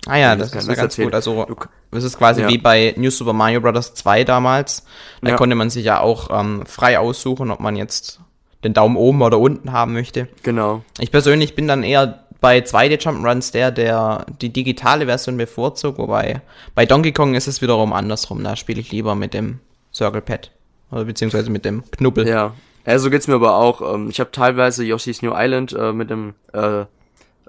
Ah 0.06 0.16
ja, 0.16 0.36
das, 0.36 0.52
das 0.52 0.62
ist 0.62 0.68
ja 0.68 0.74
ganz 0.74 0.98
erzählen. 0.98 1.08
gut. 1.08 1.14
Also 1.14 1.46
es 1.90 2.04
ist 2.04 2.18
quasi 2.18 2.42
ja. 2.42 2.48
wie 2.48 2.58
bei 2.58 2.94
New 2.96 3.10
Super 3.10 3.32
Mario 3.32 3.60
Bros. 3.60 3.94
2 3.94 4.24
damals. 4.24 4.84
Da 5.22 5.30
ja. 5.30 5.36
konnte 5.36 5.56
man 5.56 5.70
sich 5.70 5.84
ja 5.84 6.00
auch 6.00 6.28
ähm, 6.30 6.64
frei 6.66 6.98
aussuchen, 6.98 7.50
ob 7.50 7.60
man 7.60 7.76
jetzt 7.76 8.20
den 8.64 8.74
Daumen 8.74 8.96
oben 8.96 9.22
oder 9.22 9.38
unten 9.38 9.72
haben 9.72 9.92
möchte. 9.92 10.28
Genau. 10.42 10.82
Ich 10.98 11.10
persönlich 11.10 11.54
bin 11.54 11.68
dann 11.68 11.82
eher 11.82 12.24
bei 12.40 12.58
2D 12.58 13.00
Jump'n'Runs 13.00 13.52
der, 13.52 13.70
der 13.70 14.26
die 14.40 14.52
digitale 14.52 15.06
Version 15.06 15.36
bevorzugt, 15.36 15.98
wobei 15.98 16.40
bei 16.74 16.86
Donkey 16.86 17.12
Kong 17.12 17.34
ist 17.34 17.48
es 17.48 17.62
wiederum 17.62 17.92
andersrum. 17.92 18.42
Da 18.44 18.56
spiele 18.56 18.80
ich 18.80 18.92
lieber 18.92 19.14
mit 19.14 19.34
dem 19.34 19.60
Circle 19.92 20.22
Pad. 20.22 20.52
Oder 20.90 21.04
beziehungsweise 21.04 21.50
mit 21.50 21.64
dem 21.64 21.82
Knubbel. 21.90 22.26
Ja. 22.26 22.54
Ja, 22.86 22.98
so 22.98 23.10
geht's 23.10 23.28
mir 23.28 23.34
aber 23.34 23.56
auch. 23.56 23.94
Ähm, 23.94 24.08
ich 24.08 24.18
habe 24.18 24.30
teilweise 24.30 24.82
Yoshi's 24.82 25.20
New 25.20 25.32
Island 25.34 25.74
äh, 25.74 25.92
mit 25.92 26.08
dem 26.08 26.34
äh, 26.54 26.86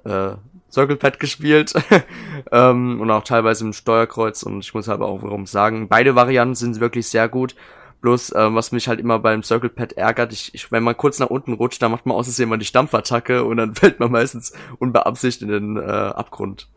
äh, 0.06 0.36
Circle 0.72 0.98
Pad 0.98 1.20
gespielt 1.20 1.74
ähm, 2.52 3.02
und 3.02 3.10
auch 3.12 3.24
teilweise 3.24 3.66
im 3.66 3.74
Steuerkreuz 3.74 4.44
und 4.44 4.60
ich 4.60 4.74
muss 4.74 4.90
aber 4.90 5.08
auch 5.08 5.24
warum 5.24 5.46
sagen, 5.46 5.88
beide 5.88 6.16
Varianten 6.16 6.56
sind 6.56 6.80
wirklich 6.80 7.08
sehr 7.08 7.28
gut. 7.28 7.56
Bloß, 8.02 8.34
ähm, 8.36 8.56
was 8.56 8.72
mich 8.72 8.88
halt 8.88 9.00
immer 9.02 9.20
beim 9.20 9.44
Circle 9.44 9.70
Pad 9.70 9.94
ärgert, 9.94 10.32
ich, 10.32 10.54
ich, 10.54 10.72
wenn 10.72 10.84
man 10.84 10.96
kurz 10.96 11.20
nach 11.20 11.30
unten 11.30 11.52
rutscht, 11.52 11.82
dann 11.82 11.92
macht 11.92 12.06
man 12.06 12.16
außerdem 12.16 12.48
mal 12.48 12.58
die 12.58 12.66
Stampfattacke 12.66 13.44
und 13.44 13.58
dann 13.58 13.76
fällt 13.76 14.00
man 14.00 14.12
meistens 14.12 14.54
unbeabsichtigt 14.78 15.42
in 15.42 15.50
den 15.50 15.78
äh, 15.78 15.82
Abgrund. 15.82 16.70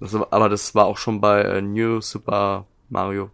Das, 0.00 0.14
aber 0.14 0.48
das 0.48 0.74
war 0.74 0.84
auch 0.86 0.98
schon 0.98 1.20
bei 1.20 1.42
äh, 1.42 1.62
New 1.62 2.00
Super 2.00 2.66
Mario 2.90 3.30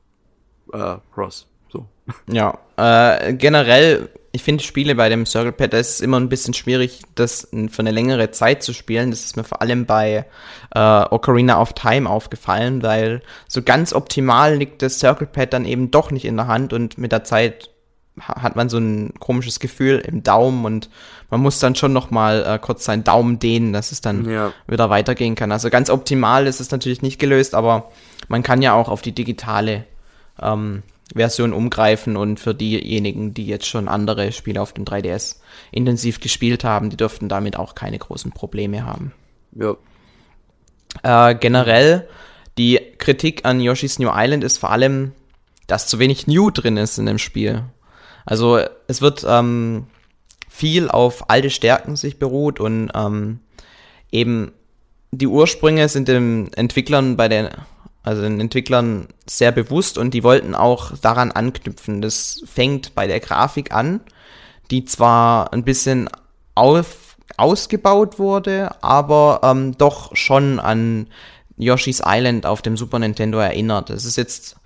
äh, 0.72 0.96
Bros. 1.14 1.48
So. 1.68 1.86
Ja, 2.28 2.58
äh, 2.76 3.34
generell, 3.34 4.08
ich 4.36 4.42
finde 4.42 4.62
Spiele 4.62 4.94
bei 4.94 5.08
dem 5.08 5.24
Circle 5.24 5.52
Pad, 5.52 5.72
da 5.72 5.78
ist 5.78 5.94
es 5.94 6.00
immer 6.02 6.20
ein 6.20 6.28
bisschen 6.28 6.52
schwierig, 6.52 7.02
das 7.14 7.48
für 7.70 7.78
eine 7.78 7.90
längere 7.90 8.30
Zeit 8.32 8.62
zu 8.62 8.74
spielen. 8.74 9.10
Das 9.10 9.24
ist 9.24 9.36
mir 9.36 9.44
vor 9.44 9.62
allem 9.62 9.86
bei 9.86 10.26
äh, 10.74 10.78
Ocarina 10.78 11.58
of 11.58 11.72
Time 11.72 12.08
aufgefallen, 12.08 12.82
weil 12.82 13.22
so 13.48 13.62
ganz 13.62 13.94
optimal 13.94 14.54
liegt 14.54 14.82
das 14.82 14.98
Circle 14.98 15.26
Pad 15.26 15.54
dann 15.54 15.64
eben 15.64 15.90
doch 15.90 16.10
nicht 16.10 16.26
in 16.26 16.36
der 16.36 16.48
Hand 16.48 16.74
und 16.74 16.98
mit 16.98 17.12
der 17.12 17.24
Zeit 17.24 17.70
hat 18.20 18.56
man 18.56 18.68
so 18.68 18.76
ein 18.76 19.14
komisches 19.20 19.58
Gefühl 19.58 20.00
im 20.00 20.22
Daumen 20.22 20.66
und 20.66 20.90
man 21.30 21.40
muss 21.40 21.58
dann 21.58 21.74
schon 21.74 21.94
noch 21.94 22.10
mal 22.10 22.44
äh, 22.46 22.58
kurz 22.58 22.84
seinen 22.84 23.04
Daumen 23.04 23.38
dehnen, 23.38 23.72
dass 23.72 23.90
es 23.90 24.02
dann 24.02 24.28
ja. 24.28 24.52
wieder 24.66 24.90
weitergehen 24.90 25.34
kann. 25.34 25.50
Also 25.50 25.70
ganz 25.70 25.88
optimal 25.88 26.46
ist 26.46 26.60
es 26.60 26.70
natürlich 26.70 27.00
nicht 27.00 27.18
gelöst, 27.18 27.54
aber 27.54 27.90
man 28.28 28.42
kann 28.42 28.60
ja 28.60 28.74
auch 28.74 28.90
auf 28.90 29.00
die 29.00 29.12
digitale 29.12 29.84
ähm, 30.42 30.82
Version 31.14 31.52
umgreifen 31.52 32.16
und 32.16 32.40
für 32.40 32.54
diejenigen, 32.54 33.32
die 33.32 33.46
jetzt 33.46 33.66
schon 33.66 33.88
andere 33.88 34.32
Spiele 34.32 34.60
auf 34.60 34.72
dem 34.72 34.84
3DS 34.84 35.36
intensiv 35.70 36.20
gespielt 36.20 36.64
haben, 36.64 36.90
die 36.90 36.96
dürften 36.96 37.28
damit 37.28 37.56
auch 37.56 37.74
keine 37.74 37.98
großen 37.98 38.32
Probleme 38.32 38.84
haben. 38.84 39.12
Ja. 39.52 39.76
Äh, 41.02 41.34
generell, 41.36 42.08
die 42.58 42.80
Kritik 42.98 43.44
an 43.44 43.60
Yoshi's 43.60 43.98
New 43.98 44.10
Island 44.12 44.42
ist 44.42 44.58
vor 44.58 44.70
allem, 44.70 45.12
dass 45.66 45.88
zu 45.88 45.98
wenig 45.98 46.26
New 46.26 46.50
drin 46.50 46.76
ist 46.76 46.98
in 46.98 47.06
dem 47.06 47.18
Spiel. 47.18 47.64
Also 48.24 48.60
es 48.88 49.00
wird 49.00 49.24
ähm, 49.28 49.86
viel 50.48 50.88
auf 50.88 51.30
alte 51.30 51.50
Stärken 51.50 51.96
sich 51.96 52.18
beruht 52.18 52.60
und 52.60 52.90
ähm, 52.94 53.40
eben 54.10 54.52
die 55.12 55.26
Ursprünge 55.26 55.88
sind 55.88 56.08
den 56.08 56.52
Entwicklern 56.54 57.16
bei 57.16 57.28
den 57.28 57.48
also 58.06 58.22
den 58.22 58.38
Entwicklern 58.40 59.08
sehr 59.28 59.50
bewusst 59.50 59.98
und 59.98 60.14
die 60.14 60.22
wollten 60.22 60.54
auch 60.54 60.96
daran 60.96 61.32
anknüpfen. 61.32 62.00
Das 62.00 62.40
fängt 62.46 62.94
bei 62.94 63.08
der 63.08 63.18
Grafik 63.18 63.72
an, 63.72 64.00
die 64.70 64.84
zwar 64.84 65.52
ein 65.52 65.64
bisschen 65.64 66.08
auf, 66.54 67.16
ausgebaut 67.36 68.20
wurde, 68.20 68.70
aber 68.80 69.40
ähm, 69.42 69.76
doch 69.76 70.14
schon 70.14 70.60
an 70.60 71.08
Yoshi's 71.56 72.00
Island 72.04 72.46
auf 72.46 72.62
dem 72.62 72.76
Super 72.76 73.00
Nintendo 73.00 73.38
erinnert. 73.38 73.90
Es 73.90 74.04
ist 74.04 74.16
jetzt 74.16 74.56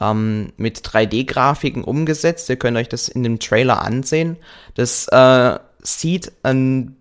ähm, 0.00 0.52
mit 0.56 0.80
3D-Grafiken 0.80 1.84
umgesetzt. 1.84 2.48
Ihr 2.48 2.56
könnt 2.56 2.76
euch 2.76 2.88
das 2.88 3.08
in 3.08 3.22
dem 3.22 3.38
Trailer 3.38 3.82
ansehen. 3.82 4.36
Das 4.74 5.06
äh, 5.08 5.58
sieht 5.80 6.32
ein 6.42 6.96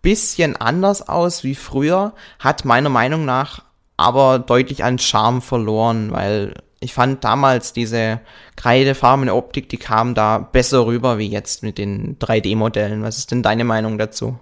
bisschen 0.00 0.56
anders 0.56 1.06
aus 1.06 1.44
wie 1.44 1.54
früher, 1.54 2.14
hat 2.38 2.64
meiner 2.64 2.88
Meinung 2.88 3.26
nach 3.26 3.67
aber 3.98 4.38
deutlich 4.38 4.84
an 4.84 4.98
Charme 4.98 5.42
verloren, 5.42 6.12
weil 6.12 6.54
ich 6.80 6.94
fand 6.94 7.24
damals 7.24 7.72
diese 7.72 8.20
kreidefarbene 8.56 9.34
Optik, 9.34 9.68
die 9.68 9.76
kam 9.76 10.14
da 10.14 10.38
besser 10.38 10.86
rüber 10.86 11.18
wie 11.18 11.28
jetzt 11.28 11.62
mit 11.62 11.76
den 11.76 12.18
3D-Modellen. 12.18 13.02
Was 13.02 13.18
ist 13.18 13.32
denn 13.32 13.42
deine 13.42 13.64
Meinung 13.64 13.98
dazu? 13.98 14.38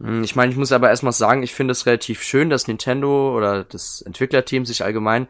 Hm, 0.00 0.24
ich 0.24 0.34
meine, 0.34 0.50
ich 0.50 0.58
muss 0.58 0.72
aber 0.72 0.90
erstmal 0.90 1.12
sagen, 1.12 1.44
ich 1.44 1.54
finde 1.54 1.72
es 1.72 1.86
relativ 1.86 2.22
schön, 2.22 2.50
dass 2.50 2.66
Nintendo 2.66 3.36
oder 3.36 3.62
das 3.62 4.02
Entwicklerteam 4.02 4.66
sich 4.66 4.84
allgemein 4.84 5.28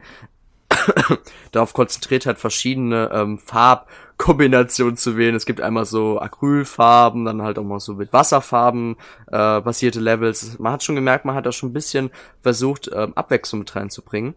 darauf 1.51 1.73
konzentriert 1.73 2.25
hat, 2.25 2.39
verschiedene 2.39 3.09
ähm, 3.13 3.39
Farbkombinationen 3.39 4.97
zu 4.97 5.17
wählen. 5.17 5.35
Es 5.35 5.45
gibt 5.45 5.61
einmal 5.61 5.85
so 5.85 6.19
Acrylfarben, 6.19 7.25
dann 7.25 7.41
halt 7.41 7.57
auch 7.59 7.63
mal 7.63 7.79
so 7.79 7.93
mit 7.95 8.13
Wasserfarben 8.13 8.95
äh, 9.27 9.61
basierte 9.61 9.99
Levels. 9.99 10.59
Man 10.59 10.73
hat 10.73 10.83
schon 10.83 10.95
gemerkt, 10.95 11.25
man 11.25 11.35
hat 11.35 11.45
da 11.45 11.51
schon 11.51 11.69
ein 11.69 11.73
bisschen 11.73 12.11
versucht, 12.41 12.89
ähm, 12.93 13.13
Abwechslung 13.15 13.59
mit 13.59 13.75
reinzubringen. 13.75 14.35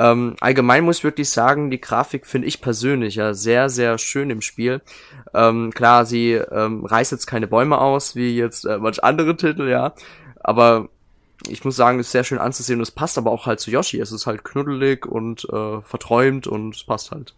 Ähm, 0.00 0.36
allgemein 0.40 0.84
muss 0.84 0.98
ich 0.98 1.04
wirklich 1.04 1.28
sagen, 1.28 1.70
die 1.70 1.80
Grafik 1.80 2.24
finde 2.24 2.46
ich 2.46 2.60
persönlich 2.60 3.16
ja 3.16 3.34
sehr, 3.34 3.68
sehr 3.68 3.98
schön 3.98 4.30
im 4.30 4.40
Spiel. 4.40 4.80
Ähm, 5.34 5.72
klar, 5.74 6.06
sie 6.06 6.34
ähm, 6.34 6.84
reißt 6.84 7.10
jetzt 7.10 7.26
keine 7.26 7.48
Bäume 7.48 7.78
aus, 7.78 8.14
wie 8.14 8.36
jetzt 8.36 8.64
äh, 8.64 8.78
manch 8.78 9.02
andere 9.02 9.36
Titel, 9.36 9.68
ja. 9.68 9.94
Aber 10.40 10.88
ich 11.46 11.64
muss 11.64 11.76
sagen, 11.76 12.00
ist 12.00 12.10
sehr 12.10 12.24
schön 12.24 12.38
anzusehen 12.38 12.78
und 12.78 12.82
es 12.82 12.90
passt 12.90 13.18
aber 13.18 13.30
auch 13.30 13.46
halt 13.46 13.60
zu 13.60 13.70
Yoshi. 13.70 14.00
Es 14.00 14.12
ist 14.12 14.26
halt 14.26 14.44
knuddelig 14.44 15.06
und 15.06 15.44
äh, 15.50 15.80
verträumt 15.82 16.46
und 16.46 16.74
es 16.74 16.84
passt 16.84 17.10
halt. 17.10 17.34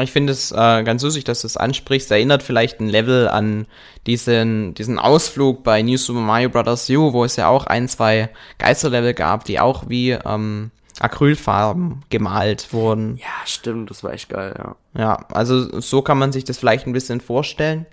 Ich 0.00 0.10
finde 0.10 0.32
es 0.32 0.50
äh, 0.50 0.82
ganz 0.82 1.02
süßig, 1.02 1.24
dass 1.24 1.42
du 1.42 1.46
es 1.46 1.56
ansprichst. 1.56 2.10
Erinnert 2.10 2.42
vielleicht 2.42 2.80
ein 2.80 2.88
Level 2.88 3.28
an 3.28 3.66
diesen, 4.06 4.74
diesen 4.74 4.98
Ausflug 4.98 5.62
bei 5.62 5.82
New 5.82 5.96
Super 5.96 6.20
Mario 6.20 6.48
Bros. 6.48 6.90
U, 6.90 7.12
wo 7.12 7.24
es 7.24 7.36
ja 7.36 7.48
auch 7.48 7.66
ein, 7.66 7.88
zwei 7.88 8.30
Geisterlevel 8.58 9.14
gab, 9.14 9.44
die 9.44 9.60
auch 9.60 9.88
wie 9.88 10.10
ähm, 10.10 10.72
Acrylfarben 10.98 12.02
gemalt 12.10 12.72
wurden. 12.72 13.16
Ja, 13.18 13.46
stimmt, 13.46 13.90
das 13.90 14.02
war 14.02 14.12
echt 14.12 14.28
geil, 14.28 14.54
ja. 14.58 14.76
Ja, 14.98 15.26
also 15.32 15.80
so 15.80 16.02
kann 16.02 16.18
man 16.18 16.32
sich 16.32 16.44
das 16.44 16.58
vielleicht 16.58 16.86
ein 16.86 16.92
bisschen 16.92 17.20
vorstellen. 17.20 17.86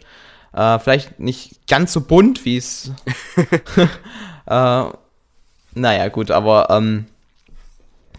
Äh, 0.54 0.80
vielleicht 0.80 1.20
nicht 1.20 1.68
ganz 1.68 1.94
so 1.94 2.02
bunt, 2.02 2.44
wie 2.44 2.58
es. 2.58 2.92
äh, 4.48 4.84
naja, 5.76 6.10
gut, 6.10 6.32
aber 6.32 6.68
ähm, 6.70 7.06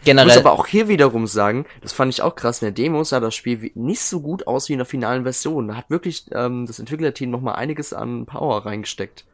generell. 0.05 0.29
Ich 0.29 0.35
muss 0.35 0.45
aber 0.45 0.53
auch 0.53 0.67
hier 0.67 0.88
wiederum 0.88 1.27
sagen, 1.27 1.67
das 1.83 1.93
fand 1.93 2.12
ich 2.12 2.23
auch 2.23 2.35
krass, 2.35 2.62
in 2.62 2.67
der 2.67 2.73
Demo 2.73 3.03
sah 3.05 3.21
das 3.21 3.35
Spiel 3.35 3.71
nicht 3.75 4.03
so 4.03 4.21
gut 4.21 4.47
aus 4.47 4.69
wie 4.69 4.75
in 4.75 4.79
der 4.79 4.87
finalen 4.87 5.25
Version. 5.25 5.69
Da 5.69 5.77
hat 5.77 5.90
wirklich 5.90 6.27
ähm, 6.33 6.67
das 6.67 6.79
Entwicklerteam 6.79 7.31
nochmal 7.31 7.57
einiges 7.57 7.93
an 7.93 8.27
Power 8.27 8.64
reingesteckt. 8.67 9.25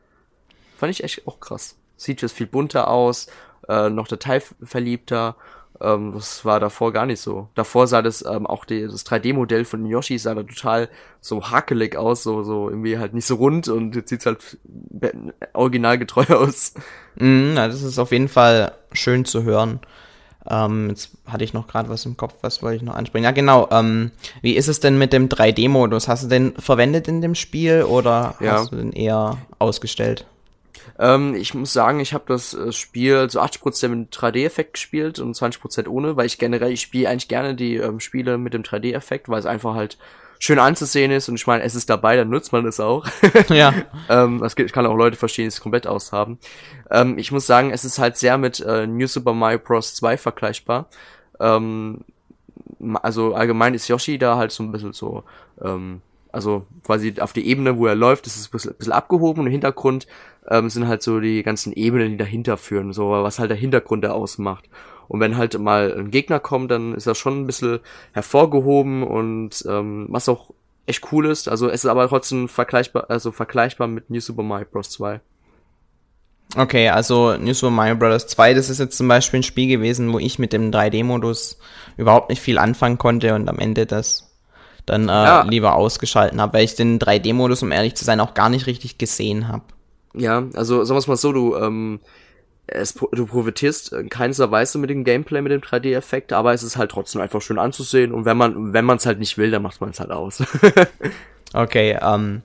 Fand 0.76 0.92
ich 0.92 1.04
echt 1.04 1.26
auch 1.26 1.40
krass. 1.40 1.76
Sieht 1.96 2.22
jetzt 2.22 2.32
viel 2.32 2.46
bunter 2.46 2.88
aus, 2.88 3.26
äh, 3.68 3.90
noch 3.90 4.08
detailverliebter 4.08 5.36
ähm, 5.80 6.12
das 6.12 6.44
war 6.44 6.60
davor 6.60 6.92
gar 6.92 7.06
nicht 7.06 7.20
so. 7.20 7.48
Davor 7.54 7.86
sah 7.86 8.02
das 8.02 8.24
ähm, 8.24 8.46
auch 8.46 8.64
die, 8.64 8.82
das 8.82 9.06
3D-Modell 9.06 9.64
von 9.64 9.86
Yoshi 9.86 10.18
sah 10.18 10.34
da 10.34 10.42
total 10.42 10.88
so 11.20 11.50
hakelig 11.50 11.96
aus, 11.96 12.22
so 12.22 12.42
so 12.42 12.68
irgendwie 12.68 12.98
halt 12.98 13.14
nicht 13.14 13.26
so 13.26 13.36
rund 13.36 13.68
und 13.68 13.96
jetzt 13.96 14.10
sieht's 14.10 14.26
halt 14.26 14.58
originalgetreu 15.52 16.24
aus. 16.34 16.74
Mm, 17.16 17.54
na, 17.54 17.68
das 17.68 17.82
ist 17.82 17.98
auf 17.98 18.12
jeden 18.12 18.28
Fall 18.28 18.72
schön 18.92 19.24
zu 19.24 19.42
hören. 19.44 19.80
Ähm, 20.48 20.88
jetzt 20.88 21.10
hatte 21.26 21.44
ich 21.44 21.52
noch 21.52 21.68
gerade 21.68 21.88
was 21.88 22.06
im 22.06 22.16
Kopf, 22.16 22.34
was 22.40 22.62
wollte 22.62 22.76
ich 22.76 22.82
noch 22.82 22.94
ansprechen? 22.94 23.24
Ja, 23.24 23.30
genau. 23.30 23.68
Ähm, 23.70 24.10
wie 24.42 24.56
ist 24.56 24.68
es 24.68 24.80
denn 24.80 24.98
mit 24.98 25.12
dem 25.12 25.28
3D-Modus? 25.28 26.08
Hast 26.08 26.24
du 26.24 26.28
den 26.28 26.54
verwendet 26.54 27.08
in 27.08 27.20
dem 27.20 27.34
Spiel 27.34 27.82
oder 27.82 28.36
ja. 28.40 28.52
hast 28.52 28.72
du 28.72 28.76
den 28.76 28.92
eher 28.92 29.38
ausgestellt? 29.58 30.26
Ähm, 31.00 31.34
ich 31.34 31.54
muss 31.54 31.72
sagen, 31.72 31.98
ich 31.98 32.12
habe 32.12 32.24
das 32.28 32.52
äh, 32.52 32.72
Spiel 32.72 33.28
zu 33.30 33.40
80% 33.40 33.88
mit 33.88 34.14
3D-Effekt 34.14 34.74
gespielt 34.74 35.18
und 35.18 35.34
20% 35.34 35.88
ohne, 35.88 36.16
weil 36.16 36.26
ich 36.26 36.36
generell, 36.36 36.72
ich 36.72 36.82
spiele 36.82 37.08
eigentlich 37.08 37.28
gerne 37.28 37.54
die 37.54 37.76
ähm, 37.76 38.00
Spiele 38.00 38.36
mit 38.36 38.52
dem 38.52 38.62
3D-Effekt, 38.62 39.30
weil 39.30 39.40
es 39.40 39.46
einfach 39.46 39.74
halt 39.74 39.96
schön 40.38 40.58
anzusehen 40.58 41.10
ist 41.10 41.28
und 41.30 41.36
ich 41.36 41.46
meine, 41.46 41.62
es 41.64 41.74
ist 41.74 41.88
dabei, 41.88 42.16
dann 42.16 42.28
nutzt 42.28 42.52
man 42.52 42.66
es 42.66 42.80
auch. 42.80 43.06
ja. 43.48 43.72
ähm, 44.10 44.40
das 44.40 44.54
ich 44.58 44.72
kann 44.72 44.84
auch 44.84 44.94
Leute 44.94 45.16
verstehen, 45.16 45.44
die 45.44 45.48
es 45.48 45.62
komplett 45.62 45.86
aushaben. 45.86 46.38
Ähm, 46.90 47.16
ich 47.16 47.32
muss 47.32 47.46
sagen, 47.46 47.70
es 47.70 47.86
ist 47.86 47.98
halt 47.98 48.18
sehr 48.18 48.36
mit 48.36 48.60
äh, 48.60 48.86
New 48.86 49.06
Super 49.06 49.32
Mario 49.32 49.58
Bros. 49.58 49.94
2 49.94 50.18
vergleichbar. 50.18 50.90
Ähm, 51.40 52.04
also 53.02 53.34
allgemein 53.34 53.72
ist 53.72 53.88
Yoshi 53.88 54.18
da 54.18 54.36
halt 54.36 54.52
so 54.52 54.62
ein 54.62 54.72
bisschen 54.72 54.92
so 54.92 55.24
ähm, 55.62 56.02
also 56.32 56.66
quasi 56.84 57.14
auf 57.20 57.32
die 57.32 57.46
Ebene, 57.46 57.78
wo 57.78 57.86
er 57.86 57.94
läuft, 57.94 58.26
ist 58.26 58.36
es 58.36 58.48
ein 58.48 58.52
bisschen, 58.52 58.74
bisschen 58.74 58.92
abgehoben 58.92 59.40
und 59.40 59.46
im 59.46 59.52
Hintergrund 59.52 60.06
ähm, 60.48 60.70
sind 60.70 60.88
halt 60.88 61.02
so 61.02 61.20
die 61.20 61.42
ganzen 61.42 61.72
Ebenen, 61.72 62.12
die 62.12 62.16
dahinter 62.16 62.56
führen, 62.56 62.92
so 62.92 63.10
was 63.10 63.38
halt 63.38 63.50
der 63.50 63.56
Hintergrund 63.56 64.04
da 64.04 64.12
ausmacht. 64.12 64.68
Und 65.08 65.20
wenn 65.20 65.36
halt 65.36 65.58
mal 65.58 65.92
ein 65.98 66.10
Gegner 66.10 66.38
kommt, 66.38 66.70
dann 66.70 66.94
ist 66.94 67.06
das 67.06 67.18
schon 67.18 67.40
ein 67.40 67.46
bisschen 67.46 67.80
hervorgehoben 68.12 69.02
und 69.02 69.64
ähm, 69.68 70.06
was 70.08 70.28
auch 70.28 70.52
echt 70.86 71.12
cool 71.12 71.26
ist. 71.26 71.48
Also 71.48 71.68
es 71.68 71.84
ist 71.84 71.90
aber 71.90 72.08
trotzdem 72.08 72.48
vergleichbar, 72.48 73.06
also 73.08 73.32
vergleichbar 73.32 73.88
mit 73.88 74.10
New 74.10 74.20
Super 74.20 74.42
Mario 74.42 74.66
Bros. 74.70 74.90
2. 74.90 75.20
Okay, 76.56 76.88
also 76.88 77.36
New 77.36 77.54
Super 77.54 77.70
Mario 77.70 77.96
Bros. 77.96 78.26
2, 78.26 78.54
das 78.54 78.70
ist 78.70 78.78
jetzt 78.78 78.96
zum 78.96 79.08
Beispiel 79.08 79.40
ein 79.40 79.44
Spiel 79.44 79.68
gewesen, 79.68 80.12
wo 80.12 80.18
ich 80.18 80.38
mit 80.38 80.52
dem 80.52 80.70
3D-Modus 80.70 81.58
überhaupt 81.96 82.30
nicht 82.30 82.40
viel 82.40 82.58
anfangen 82.58 82.98
konnte 82.98 83.34
und 83.34 83.48
am 83.48 83.58
Ende 83.58 83.86
das 83.86 84.29
dann 84.86 85.08
äh, 85.08 85.12
ja. 85.12 85.42
lieber 85.42 85.74
ausgeschalten 85.74 86.40
habe, 86.40 86.54
weil 86.54 86.64
ich 86.64 86.74
den 86.74 86.98
3D-Modus, 86.98 87.62
um 87.62 87.72
ehrlich 87.72 87.94
zu 87.94 88.04
sein, 88.04 88.20
auch 88.20 88.34
gar 88.34 88.48
nicht 88.48 88.66
richtig 88.66 88.98
gesehen 88.98 89.48
habe. 89.48 89.64
Ja, 90.14 90.44
also 90.54 90.84
sagen 90.84 90.96
wir 90.96 91.00
es 91.00 91.06
mal 91.06 91.16
so, 91.16 91.32
du, 91.32 91.56
ähm, 91.56 92.00
es, 92.66 92.94
du 92.94 93.26
profitierst 93.26 93.92
in 93.92 94.08
keinster 94.08 94.50
Weise 94.50 94.78
mit 94.78 94.90
dem 94.90 95.04
Gameplay, 95.04 95.42
mit 95.42 95.52
dem 95.52 95.60
3D-Effekt, 95.60 96.32
aber 96.32 96.52
es 96.52 96.62
ist 96.62 96.76
halt 96.76 96.90
trotzdem 96.90 97.20
einfach 97.20 97.42
schön 97.42 97.58
anzusehen 97.58 98.12
und 98.12 98.24
wenn 98.24 98.36
man, 98.36 98.72
wenn 98.72 98.84
man 98.84 98.98
es 98.98 99.06
halt 99.06 99.18
nicht 99.18 99.38
will, 99.38 99.50
dann 99.50 99.62
macht 99.62 99.80
man 99.80 99.90
es 99.90 100.00
halt 100.00 100.10
aus. 100.10 100.42
okay, 101.52 101.98
ähm, 102.00 102.42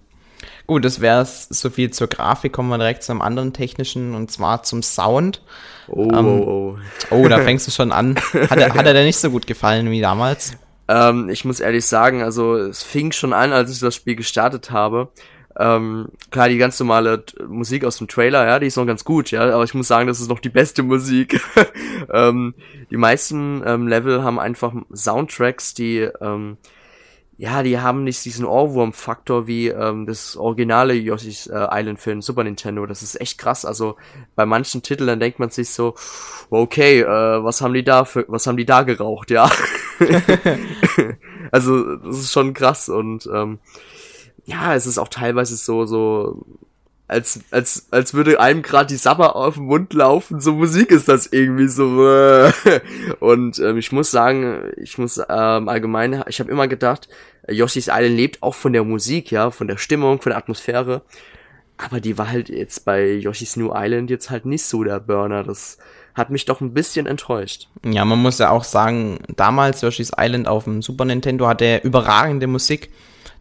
gut, 0.67 0.85
das 0.85 0.99
wäre 0.99 1.25
so 1.25 1.69
viel 1.69 1.91
zur 1.91 2.07
Grafik, 2.07 2.53
kommen 2.53 2.69
wir 2.69 2.77
direkt 2.77 3.03
zum 3.03 3.21
anderen 3.21 3.53
technischen 3.53 4.15
und 4.15 4.31
zwar 4.31 4.63
zum 4.63 4.83
Sound. 4.83 5.41
Oh, 5.87 6.09
ähm, 6.11 6.25
oh, 6.25 6.77
oh. 7.11 7.15
oh, 7.15 7.27
da 7.27 7.39
fängst 7.43 7.67
du 7.67 7.71
schon 7.71 7.91
an. 7.91 8.15
Hat 8.49 8.57
er, 8.57 8.73
hat 8.73 8.85
er 8.85 8.93
dir 8.93 9.03
nicht 9.03 9.17
so 9.17 9.29
gut 9.29 9.45
gefallen 9.47 9.89
wie 9.91 10.01
damals? 10.01 10.57
Ähm, 10.87 11.29
ich 11.29 11.45
muss 11.45 11.59
ehrlich 11.59 11.85
sagen, 11.85 12.21
also 12.21 12.55
es 12.55 12.83
fing 12.83 13.11
schon 13.11 13.33
an, 13.33 13.53
als 13.53 13.71
ich 13.71 13.79
das 13.79 13.95
Spiel 13.95 14.15
gestartet 14.15 14.71
habe. 14.71 15.09
Ähm, 15.57 16.09
klar, 16.31 16.49
die 16.49 16.57
ganz 16.57 16.79
normale 16.79 17.23
Musik 17.47 17.85
aus 17.85 17.97
dem 17.97 18.09
Trailer, 18.09 18.45
ja, 18.45 18.59
die 18.59 18.67
ist 18.67 18.75
noch 18.75 18.85
ganz 18.85 19.05
gut, 19.05 19.31
ja, 19.31 19.53
aber 19.53 19.63
ich 19.63 19.73
muss 19.73 19.87
sagen, 19.87 20.07
das 20.07 20.19
ist 20.19 20.29
noch 20.29 20.41
die 20.41 20.49
beste 20.49 20.83
Musik. 20.83 21.39
ähm, 22.13 22.55
die 22.91 22.97
meisten 22.97 23.63
ähm, 23.65 23.87
Level 23.87 24.21
haben 24.21 24.37
einfach 24.37 24.73
Soundtracks, 24.93 25.73
die 25.73 26.09
ähm, 26.19 26.57
ja, 27.37 27.63
die 27.63 27.79
haben 27.79 28.05
nicht 28.05 28.23
diesen 28.23 28.45
Ohrwurm-Faktor 28.45 29.45
wie 29.45 29.67
ähm, 29.67 30.05
das 30.05 30.37
originale 30.37 30.93
Yoshi's 30.93 31.47
äh, 31.47 31.67
Island 31.69 31.99
für 31.99 32.11
den 32.11 32.21
Super 32.21 32.45
Nintendo. 32.45 32.85
Das 32.85 33.03
ist 33.03 33.19
echt 33.19 33.37
krass. 33.37 33.65
Also 33.65 33.97
bei 34.35 34.45
manchen 34.45 34.83
Titeln 34.83 35.19
denkt 35.19 35.39
man 35.39 35.49
sich 35.49 35.69
so, 35.69 35.95
okay, 36.49 37.01
äh, 37.01 37.43
was 37.43 37.59
haben 37.59 37.73
die 37.73 37.83
da 37.83 38.05
für, 38.05 38.23
was 38.29 38.47
haben 38.47 38.55
die 38.55 38.65
da 38.65 38.83
geraucht, 38.83 39.31
ja? 39.31 39.49
also 41.51 41.95
das 41.97 42.19
ist 42.19 42.31
schon 42.31 42.53
krass 42.53 42.89
und 42.89 43.29
ähm, 43.33 43.59
ja, 44.45 44.75
es 44.75 44.85
ist 44.85 44.97
auch 44.97 45.07
teilweise 45.07 45.55
so 45.55 45.85
so 45.85 46.45
als 47.07 47.41
als 47.51 47.87
als 47.91 48.13
würde 48.13 48.39
einem 48.39 48.61
gerade 48.61 48.87
die 48.87 48.95
Sabber 48.95 49.35
auf 49.35 49.55
den 49.55 49.65
Mund 49.65 49.93
laufen. 49.93 50.39
So 50.39 50.53
Musik 50.53 50.89
ist 50.89 51.07
das 51.07 51.27
irgendwie 51.27 51.67
so. 51.67 52.07
Äh. 52.07 52.51
Und 53.19 53.59
ähm, 53.59 53.77
ich 53.77 53.91
muss 53.91 54.09
sagen, 54.09 54.71
ich 54.77 54.97
muss 54.97 55.17
ähm, 55.17 55.69
allgemein, 55.69 56.23
ich 56.27 56.39
habe 56.39 56.51
immer 56.51 56.67
gedacht, 56.67 57.07
Yoshi's 57.47 57.87
Island 57.87 58.17
lebt 58.17 58.43
auch 58.43 58.55
von 58.55 58.73
der 58.73 58.83
Musik, 58.83 59.31
ja, 59.31 59.51
von 59.51 59.67
der 59.67 59.77
Stimmung, 59.77 60.19
von 60.19 60.31
der 60.31 60.37
Atmosphäre. 60.37 61.03
Aber 61.77 61.99
die 61.99 62.17
war 62.17 62.29
halt 62.29 62.49
jetzt 62.49 62.85
bei 62.85 63.13
Yoshi's 63.13 63.55
New 63.57 63.71
Island 63.75 64.09
jetzt 64.09 64.29
halt 64.29 64.45
nicht 64.45 64.63
so 64.63 64.83
der 64.83 64.99
Burner. 64.99 65.43
Das 65.43 65.77
hat 66.15 66.29
mich 66.29 66.45
doch 66.45 66.61
ein 66.61 66.73
bisschen 66.73 67.05
enttäuscht. 67.05 67.67
Ja, 67.85 68.05
man 68.05 68.21
muss 68.21 68.39
ja 68.39 68.49
auch 68.49 68.63
sagen, 68.63 69.19
damals 69.35 69.81
Yoshi's 69.81 70.11
Island 70.17 70.47
auf 70.47 70.63
dem 70.63 70.81
Super 70.81 71.05
Nintendo 71.05 71.47
hatte 71.47 71.81
überragende 71.83 72.47
Musik, 72.47 72.91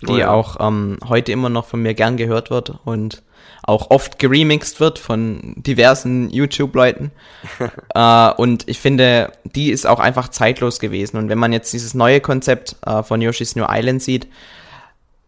die 0.02 0.12
oh 0.12 0.16
ja. 0.16 0.30
auch 0.30 0.56
ähm, 0.60 0.98
heute 1.08 1.32
immer 1.32 1.48
noch 1.48 1.66
von 1.66 1.80
mir 1.80 1.94
gern 1.94 2.16
gehört 2.16 2.50
wird 2.50 2.74
und 2.84 3.22
auch 3.62 3.90
oft 3.90 4.18
geremixed 4.18 4.80
wird 4.80 4.98
von 4.98 5.54
diversen 5.56 6.28
YouTube-Leuten. 6.28 7.12
äh, 7.94 8.32
und 8.32 8.68
ich 8.68 8.78
finde, 8.78 9.32
die 9.44 9.70
ist 9.70 9.86
auch 9.86 10.00
einfach 10.00 10.28
zeitlos 10.28 10.80
gewesen. 10.80 11.16
Und 11.16 11.28
wenn 11.28 11.38
man 11.38 11.52
jetzt 11.52 11.72
dieses 11.72 11.94
neue 11.94 12.20
Konzept 12.20 12.76
äh, 12.84 13.02
von 13.02 13.22
Yoshi's 13.22 13.56
New 13.56 13.64
Island 13.66 14.02
sieht, 14.02 14.28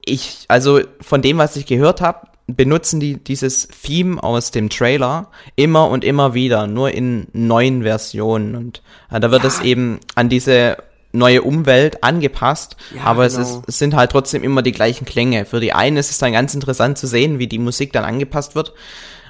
ich, 0.05 0.45
also 0.49 0.81
von 1.01 1.23
dem, 1.23 1.39
was 1.39 1.57
ich 1.57 1.67
gehört 1.67 2.01
habe, 2.01 2.29
benutzen 2.47 3.01
die 3.01 3.17
dieses 3.17 3.69
Theme 3.69 4.23
aus 4.23 4.51
dem 4.51 4.71
Trailer 4.71 5.31
immer 5.57 5.89
und 5.89 6.05
immer 6.05 6.35
wieder, 6.35 6.67
nur 6.67 6.93
in 6.93 7.27
neuen 7.33 7.83
Versionen. 7.83 8.55
Und 8.55 8.83
äh, 9.11 9.19
da 9.19 9.31
wird 9.31 9.43
ja. 9.43 9.49
es 9.49 9.61
eben 9.61 9.99
an 10.15 10.29
diese 10.29 10.77
neue 11.13 11.43
Umwelt 11.43 12.05
angepasst, 12.05 12.77
ja, 12.95 13.03
aber 13.03 13.27
genau. 13.27 13.41
es, 13.41 13.49
ist, 13.49 13.63
es 13.67 13.79
sind 13.79 13.95
halt 13.95 14.13
trotzdem 14.13 14.45
immer 14.45 14.63
die 14.63 14.73
gleichen 14.73 15.07
Klänge. 15.07 15.45
Für 15.45 15.61
die 15.61 15.73
einen 15.73 15.97
ist 15.97 16.11
es 16.11 16.19
dann 16.19 16.33
ganz 16.33 16.55
interessant 16.55 16.99
zu 16.99 17.07
sehen, 17.07 17.39
wie 17.39 17.47
die 17.47 17.59
Musik 17.59 17.93
dann 17.93 18.05
angepasst 18.05 18.55
wird. 18.55 18.75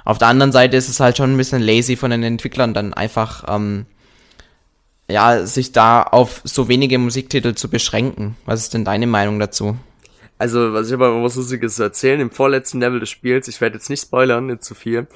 Auf 0.03 0.17
der 0.17 0.27
anderen 0.27 0.51
Seite 0.51 0.77
ist 0.77 0.89
es 0.89 0.99
halt 0.99 1.17
schon 1.17 1.33
ein 1.33 1.37
bisschen 1.37 1.61
lazy 1.61 1.95
von 1.95 2.11
den 2.11 2.23
Entwicklern, 2.23 2.73
dann 2.73 2.93
einfach 2.93 3.45
ähm, 3.47 3.85
ja, 5.09 5.45
sich 5.45 5.71
da 5.71 6.03
auf 6.03 6.41
so 6.43 6.67
wenige 6.67 6.97
Musiktitel 6.97 7.55
zu 7.55 7.69
beschränken. 7.69 8.35
Was 8.45 8.61
ist 8.61 8.73
denn 8.73 8.85
deine 8.85 9.07
Meinung 9.07 9.39
dazu? 9.39 9.77
Also, 10.37 10.73
was 10.73 10.87
ich 10.87 10.93
aber 10.93 11.23
was 11.23 11.35
Lustiges 11.35 11.79
erzählen, 11.79 12.19
im 12.19 12.31
vorletzten 12.31 12.79
Level 12.79 12.99
des 12.99 13.09
Spiels, 13.09 13.47
ich 13.47 13.59
werde 13.59 13.75
jetzt 13.75 13.89
nicht 13.89 14.01
spoilern, 14.01 14.47
nicht 14.47 14.63
zu 14.63 14.75
viel, 14.75 15.07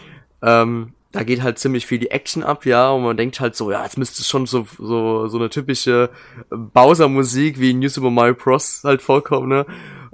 ähm, 0.41 0.93
da 1.11 1.23
geht 1.23 1.43
halt 1.43 1.59
ziemlich 1.59 1.85
viel 1.85 1.99
die 1.99 2.11
Action 2.11 2.41
ab, 2.41 2.65
ja, 2.65 2.89
und 2.89 3.03
man 3.03 3.17
denkt 3.17 3.39
halt 3.39 3.55
so, 3.55 3.69
ja, 3.71 3.83
jetzt 3.83 3.97
müsste 3.97 4.23
schon 4.23 4.45
so, 4.45 4.65
so, 4.77 5.27
so 5.27 5.37
eine 5.37 5.49
typische 5.49 6.09
Bowser-Musik 6.49 7.59
wie 7.59 7.73
New 7.73 7.89
Super 7.89 8.09
Mario 8.09 8.33
Bros. 8.33 8.81
halt 8.83 9.01
vorkommen, 9.01 9.49
ne? 9.49 9.65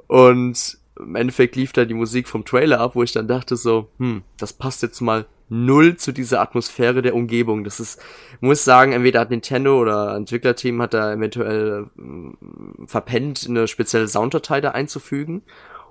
Und 0.08 0.78
im 1.00 1.16
Endeffekt 1.16 1.56
lief 1.56 1.72
da 1.74 1.86
die 1.86 1.94
Musik 1.94 2.28
vom 2.28 2.44
Trailer 2.46 2.80
ab, 2.80 2.96
wo 2.96 3.04
ich 3.04 3.12
dann 3.12 3.28
dachte 3.28 3.56
so, 3.56 3.90
hm, 4.00 4.24
das 4.38 4.54
passt 4.54 4.82
jetzt 4.82 5.02
mal 5.02 5.26
null 5.50 5.98
zu 5.98 6.12
dieser 6.12 6.42
Atmosphäre 6.42 7.02
der 7.02 7.16
Umgebung. 7.16 7.64
Das 7.64 7.80
ist, 7.80 8.02
muss 8.42 8.64
sagen, 8.64 8.92
entweder 8.92 9.22
hat 9.22 9.30
Nintendo 9.30 9.80
oder 9.80 10.16
Entwicklerteam 10.16 10.82
hat 10.82 10.94
da 10.94 11.14
eventuell 11.14 11.86
äh, 11.98 12.86
verpennt, 12.88 13.46
eine 13.48 13.68
spezielle 13.68 14.08
Sounddatei 14.08 14.62
da 14.62 14.72
einzufügen 14.72 15.44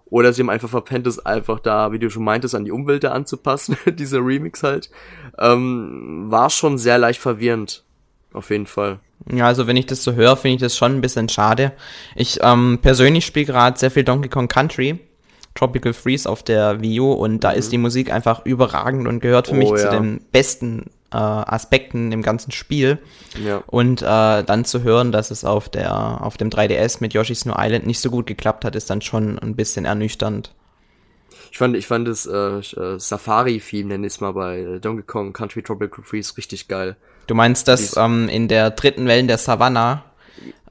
oder 0.09 0.33
sie 0.33 0.43
haben 0.43 0.51
einfach 0.51 0.69
verpennt, 0.69 1.07
es 1.07 1.25
einfach 1.25 1.59
da, 1.59 1.93
wie 1.93 1.99
du 1.99 2.11
schon 2.11 2.25
meintest, 2.25 2.55
an 2.55 2.65
die 2.65 2.71
Umwelt 2.71 3.05
da 3.05 3.13
anzupassen, 3.13 3.77
dieser 3.87 4.19
Remix 4.19 4.63
halt. 4.63 4.91
Ähm, 5.39 6.27
war 6.29 6.51
schon 6.51 6.79
sehr 6.79 6.99
leicht 6.99 7.21
verwirrend. 7.21 7.83
Auf 8.33 8.51
jeden 8.51 8.67
Fall. 8.67 9.01
Ja, 9.33 9.47
also 9.47 9.67
wenn 9.67 9.77
ich 9.77 9.87
das 9.87 10.05
so 10.05 10.13
höre, 10.13 10.37
finde 10.37 10.57
ich 10.57 10.61
das 10.61 10.77
schon 10.77 10.95
ein 10.95 11.01
bisschen 11.01 11.29
schade. 11.29 11.73
Ich 12.15 12.39
ähm, 12.43 12.79
persönlich 12.83 13.25
spiele 13.25 13.47
gerade 13.47 13.79
sehr 13.79 13.91
viel 13.91 14.05
Donkey 14.05 14.29
Kong 14.29 14.47
Country, 14.47 15.01
Tropical 15.57 15.93
Freeze 15.93 16.29
auf 16.29 16.43
der 16.43 16.81
Wii 16.81 17.01
U 17.01 17.13
und 17.13 17.43
da 17.43 17.53
mhm. 17.53 17.59
ist 17.59 17.73
die 17.73 17.79
Musik 17.79 18.13
einfach 18.13 18.45
überragend 18.45 19.09
und 19.09 19.21
gehört 19.21 19.49
für 19.49 19.55
oh, 19.55 19.57
mich 19.57 19.71
ja. 19.71 19.77
zu 19.79 19.91
den 19.91 20.21
besten 20.31 20.91
äh, 21.13 21.17
Aspekten 21.17 22.13
im 22.13 22.23
ganzen 22.23 22.53
Spiel. 22.53 22.99
Ja. 23.43 23.63
Und 23.67 24.03
äh, 24.03 24.45
dann 24.45 24.65
zu 24.65 24.83
hören, 24.83 25.13
dass 25.13 25.31
es 25.31 25.45
auf 25.45 25.69
der 25.69 26.23
auf 26.23 26.37
dem 26.37 26.51
3DS 26.51 26.99
mit 27.01 27.15
Yoshi's 27.15 27.45
New 27.45 27.55
Island 27.57 27.87
nicht 27.87 28.01
so 28.01 28.11
gut 28.11 28.27
geklappt 28.27 28.65
hat, 28.65 28.77
ist 28.77 28.91
dann 28.91 29.01
schon 29.01 29.39
ein 29.39 29.57
bisschen 29.57 29.85
ernüchternd. 29.85 30.53
Ich 31.51 31.59
fand, 31.59 31.77
ich 31.77 31.87
fand 31.87 32.07
das 32.07 32.27
äh, 32.27 32.59
äh 32.59 32.99
Safari-Theme, 32.99 33.89
nenne 33.89 34.07
ich 34.07 34.15
es 34.15 34.21
mal 34.21 34.33
bei 34.33 34.79
Donkey 34.81 35.05
Kong 35.05 35.33
Country 35.33 35.63
Tropical 35.63 36.05
Freeze, 36.05 36.37
richtig 36.37 36.69
geil. 36.69 36.97
Du 37.27 37.35
meinst 37.35 37.67
das 37.67 37.97
ähm, 37.97 38.29
in 38.29 38.49
der 38.49 38.71
dritten 38.71 39.07
Wellen 39.07 39.27
der 39.27 39.39
Savannah? 39.39 40.05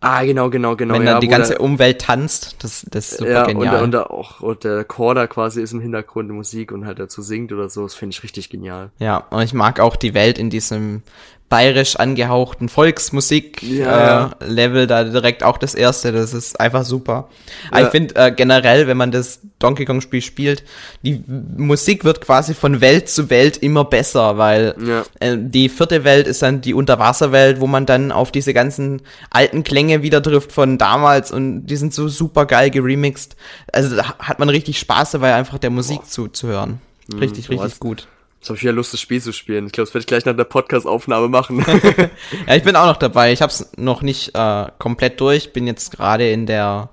Ah, 0.02 0.24
genau, 0.24 0.50
genau, 0.52 0.76
genau. 0.76 0.94
Wenn 0.94 1.04
ja, 1.04 1.14
dann 1.14 1.22
die 1.22 1.28
ganze 1.28 1.54
der, 1.54 1.62
Umwelt 1.62 2.00
tanzt, 2.00 2.58
das, 2.64 2.86
das 2.92 3.12
ist 3.12 3.18
super 3.20 3.32
ja, 3.32 3.46
genial. 3.46 3.84
Und, 3.84 3.96
und, 3.96 4.12
auch 4.12 4.40
und 4.42 4.64
der 4.64 4.84
Chor 4.84 5.16
da 5.16 5.26
quasi 5.26 5.62
ist 5.62 5.72
im 5.72 5.80
Hintergrund 5.80 6.30
Musik 6.30 6.72
und 6.72 6.86
halt 6.86 7.00
dazu 7.00 7.22
singt 7.24 7.52
oder 7.52 7.70
so, 7.70 7.84
das 7.84 7.96
finde 7.96 8.14
ich 8.14 8.22
richtig 8.22 8.50
genial. 8.50 8.92
Ja, 9.00 9.18
und 9.32 9.42
ich 9.42 9.54
mag 9.54 9.80
auch 9.80 9.96
die 9.96 10.14
Welt 10.14 10.38
in 10.38 10.50
diesem 10.52 11.02
bayerisch 11.48 11.96
angehauchten 11.98 12.70
Volksmusik-Level 12.70 13.78
ja, 13.80 14.84
äh, 14.84 14.88
da 14.88 15.04
direkt 15.04 15.44
auch 15.44 15.58
das 15.58 15.76
erste. 15.76 16.12
Das 16.12 16.34
ist 16.34 16.60
einfach 16.60 16.84
super. 16.84 17.30
Ja. 17.72 17.82
ich 17.84 17.90
finde 17.90 18.16
äh, 18.16 18.32
generell, 18.32 18.88
wenn 18.88 18.98
man 18.98 19.12
das 19.12 19.42
Donkey 19.60 19.86
Kong-Spiel 19.86 20.22
spielt, 20.22 20.64
die 21.04 21.24
Musik 21.28 22.04
wird 22.04 22.22
quasi 22.22 22.56
von 22.56 22.82
Welt 22.82 23.10
zu 23.10 23.30
Welt 23.30 23.58
immer 23.58 23.86
besser, 23.86 24.40
weil 24.40 24.76
ja. 24.84 25.04
äh, 25.20 25.38
die 25.40 25.70
vierte 25.70 26.04
Welt 26.04 26.26
ist 26.26 26.42
dann 26.42 26.62
die 26.62 26.74
Unterwasserwelt, 26.74 27.60
wo 27.60 27.68
man 27.68 27.86
dann 27.86 28.12
auf 28.12 28.32
diese 28.32 28.54
ganzen 28.54 29.04
alten 29.30 29.64
Klänge 29.64 30.02
wieder 30.02 30.24
trifft 30.24 30.52
von 30.52 30.80
damals 30.80 31.32
und 31.32 31.68
die 31.68 31.76
sind 31.76 31.94
so 31.94 32.08
super 32.08 32.48
geil 32.48 32.72
geremixed. 32.72 33.36
Also 33.72 34.02
hat 34.02 34.40
man 34.40 34.50
richtig 34.50 34.80
Spaß 34.80 35.12
dabei, 35.12 35.36
einfach 35.36 35.60
der 35.60 35.70
Musik 35.70 36.02
Boah. 36.02 36.10
zuzuhören. 36.10 36.82
Richtig, 37.14 37.50
mhm, 37.50 37.60
richtig 37.60 37.80
gut. 37.80 38.08
Jetzt 38.46 38.50
habe 38.50 38.58
ich 38.58 38.64
wieder 38.64 38.74
Lust, 38.74 38.94
das 38.94 39.02
Spiel 39.02 39.20
zu 39.20 39.34
spielen. 39.34 39.66
Ich 39.66 39.72
glaube, 39.72 39.88
das 39.88 39.96
werde 39.96 40.02
ich 40.04 40.06
gleich 40.06 40.26
nach 40.26 40.36
der 40.36 40.44
Podcast-Aufnahme 40.44 41.30
machen. 41.30 41.66
ja, 42.48 42.54
ich 42.54 42.62
bin 42.62 42.76
auch 42.76 42.86
noch 42.86 42.98
dabei. 42.98 43.34
Ich 43.34 43.42
habe 43.42 43.52
es 43.52 43.72
noch 43.76 44.04
nicht 44.04 44.36
äh, 44.36 44.68
komplett 44.78 45.20
durch. 45.20 45.52
Bin 45.52 45.66
jetzt 45.66 45.94
gerade 45.94 46.30
in 46.30 46.46
der 46.46 46.90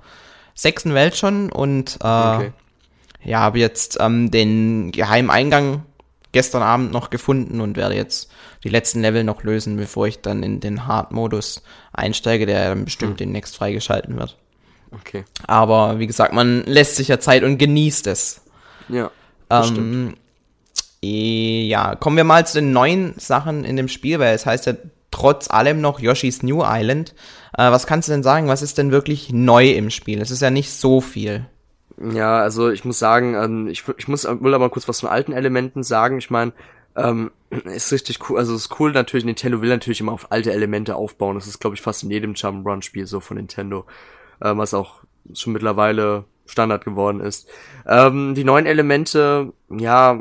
sechsten 0.55 0.95
Welt 0.95 1.15
schon 1.15 1.53
und 1.53 1.99
äh, 2.03 2.07
okay. 2.07 2.53
ja, 3.23 3.41
habe 3.41 3.59
jetzt 3.59 3.99
ähm, 4.01 4.31
den 4.31 4.93
geheimen 4.93 5.29
Eingang 5.29 5.83
gestern 6.33 6.63
Abend 6.63 6.91
noch 6.91 7.11
gefunden 7.11 7.61
und 7.61 7.77
werde 7.77 7.97
jetzt 7.97 8.31
die 8.65 8.71
letzten 8.71 9.03
Level 9.03 9.23
noch 9.23 9.43
lösen, 9.43 9.77
bevor 9.77 10.07
ich 10.07 10.23
dann 10.23 10.43
in 10.43 10.61
den 10.61 10.87
Hard-Modus 10.87 11.65
einsteige, 11.93 12.47
der 12.47 12.71
dann 12.71 12.87
bestimmt 12.87 13.21
hm. 13.21 13.27
demnächst 13.27 13.57
freigeschalten 13.57 14.19
wird. 14.19 14.39
Okay. 14.91 15.27
Aber 15.47 15.99
wie 15.99 16.07
gesagt, 16.07 16.33
man 16.33 16.65
lässt 16.65 16.97
sich 16.97 17.09
ja 17.09 17.21
Zeit 17.21 17.43
und 17.43 17.59
genießt 17.59 18.07
es. 18.07 18.41
Ja. 18.89 19.11
Ähm, 19.51 20.15
ja, 21.05 21.97
kommen 21.97 22.17
wir 22.17 22.25
mal 22.25 22.47
zu 22.47 22.61
den 22.61 22.73
neuen 22.73 23.15
Sachen 23.19 23.65
in 23.65 23.77
dem 23.77 23.89
Spiel, 23.89 24.19
weil 24.19 24.35
es 24.35 24.47
heißt 24.47 24.67
ja 24.67 24.75
trotz 25.11 25.51
allem 25.51 25.81
noch 25.81 26.01
Yoshi's 26.01 26.43
New 26.43 26.63
Island. 26.65 27.15
Äh, 27.57 27.71
was 27.71 27.87
kannst 27.87 28.09
du 28.09 28.13
denn 28.13 28.23
sagen? 28.23 28.49
Was 28.49 28.63
ist 28.63 28.79
denn 28.79 28.93
wirklich 28.93 29.33
neu 29.33 29.71
im 29.71 29.91
Spiel? 29.91 30.21
Es 30.21 30.31
ist 30.31 30.43
ja 30.43 30.51
nicht 30.51 30.71
so 30.73 31.01
viel. 31.01 31.47
Ja, 32.01 32.39
also 32.39 32.71
ich 32.71 32.85
muss 32.85 32.99
sagen, 32.99 33.35
ähm, 33.35 33.67
ich, 33.69 33.85
ich 33.99 34.09
muss 34.09 34.25
will 34.25 34.55
aber 34.55 34.71
kurz 34.71 34.89
was 34.89 35.01
von 35.01 35.09
alten 35.09 35.33
Elementen 35.33 35.83
sagen. 35.83 36.19
Ich 36.19 36.31
meine, 36.31 36.53
ähm, 36.97 37.31
ist 37.65 37.93
richtig 37.93 38.19
cool. 38.29 38.39
Also 38.39 38.55
es 38.55 38.63
ist 38.67 38.81
cool 38.81 38.93
natürlich, 38.93 39.25
Nintendo 39.25 39.61
will 39.61 39.69
natürlich 39.69 40.01
immer 40.01 40.13
auf 40.13 40.31
alte 40.31 40.53
Elemente 40.53 40.97
aufbauen. 40.97 41.35
Das 41.35 41.47
ist, 41.47 41.61
glaube 41.61 41.75
ich, 41.75 41.83
fast 41.83 42.03
in 42.03 42.11
jedem 42.11 42.35
Jump'n'Run-Spiel 42.35 43.07
so 43.07 43.21
von 43.21 43.37
Nintendo. 43.37 43.87
Ähm, 44.43 44.59
was 44.59 44.75
auch 44.75 45.01
schon 45.35 45.53
mittlerweile 45.53 46.25
Standard 46.47 46.85
geworden 46.85 47.21
ist. 47.21 47.49
Ähm, 47.87 48.35
die 48.35 48.45
neuen 48.45 48.67
Elemente, 48.67 49.53
ja, 49.71 50.21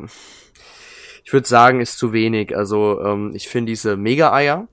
ich 1.23 1.33
würde 1.33 1.47
sagen, 1.47 1.81
ist 1.81 1.97
zu 1.97 2.13
wenig. 2.13 2.55
Also 2.55 3.01
ähm, 3.01 3.31
ich 3.33 3.47
finde 3.47 3.71
diese 3.71 3.97
Mega-Eier, 3.97 4.67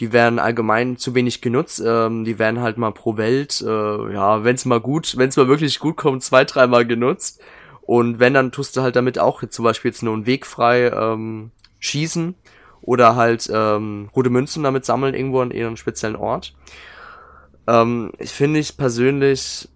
die 0.00 0.12
werden 0.12 0.38
allgemein 0.38 0.96
zu 0.96 1.14
wenig 1.14 1.40
genutzt. 1.40 1.82
Ähm, 1.84 2.24
die 2.24 2.38
werden 2.38 2.60
halt 2.60 2.78
mal 2.78 2.92
pro 2.92 3.16
Welt, 3.16 3.62
äh, 3.66 4.12
ja, 4.12 4.44
wenn 4.44 4.54
es 4.54 4.64
mal 4.64 4.80
gut, 4.80 5.16
wenn 5.16 5.28
es 5.28 5.36
mal 5.36 5.48
wirklich 5.48 5.78
gut 5.80 5.96
kommt, 5.96 6.22
zwei, 6.22 6.44
dreimal 6.44 6.86
genutzt. 6.86 7.40
Und 7.82 8.18
wenn, 8.18 8.34
dann 8.34 8.52
tust 8.52 8.76
du 8.76 8.82
halt 8.82 8.96
damit 8.96 9.18
auch 9.18 9.42
zum 9.48 9.64
Beispiel 9.64 9.90
jetzt 9.90 10.02
nur 10.02 10.14
einen 10.14 10.26
Weg 10.26 10.46
frei 10.46 10.88
ähm, 10.88 11.50
schießen 11.78 12.34
oder 12.82 13.16
halt 13.16 13.50
ähm, 13.52 14.10
rote 14.14 14.30
Münzen 14.30 14.62
damit 14.62 14.84
sammeln 14.84 15.14
irgendwo 15.14 15.40
an 15.40 15.50
ihren 15.50 15.76
speziellen 15.76 16.16
Ort. 16.16 16.54
Ähm, 17.66 18.12
ich 18.18 18.30
finde 18.30 18.60
ich 18.60 18.76
persönlich 18.76 19.68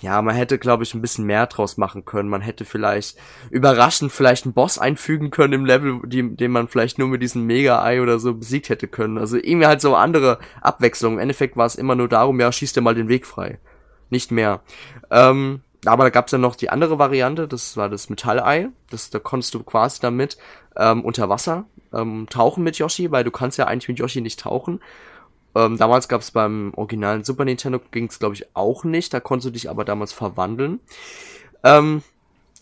ja, 0.00 0.20
man 0.22 0.34
hätte, 0.34 0.58
glaube 0.58 0.84
ich, 0.84 0.94
ein 0.94 1.00
bisschen 1.00 1.24
mehr 1.24 1.46
draus 1.46 1.76
machen 1.76 2.04
können. 2.04 2.28
Man 2.28 2.40
hätte 2.40 2.64
vielleicht 2.64 3.16
überraschend 3.50 4.12
vielleicht 4.12 4.44
einen 4.44 4.54
Boss 4.54 4.78
einfügen 4.78 5.30
können 5.30 5.52
im 5.52 5.64
Level, 5.64 6.00
die, 6.04 6.36
den 6.36 6.52
man 6.52 6.68
vielleicht 6.68 6.98
nur 6.98 7.08
mit 7.08 7.22
diesem 7.22 7.46
Mega-Ei 7.46 8.00
oder 8.00 8.18
so 8.18 8.34
besiegt 8.34 8.68
hätte 8.68 8.88
können. 8.88 9.18
Also 9.18 9.36
irgendwie 9.36 9.66
halt 9.66 9.80
so 9.80 9.96
andere 9.96 10.38
Abwechslung. 10.60 11.14
Im 11.14 11.18
Endeffekt 11.20 11.56
war 11.56 11.66
es 11.66 11.76
immer 11.76 11.94
nur 11.94 12.08
darum, 12.08 12.40
ja, 12.40 12.50
schieß 12.50 12.72
dir 12.72 12.80
mal 12.80 12.94
den 12.94 13.08
Weg 13.08 13.26
frei. 13.26 13.58
Nicht 14.10 14.30
mehr. 14.30 14.60
Ähm, 15.10 15.60
aber 15.84 16.04
da 16.04 16.10
gab's 16.10 16.32
ja 16.32 16.38
noch 16.38 16.56
die 16.56 16.70
andere 16.70 16.98
Variante, 16.98 17.46
das 17.46 17.76
war 17.76 17.88
das 17.88 18.10
Metallei. 18.10 18.68
Das, 18.90 19.10
da 19.10 19.18
konntest 19.18 19.54
du 19.54 19.62
quasi 19.62 20.00
damit 20.00 20.36
ähm, 20.76 21.04
unter 21.04 21.28
Wasser 21.28 21.64
ähm, 21.92 22.26
tauchen 22.28 22.64
mit 22.64 22.78
Yoshi, 22.78 23.10
weil 23.10 23.24
du 23.24 23.30
kannst 23.30 23.58
ja 23.58 23.66
eigentlich 23.66 23.88
mit 23.88 23.98
Yoshi 23.98 24.20
nicht 24.20 24.40
tauchen. 24.40 24.80
Ähm, 25.56 25.78
damals 25.78 26.06
gab 26.08 26.20
es 26.20 26.32
beim 26.32 26.74
originalen 26.76 27.24
Super 27.24 27.46
Nintendo, 27.46 27.80
ging 27.90 28.08
es 28.08 28.18
glaube 28.18 28.34
ich 28.34 28.44
auch 28.54 28.84
nicht, 28.84 29.14
da 29.14 29.20
konntest 29.20 29.46
du 29.46 29.50
dich 29.52 29.70
aber 29.70 29.86
damals 29.86 30.12
verwandeln. 30.12 30.80
Ähm, 31.64 32.02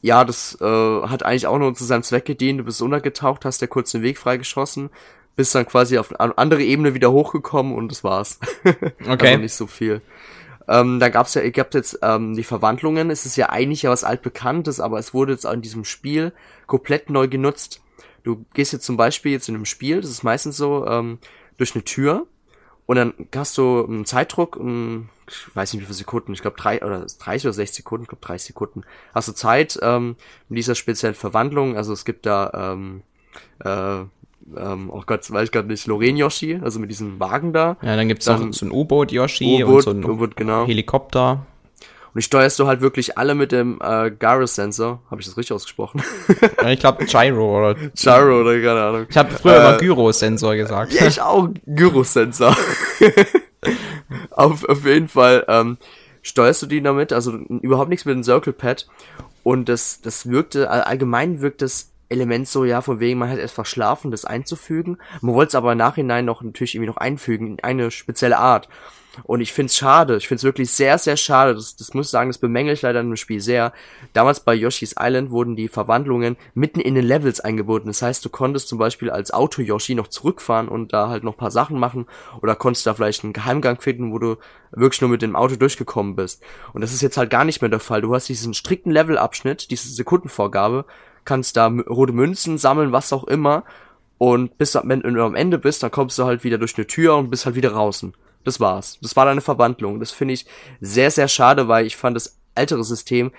ja, 0.00 0.24
das 0.24 0.56
äh, 0.60 1.02
hat 1.02 1.24
eigentlich 1.24 1.48
auch 1.48 1.58
nur 1.58 1.74
zu 1.74 1.84
seinem 1.84 2.04
Zweck 2.04 2.24
gedient. 2.24 2.60
Du 2.60 2.64
bist 2.64 2.80
untergetaucht, 2.80 3.44
hast 3.44 3.62
dir 3.62 3.68
kurz 3.68 3.90
den 3.90 4.02
Weg 4.02 4.18
freigeschossen, 4.18 4.90
bist 5.34 5.54
dann 5.56 5.66
quasi 5.66 5.98
auf 5.98 6.18
eine 6.20 6.38
andere 6.38 6.62
Ebene 6.62 6.94
wieder 6.94 7.10
hochgekommen 7.10 7.74
und 7.74 7.90
das 7.90 8.04
war's. 8.04 8.38
Okay. 9.08 9.28
also 9.28 9.40
nicht 9.40 9.54
so 9.54 9.66
viel. 9.66 10.00
Ähm, 10.68 11.00
da 11.00 11.08
gab's 11.08 11.34
ja, 11.34 11.42
ihr 11.42 11.52
habt 11.58 11.74
jetzt 11.74 11.98
ähm, 12.00 12.34
die 12.34 12.44
Verwandlungen. 12.44 13.10
Es 13.10 13.26
ist 13.26 13.36
ja 13.36 13.50
eigentlich 13.50 13.82
ja 13.82 13.90
was 13.90 14.04
altbekanntes, 14.04 14.78
aber 14.78 14.98
es 15.00 15.12
wurde 15.12 15.32
jetzt 15.32 15.46
auch 15.46 15.52
in 15.52 15.62
diesem 15.62 15.84
Spiel 15.84 16.32
komplett 16.66 17.10
neu 17.10 17.26
genutzt. 17.26 17.80
Du 18.22 18.44
gehst 18.54 18.72
jetzt 18.72 18.86
zum 18.86 18.96
Beispiel 18.96 19.32
jetzt 19.32 19.48
in 19.48 19.56
einem 19.56 19.66
Spiel, 19.66 20.00
das 20.00 20.10
ist 20.10 20.22
meistens 20.22 20.56
so, 20.56 20.86
ähm, 20.86 21.18
durch 21.56 21.74
eine 21.74 21.84
Tür 21.84 22.26
und 22.86 22.96
dann 22.96 23.14
hast 23.34 23.56
du 23.56 23.84
einen 23.84 24.04
Zeitdruck, 24.04 24.58
einen, 24.60 25.08
ich 25.28 25.56
weiß 25.56 25.72
nicht 25.72 25.82
wie 25.82 25.86
viele 25.86 25.94
Sekunden, 25.94 26.32
ich 26.34 26.42
glaube 26.42 26.56
drei 26.58 26.82
oder 26.82 27.06
30 27.06 27.46
oder 27.46 27.52
60 27.54 27.76
Sekunden, 27.76 28.02
ich 28.04 28.08
glaube 28.08 28.24
30 28.24 28.48
Sekunden, 28.48 28.82
hast 29.14 29.28
du 29.28 29.32
Zeit 29.32 29.78
ähm, 29.82 30.16
mit 30.48 30.58
dieser 30.58 30.74
speziellen 30.74 31.14
Verwandlung. 31.14 31.76
Also 31.76 31.92
es 31.92 32.04
gibt 32.04 32.26
da, 32.26 32.74
ähm, 32.74 33.02
äh, 33.64 34.00
ähm, 34.56 34.90
oh 34.90 35.02
Gott, 35.06 35.30
weiß 35.30 35.44
ich 35.44 35.52
gerade 35.52 35.68
nicht, 35.68 35.86
Loren 35.86 36.16
Yoshi, 36.16 36.60
also 36.62 36.78
mit 36.78 36.90
diesem 36.90 37.18
Wagen 37.20 37.54
da. 37.54 37.78
Ja, 37.80 37.96
dann 37.96 38.08
gibt's 38.08 38.26
dann, 38.26 38.52
so 38.52 38.66
ein 38.66 38.72
U-Boot 38.72 39.12
Yoshi 39.12 39.64
und 39.64 39.82
so 39.82 39.90
ein 39.90 40.30
genau. 40.36 40.66
Helikopter. 40.66 41.46
Und 42.14 42.20
ich 42.20 42.26
steuerst 42.26 42.60
du 42.60 42.68
halt 42.68 42.80
wirklich 42.80 43.18
alle 43.18 43.34
mit 43.34 43.50
dem 43.50 43.80
äh, 43.82 44.10
Gyrosensor. 44.10 45.02
Habe 45.10 45.20
ich 45.20 45.26
das 45.26 45.36
richtig 45.36 45.52
ausgesprochen? 45.52 46.00
ja, 46.62 46.70
ich 46.70 46.78
glaube 46.78 47.04
Gyro 47.06 47.58
oder 47.58 47.74
Gyro 47.94 48.42
oder 48.42 48.60
keine 48.60 48.82
Ahnung. 48.82 49.06
Ich 49.08 49.16
habe 49.16 49.32
früher 49.32 49.56
äh, 49.56 49.58
immer 49.58 49.76
Gyrosensor 49.78 50.54
gesagt. 50.54 50.92
Ja, 50.92 51.06
ich 51.06 51.20
auch 51.20 51.48
Gyrosensor. 51.66 52.56
auf, 54.30 54.64
auf 54.64 54.84
jeden 54.84 55.08
Fall 55.08 55.44
ähm, 55.48 55.76
steuerst 56.22 56.62
du 56.62 56.66
die 56.66 56.80
damit, 56.80 57.12
also 57.12 57.32
überhaupt 57.32 57.88
nichts 57.88 58.04
mit 58.04 58.14
dem 58.14 58.22
Circle 58.22 58.52
Pad. 58.52 58.86
Und 59.42 59.68
das, 59.68 60.00
das 60.00 60.30
wirkte, 60.30 60.70
allgemein 60.70 61.40
wirkt 61.40 61.62
das 61.62 61.90
Element 62.08 62.46
so, 62.46 62.64
ja, 62.64 62.80
von 62.80 63.00
wegen, 63.00 63.18
man 63.18 63.28
hat 63.28 63.38
erst 63.38 63.54
verschlafen, 63.54 64.12
das 64.12 64.24
einzufügen. 64.24 64.98
Man 65.20 65.34
wollte 65.34 65.48
es 65.48 65.54
aber 65.56 65.72
im 65.72 65.78
Nachhinein 65.78 66.24
noch 66.24 66.42
natürlich 66.42 66.76
irgendwie 66.76 66.90
noch 66.90 66.96
einfügen, 66.96 67.48
in 67.48 67.64
eine 67.64 67.90
spezielle 67.90 68.38
Art. 68.38 68.68
Und 69.22 69.40
ich 69.40 69.52
find's 69.52 69.76
schade, 69.76 70.16
ich 70.16 70.28
find's 70.28 70.44
wirklich 70.44 70.70
sehr, 70.70 70.98
sehr 70.98 71.16
schade, 71.16 71.54
das, 71.54 71.76
das 71.76 71.94
muss 71.94 72.06
ich 72.06 72.10
sagen, 72.10 72.30
das 72.30 72.38
bemängel 72.38 72.74
ich 72.74 72.82
leider 72.82 73.00
im 73.00 73.16
Spiel 73.16 73.40
sehr. 73.40 73.72
Damals 74.12 74.40
bei 74.40 74.54
Yoshi's 74.54 74.96
Island 74.98 75.30
wurden 75.30 75.56
die 75.56 75.68
Verwandlungen 75.68 76.36
mitten 76.54 76.80
in 76.80 76.94
den 76.94 77.04
Levels 77.04 77.40
eingebunden. 77.40 77.88
Das 77.88 78.02
heißt, 78.02 78.24
du 78.24 78.28
konntest 78.28 78.68
zum 78.68 78.78
Beispiel 78.78 79.10
als 79.10 79.32
Auto-Yoshi 79.32 79.94
noch 79.94 80.08
zurückfahren 80.08 80.68
und 80.68 80.92
da 80.92 81.08
halt 81.08 81.24
noch 81.24 81.36
paar 81.36 81.50
Sachen 81.50 81.78
machen 81.78 82.06
oder 82.42 82.56
konntest 82.56 82.86
da 82.86 82.94
vielleicht 82.94 83.24
einen 83.24 83.32
Geheimgang 83.32 83.80
finden, 83.80 84.12
wo 84.12 84.18
du 84.18 84.36
wirklich 84.72 85.00
nur 85.00 85.10
mit 85.10 85.22
dem 85.22 85.36
Auto 85.36 85.56
durchgekommen 85.56 86.16
bist. 86.16 86.42
Und 86.72 86.80
das 86.80 86.92
ist 86.92 87.02
jetzt 87.02 87.16
halt 87.16 87.30
gar 87.30 87.44
nicht 87.44 87.60
mehr 87.60 87.70
der 87.70 87.80
Fall. 87.80 88.02
Du 88.02 88.14
hast 88.14 88.28
diesen 88.28 88.54
strikten 88.54 88.90
Levelabschnitt, 88.90 89.70
diese 89.70 89.88
Sekundenvorgabe, 89.88 90.84
kannst 91.24 91.56
da 91.56 91.66
rote 91.66 92.12
Münzen 92.12 92.58
sammeln, 92.58 92.92
was 92.92 93.12
auch 93.12 93.24
immer. 93.24 93.64
Und 94.18 94.56
bis 94.58 94.72
du 94.72 94.80
am 94.80 95.34
Ende 95.34 95.58
bist, 95.58 95.82
dann 95.82 95.90
kommst 95.90 96.18
du 96.18 96.24
halt 96.24 96.44
wieder 96.44 96.58
durch 96.58 96.76
eine 96.76 96.86
Tür 96.86 97.16
und 97.16 97.30
bist 97.30 97.46
halt 97.46 97.56
wieder 97.56 97.70
draußen. 97.70 98.14
Das 98.44 98.60
war's. 98.60 98.98
Das 99.02 99.16
war 99.16 99.24
deine 99.24 99.40
Verwandlung. 99.40 100.00
Das 100.00 100.10
finde 100.10 100.34
ich 100.34 100.46
sehr, 100.80 101.10
sehr 101.10 101.28
schade, 101.28 101.68
weil 101.68 101.86
ich 101.86 101.96
fand 101.96 102.16
das 102.16 102.38
ältere 102.54 102.84
System, 102.84 103.32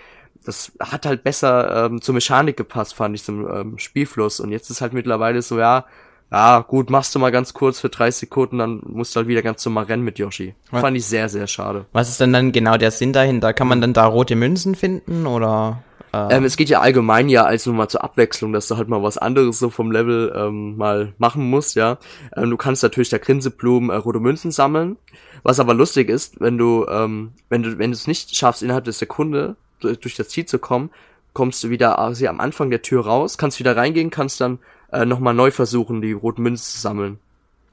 das 0.44 0.72
hat 0.80 1.06
halt 1.06 1.24
besser 1.24 1.86
ähm, 1.86 2.02
zur 2.02 2.14
Mechanik 2.14 2.58
gepasst, 2.58 2.96
fand 2.96 3.16
ich, 3.16 3.24
zum 3.24 3.48
ähm, 3.50 3.78
Spielfluss. 3.78 4.40
Und 4.40 4.52
jetzt 4.52 4.70
ist 4.70 4.82
halt 4.82 4.94
mittlerweile 4.94 5.42
so, 5.42 5.58
ja, 5.58 5.86
ja, 6.32 6.60
gut, 6.60 6.90
machst 6.90 7.14
du 7.16 7.20
mal 7.20 7.32
ganz 7.32 7.54
kurz 7.54 7.80
für 7.80 7.90
30 7.90 8.22
Sekunden, 8.22 8.58
dann 8.58 8.82
musst 8.86 9.16
du 9.16 9.20
halt 9.20 9.28
wieder 9.28 9.42
ganz 9.42 9.64
normal 9.66 9.86
rennen 9.86 10.04
mit 10.04 10.20
Yoshi. 10.20 10.56
Was? 10.72 10.82
Fand 10.82 10.98
ich 10.98 11.06
sehr, 11.06 11.30
sehr 11.30 11.48
schade. 11.48 11.86
Was 11.94 12.10
ist 12.10 12.20
denn 12.20 12.34
dann 12.34 12.52
genau 12.52 12.78
der 12.78 12.92
Sinn 12.92 13.14
dahinter? 13.14 13.54
Kann 13.54 13.68
man 13.68 13.82
dann 13.82 13.94
da 13.94 14.06
rote 14.06 14.36
Münzen 14.36 14.76
finden 14.76 15.28
oder? 15.28 15.84
Ähm, 16.30 16.44
es 16.44 16.58
geht 16.58 16.70
ja 16.70 16.82
allgemein 16.82 17.30
ja 17.30 17.46
als 17.46 17.66
nur 17.66 17.76
mal 17.76 17.88
zur 17.88 18.04
Abwechslung, 18.04 18.54
dass 18.54 18.68
du 18.68 18.78
halt 18.78 18.88
mal 18.88 19.04
was 19.04 19.18
anderes 19.18 19.60
so 19.60 19.70
vom 19.70 19.92
Level 19.92 20.34
ähm, 20.36 20.78
mal 20.78 21.14
machen 21.18 21.50
musst, 21.50 21.76
ja. 21.76 21.98
Ähm, 22.36 22.50
du 22.50 22.58
kannst 22.58 22.84
natürlich 22.84 23.10
der 23.10 23.20
Grinseblumen 23.20 23.90
äh, 23.90 23.96
rote 23.96 24.20
Münzen 24.20 24.52
sammeln. 24.52 24.98
Was 25.44 25.60
aber 25.60 25.74
lustig 25.74 26.10
ist, 26.10 26.40
wenn 26.42 26.58
du, 26.58 26.86
ähm, 26.90 27.34
wenn 27.50 27.64
du, 27.64 27.78
wenn 27.78 27.92
du 27.92 27.96
es 27.96 28.08
nicht 28.08 28.36
schaffst, 28.36 28.64
innerhalb 28.64 28.86
der 28.86 28.94
Sekunde 28.94 29.56
durch 29.80 30.16
das 30.16 30.30
Ziel 30.30 30.46
zu 30.46 30.58
kommen, 30.58 30.90
kommst 31.34 31.64
du 31.64 31.70
wieder 31.70 31.96
quasi 31.96 32.28
am 32.28 32.40
Anfang 32.40 32.70
der 32.72 32.82
Tür 32.82 33.06
raus, 33.06 33.38
kannst 33.38 33.60
wieder 33.60 33.76
reingehen, 33.76 34.10
kannst 34.10 34.42
dann 34.42 34.60
äh, 34.92 35.06
nochmal 35.06 35.34
neu 35.34 35.52
versuchen, 35.52 36.02
die 36.02 36.14
roten 36.14 36.42
Münzen 36.42 36.64
zu 36.64 36.80
sammeln. 36.80 37.20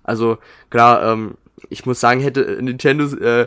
Also 0.03 0.39
klar, 0.69 1.03
ähm, 1.05 1.35
ich 1.71 1.87
muss 1.87 2.01
sagen, 2.01 2.21
hätte 2.21 2.59
Nintendo 2.61 3.05
äh, 3.17 3.47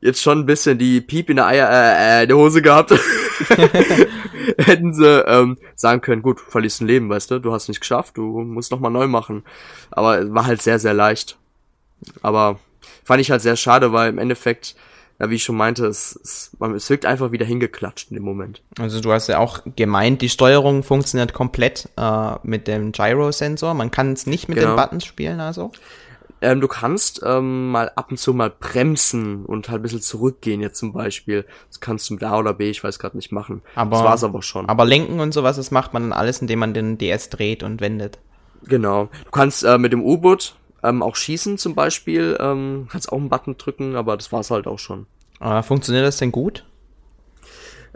jetzt 0.00 0.22
schon 0.22 0.40
ein 0.40 0.46
bisschen 0.46 0.78
die 0.78 1.00
Piep 1.00 1.30
in 1.30 1.36
der 1.36 1.46
Eier, 1.46 1.68
äh, 1.70 2.20
äh, 2.20 2.22
in 2.24 2.28
der 2.28 2.36
Hose 2.36 2.62
gehabt, 2.62 2.92
hätten 4.58 4.92
sie 4.92 5.20
ähm, 5.26 5.58
sagen 5.74 6.00
können, 6.00 6.22
gut, 6.22 6.38
du 6.38 6.50
verlierst 6.50 6.80
ein 6.80 6.86
Leben, 6.86 7.08
weißt 7.08 7.30
du, 7.30 7.38
du 7.38 7.52
hast 7.52 7.68
nicht 7.68 7.80
geschafft, 7.80 8.16
du 8.16 8.40
musst 8.40 8.70
nochmal 8.70 8.90
neu 8.90 9.06
machen. 9.06 9.44
Aber 9.90 10.32
war 10.34 10.46
halt 10.46 10.62
sehr, 10.62 10.78
sehr 10.78 10.94
leicht. 10.94 11.36
Aber 12.22 12.58
fand 13.04 13.20
ich 13.20 13.30
halt 13.30 13.42
sehr 13.42 13.56
schade, 13.56 13.92
weil 13.92 14.10
im 14.10 14.18
Endeffekt, 14.18 14.74
ja, 15.18 15.30
wie 15.30 15.36
ich 15.36 15.44
schon 15.44 15.56
meinte, 15.56 15.86
es, 15.86 16.18
es, 16.22 16.50
man, 16.58 16.74
es 16.74 16.88
wirkt 16.90 17.06
einfach 17.06 17.32
wieder 17.32 17.46
hingeklatscht 17.46 18.10
in 18.10 18.16
dem 18.16 18.24
Moment. 18.24 18.62
Also 18.78 19.00
du 19.00 19.12
hast 19.12 19.28
ja 19.28 19.38
auch 19.38 19.60
gemeint, 19.76 20.20
die 20.22 20.28
Steuerung 20.28 20.82
funktioniert 20.82 21.32
komplett 21.32 21.88
äh, 21.96 22.32
mit 22.42 22.66
dem 22.68 22.92
Gyro-Sensor. 22.92 23.74
Man 23.74 23.90
kann 23.90 24.12
es 24.12 24.26
nicht 24.26 24.48
mit 24.48 24.58
Genau. 24.58 24.72
den 24.72 24.76
Buttons 24.76 25.04
spielen, 25.04 25.40
also. 25.40 25.72
Ähm, 26.42 26.60
du 26.60 26.68
kannst 26.68 27.22
ähm, 27.24 27.70
mal 27.70 27.90
ab 27.96 28.10
und 28.10 28.18
zu 28.18 28.34
mal 28.34 28.50
bremsen 28.50 29.46
und 29.46 29.68
halt 29.68 29.80
ein 29.80 29.82
bisschen 29.82 30.02
zurückgehen 30.02 30.60
jetzt 30.60 30.78
zum 30.78 30.92
Beispiel. 30.92 31.46
Das 31.68 31.80
kannst 31.80 32.10
du 32.10 32.14
mit 32.14 32.22
A 32.24 32.38
oder 32.38 32.52
B, 32.52 32.68
ich 32.70 32.84
weiß 32.84 32.98
gerade 32.98 33.16
nicht 33.16 33.32
machen. 33.32 33.62
Aber- 33.74 33.96
das 33.96 34.04
war's 34.04 34.24
aber 34.24 34.42
schon. 34.42 34.68
Aber 34.68 34.84
lenken 34.84 35.18
und 35.20 35.32
sowas, 35.32 35.56
das 35.56 35.70
macht 35.70 35.94
man 35.94 36.02
dann 36.02 36.12
alles, 36.12 36.40
indem 36.42 36.58
man 36.58 36.74
den 36.74 36.98
DS 36.98 37.30
dreht 37.30 37.62
und 37.62 37.80
wendet. 37.80 38.18
Genau. 38.64 39.08
Du 39.24 39.30
kannst 39.30 39.64
äh, 39.64 39.78
mit 39.78 39.92
dem 39.92 40.02
U-Boot 40.04 40.56
ähm, 40.82 41.02
auch 41.02 41.16
schießen 41.16 41.56
zum 41.56 41.74
Beispiel. 41.74 42.36
Ähm, 42.38 42.86
kannst 42.90 43.10
auch 43.10 43.16
einen 43.18 43.30
Button 43.30 43.56
drücken, 43.56 43.96
aber 43.96 44.16
das 44.16 44.30
war's 44.30 44.50
halt 44.50 44.66
auch 44.66 44.78
schon. 44.78 45.06
Äh, 45.40 45.62
funktioniert 45.62 46.04
das 46.06 46.18
denn 46.18 46.32
gut? 46.32 46.64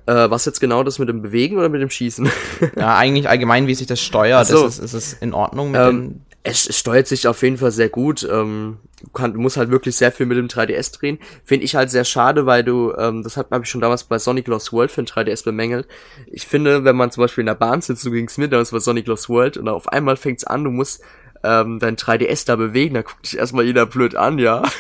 Äh, 0.07 0.31
was 0.31 0.47
jetzt 0.47 0.61
genau 0.61 0.83
das 0.83 0.99
mit 0.99 1.09
dem 1.09 1.21
Bewegen 1.23 1.59
oder 1.59 1.69
mit 1.69 1.83
dem 1.83 1.91
Schießen? 1.91 2.29
Ja, 2.77 2.97
eigentlich 2.97 3.29
allgemein, 3.29 3.67
wie 3.67 3.75
sich 3.75 3.87
das 3.87 4.01
steuert. 4.01 4.47
So. 4.47 4.67
Ist, 4.67 4.79
es, 4.79 4.79
ist 4.79 4.95
es 4.95 5.13
in 5.15 5.35
Ordnung 5.35 5.73
mit 5.73 5.81
Ähm, 5.81 6.21
es, 6.43 6.67
es 6.69 6.79
steuert 6.79 7.07
sich 7.07 7.27
auf 7.29 7.43
jeden 7.43 7.59
Fall 7.59 7.71
sehr 7.71 7.89
gut. 7.91 8.27
Ähm, 8.31 8.79
du, 9.03 9.11
kann, 9.11 9.35
du 9.35 9.41
musst 9.41 9.57
halt 9.57 9.71
wirklich 9.71 9.97
sehr 9.97 10.11
viel 10.11 10.27
mit 10.27 10.39
dem 10.39 10.49
3DS 10.49 10.99
drehen. 10.99 11.19
Finde 11.45 11.65
ich 11.65 11.75
halt 11.75 11.91
sehr 11.91 12.05
schade, 12.05 12.47
weil 12.47 12.65
du, 12.65 12.95
ähm, 12.97 13.23
das 13.23 13.37
habe 13.37 13.61
ich 13.63 13.69
schon 13.69 13.81
damals 13.81 14.05
bei 14.05 14.19
Sonic 14.19 14.47
Lost 14.49 14.73
World 14.73 14.91
für 14.91 15.03
den 15.03 15.07
3DS 15.07 15.45
bemängelt. 15.45 15.87
Ich 16.27 16.47
finde, 16.47 16.85
wenn 16.85 16.97
man 16.97 17.11
zum 17.11 17.23
Beispiel 17.23 17.43
in 17.43 17.47
der 17.47 17.55
Bahn 17.55 17.83
sitzt, 17.83 18.03
so 18.03 18.11
ging's 18.11 18.39
mir 18.39 18.49
damals 18.49 18.71
bei 18.71 18.79
Sonic 18.79 19.07
Lost 19.07 19.29
World 19.29 19.59
und 19.59 19.69
auf 19.69 19.89
einmal 19.89 20.17
fängt's 20.17 20.45
an, 20.45 20.65
du 20.65 20.71
musst 20.71 21.03
ähm, 21.43 21.79
dein 21.79 21.97
3DS 21.97 22.47
da 22.47 22.57
bewegen, 22.57 22.95
da 22.95 23.03
guckt 23.03 23.25
dich 23.25 23.39
erstmal 23.39 23.65
jeder 23.65 23.87
blöd 23.87 24.15
an, 24.15 24.39
ja. 24.39 24.63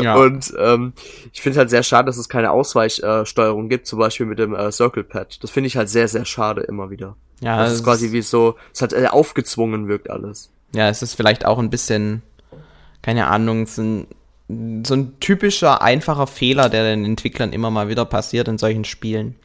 Ja. 0.00 0.14
Und 0.14 0.54
ähm, 0.58 0.92
ich 1.32 1.42
finde 1.42 1.58
halt 1.58 1.70
sehr 1.70 1.82
schade, 1.82 2.06
dass 2.06 2.18
es 2.18 2.28
keine 2.28 2.52
Ausweichsteuerung 2.52 3.66
äh, 3.66 3.68
gibt, 3.68 3.88
zum 3.88 3.98
Beispiel 3.98 4.26
mit 4.26 4.38
dem 4.38 4.54
äh, 4.54 4.70
Circle 4.70 5.02
Pad. 5.02 5.42
Das 5.42 5.50
finde 5.50 5.66
ich 5.66 5.76
halt 5.76 5.88
sehr, 5.88 6.06
sehr 6.06 6.24
schade 6.24 6.60
immer 6.60 6.90
wieder. 6.90 7.16
Ja, 7.40 7.56
das 7.58 7.72
es 7.72 7.78
ist 7.78 7.84
quasi 7.84 8.12
wie 8.12 8.22
so, 8.22 8.54
es 8.72 8.80
hat 8.80 8.92
äh, 8.92 9.06
aufgezwungen 9.08 9.88
wirkt 9.88 10.08
alles. 10.08 10.52
Ja, 10.74 10.88
es 10.88 11.02
ist 11.02 11.14
vielleicht 11.14 11.44
auch 11.44 11.58
ein 11.58 11.70
bisschen, 11.70 12.22
keine 13.02 13.26
Ahnung, 13.26 13.66
so 13.66 13.82
ein, 13.82 14.06
so 14.84 14.94
ein 14.94 15.20
typischer, 15.20 15.82
einfacher 15.82 16.26
Fehler, 16.26 16.68
der 16.68 16.84
den 16.84 17.04
Entwicklern 17.04 17.52
immer 17.52 17.70
mal 17.70 17.88
wieder 17.88 18.04
passiert 18.04 18.48
in 18.48 18.58
solchen 18.58 18.84
Spielen. 18.84 19.36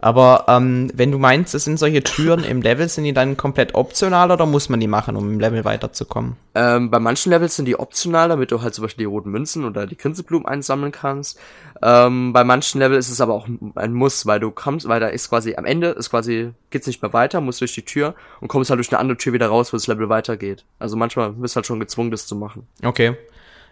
Aber 0.00 0.44
ähm, 0.48 0.90
wenn 0.94 1.10
du 1.10 1.18
meinst, 1.18 1.54
es 1.54 1.64
sind 1.64 1.78
solche 1.78 2.02
Türen 2.02 2.44
im 2.44 2.62
Level, 2.62 2.88
sind 2.88 3.04
die 3.04 3.12
dann 3.12 3.36
komplett 3.36 3.74
optional 3.74 4.30
oder 4.30 4.46
muss 4.46 4.68
man 4.68 4.80
die 4.80 4.86
machen, 4.86 5.16
um 5.16 5.32
im 5.32 5.40
Level 5.40 5.64
weiterzukommen? 5.64 6.36
Ähm, 6.54 6.90
bei 6.90 6.98
manchen 6.98 7.30
Levels 7.30 7.56
sind 7.56 7.66
die 7.66 7.78
optional, 7.78 8.28
damit 8.28 8.50
du 8.50 8.62
halt 8.62 8.74
zum 8.74 8.82
Beispiel 8.82 9.04
die 9.04 9.10
roten 9.10 9.30
Münzen 9.30 9.64
oder 9.64 9.86
die 9.86 9.96
Grinseblumen 9.96 10.46
einsammeln 10.46 10.92
kannst. 10.92 11.38
Ähm, 11.82 12.32
bei 12.32 12.44
manchen 12.44 12.78
Level 12.78 12.98
ist 12.98 13.10
es 13.10 13.20
aber 13.20 13.34
auch 13.34 13.48
ein 13.74 13.92
Muss, 13.92 14.26
weil 14.26 14.40
du 14.40 14.50
kommst, 14.50 14.88
weil 14.88 15.00
da 15.00 15.08
ist 15.08 15.28
quasi 15.28 15.54
am 15.56 15.64
Ende 15.64 15.88
ist 15.88 16.10
quasi 16.10 16.52
geht's 16.70 16.86
nicht 16.86 17.02
mehr 17.02 17.12
weiter, 17.12 17.40
musst 17.40 17.60
durch 17.60 17.74
die 17.74 17.84
Tür 17.84 18.14
und 18.40 18.48
kommst 18.48 18.70
halt 18.70 18.78
durch 18.78 18.90
eine 18.90 18.98
andere 18.98 19.18
Tür 19.18 19.32
wieder 19.32 19.48
raus, 19.48 19.72
wo 19.72 19.76
das 19.76 19.86
Level 19.86 20.08
weitergeht. 20.08 20.64
Also 20.78 20.96
manchmal 20.96 21.32
bist 21.32 21.54
du 21.54 21.56
halt 21.56 21.66
schon 21.66 21.80
gezwungen, 21.80 22.10
das 22.10 22.26
zu 22.26 22.36
machen. 22.36 22.66
Okay. 22.82 23.16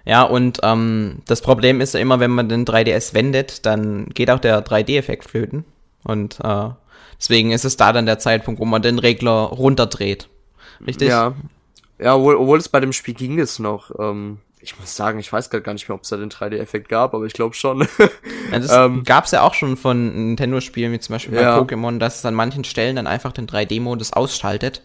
Ja, 0.07 0.23
und 0.23 0.61
ähm, 0.63 1.23
das 1.27 1.41
Problem 1.41 1.81
ist 1.81 1.95
ja 1.95 2.01
immer, 2.01 2.21
wenn 2.21 2.31
man 2.31 2.49
den 2.49 2.67
3DS 2.67 3.15
wendet, 3.15 3.65
dann 3.65 4.07
geht 4.09 4.31
auch 4.31 4.39
der 4.39 4.65
3D-Effekt 4.65 5.25
flöten. 5.25 5.65
Und 6.05 6.39
äh, 6.43 6.69
deswegen 7.19 7.51
ist 7.51 7.65
es 7.65 7.77
da 7.77 7.93
dann 7.93 8.07
der 8.07 8.19
Zeitpunkt, 8.19 8.61
wo 8.61 8.65
man 8.65 8.83
den 8.83 8.99
Regler 8.99 9.33
runterdreht. 9.33 10.29
Richtig? 10.87 11.09
Ja, 11.09 11.35
ja, 11.99 12.15
obwohl, 12.17 12.37
obwohl 12.37 12.59
es 12.59 12.69
bei 12.69 12.81
dem 12.81 12.93
Spiel 12.93 13.15
ging 13.15 13.39
es 13.39 13.59
noch. 13.59 13.91
Ähm, 13.99 14.39
ich 14.61 14.79
muss 14.79 14.97
sagen, 14.97 15.19
ich 15.19 15.31
weiß 15.33 15.51
gerade 15.51 15.63
gar 15.63 15.75
nicht 15.75 15.89
mehr, 15.89 15.95
ob 15.95 16.03
es 16.03 16.09
da 16.09 16.17
den 16.17 16.31
3D-Effekt 16.31 16.89
gab, 16.89 17.15
aber 17.15 17.25
ich 17.27 17.33
glaube 17.35 17.55
schon. 17.55 17.87
Ja, 18.53 18.59
das 18.59 18.73
Ähm, 18.73 19.03
gab's 19.05 19.31
ja 19.33 19.43
auch 19.43 19.55
schon 19.55 19.77
von 19.77 20.29
Nintendo-Spielen, 20.29 20.93
wie 20.93 21.01
zum 21.01 21.15
Beispiel 21.15 21.35
Ja. 21.35 21.59
bei 21.61 21.65
Pokémon, 21.75 21.99
dass 21.99 22.19
es 22.19 22.25
an 22.27 22.35
manchen 22.35 22.65
Stellen 22.65 22.97
dann 22.97 23.07
einfach 23.07 23.33
den 23.33 23.47
3D-Modus 23.47 24.13
ausschaltet 24.13 24.83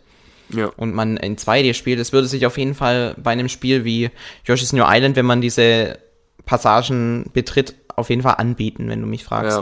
ja. 0.49 0.67
und 0.77 0.93
man 0.95 1.17
in 1.17 1.37
2D 1.37 1.73
spielt. 1.73 1.99
Das 1.99 2.13
würde 2.13 2.27
sich 2.27 2.45
auf 2.45 2.57
jeden 2.57 2.73
Fall 2.75 3.15
bei 3.17 3.31
einem 3.31 3.49
Spiel 3.49 3.83
wie 3.85 4.09
Yoshi's 4.45 4.73
New 4.73 4.83
Island, 4.85 5.15
wenn 5.15 5.25
man 5.25 5.41
diese 5.41 5.99
Passagen 6.45 7.29
betritt, 7.33 7.75
auf 7.95 8.09
jeden 8.09 8.21
Fall 8.21 8.35
anbieten, 8.37 8.89
wenn 8.89 9.01
du 9.01 9.07
mich 9.07 9.23
fragst. 9.23 9.57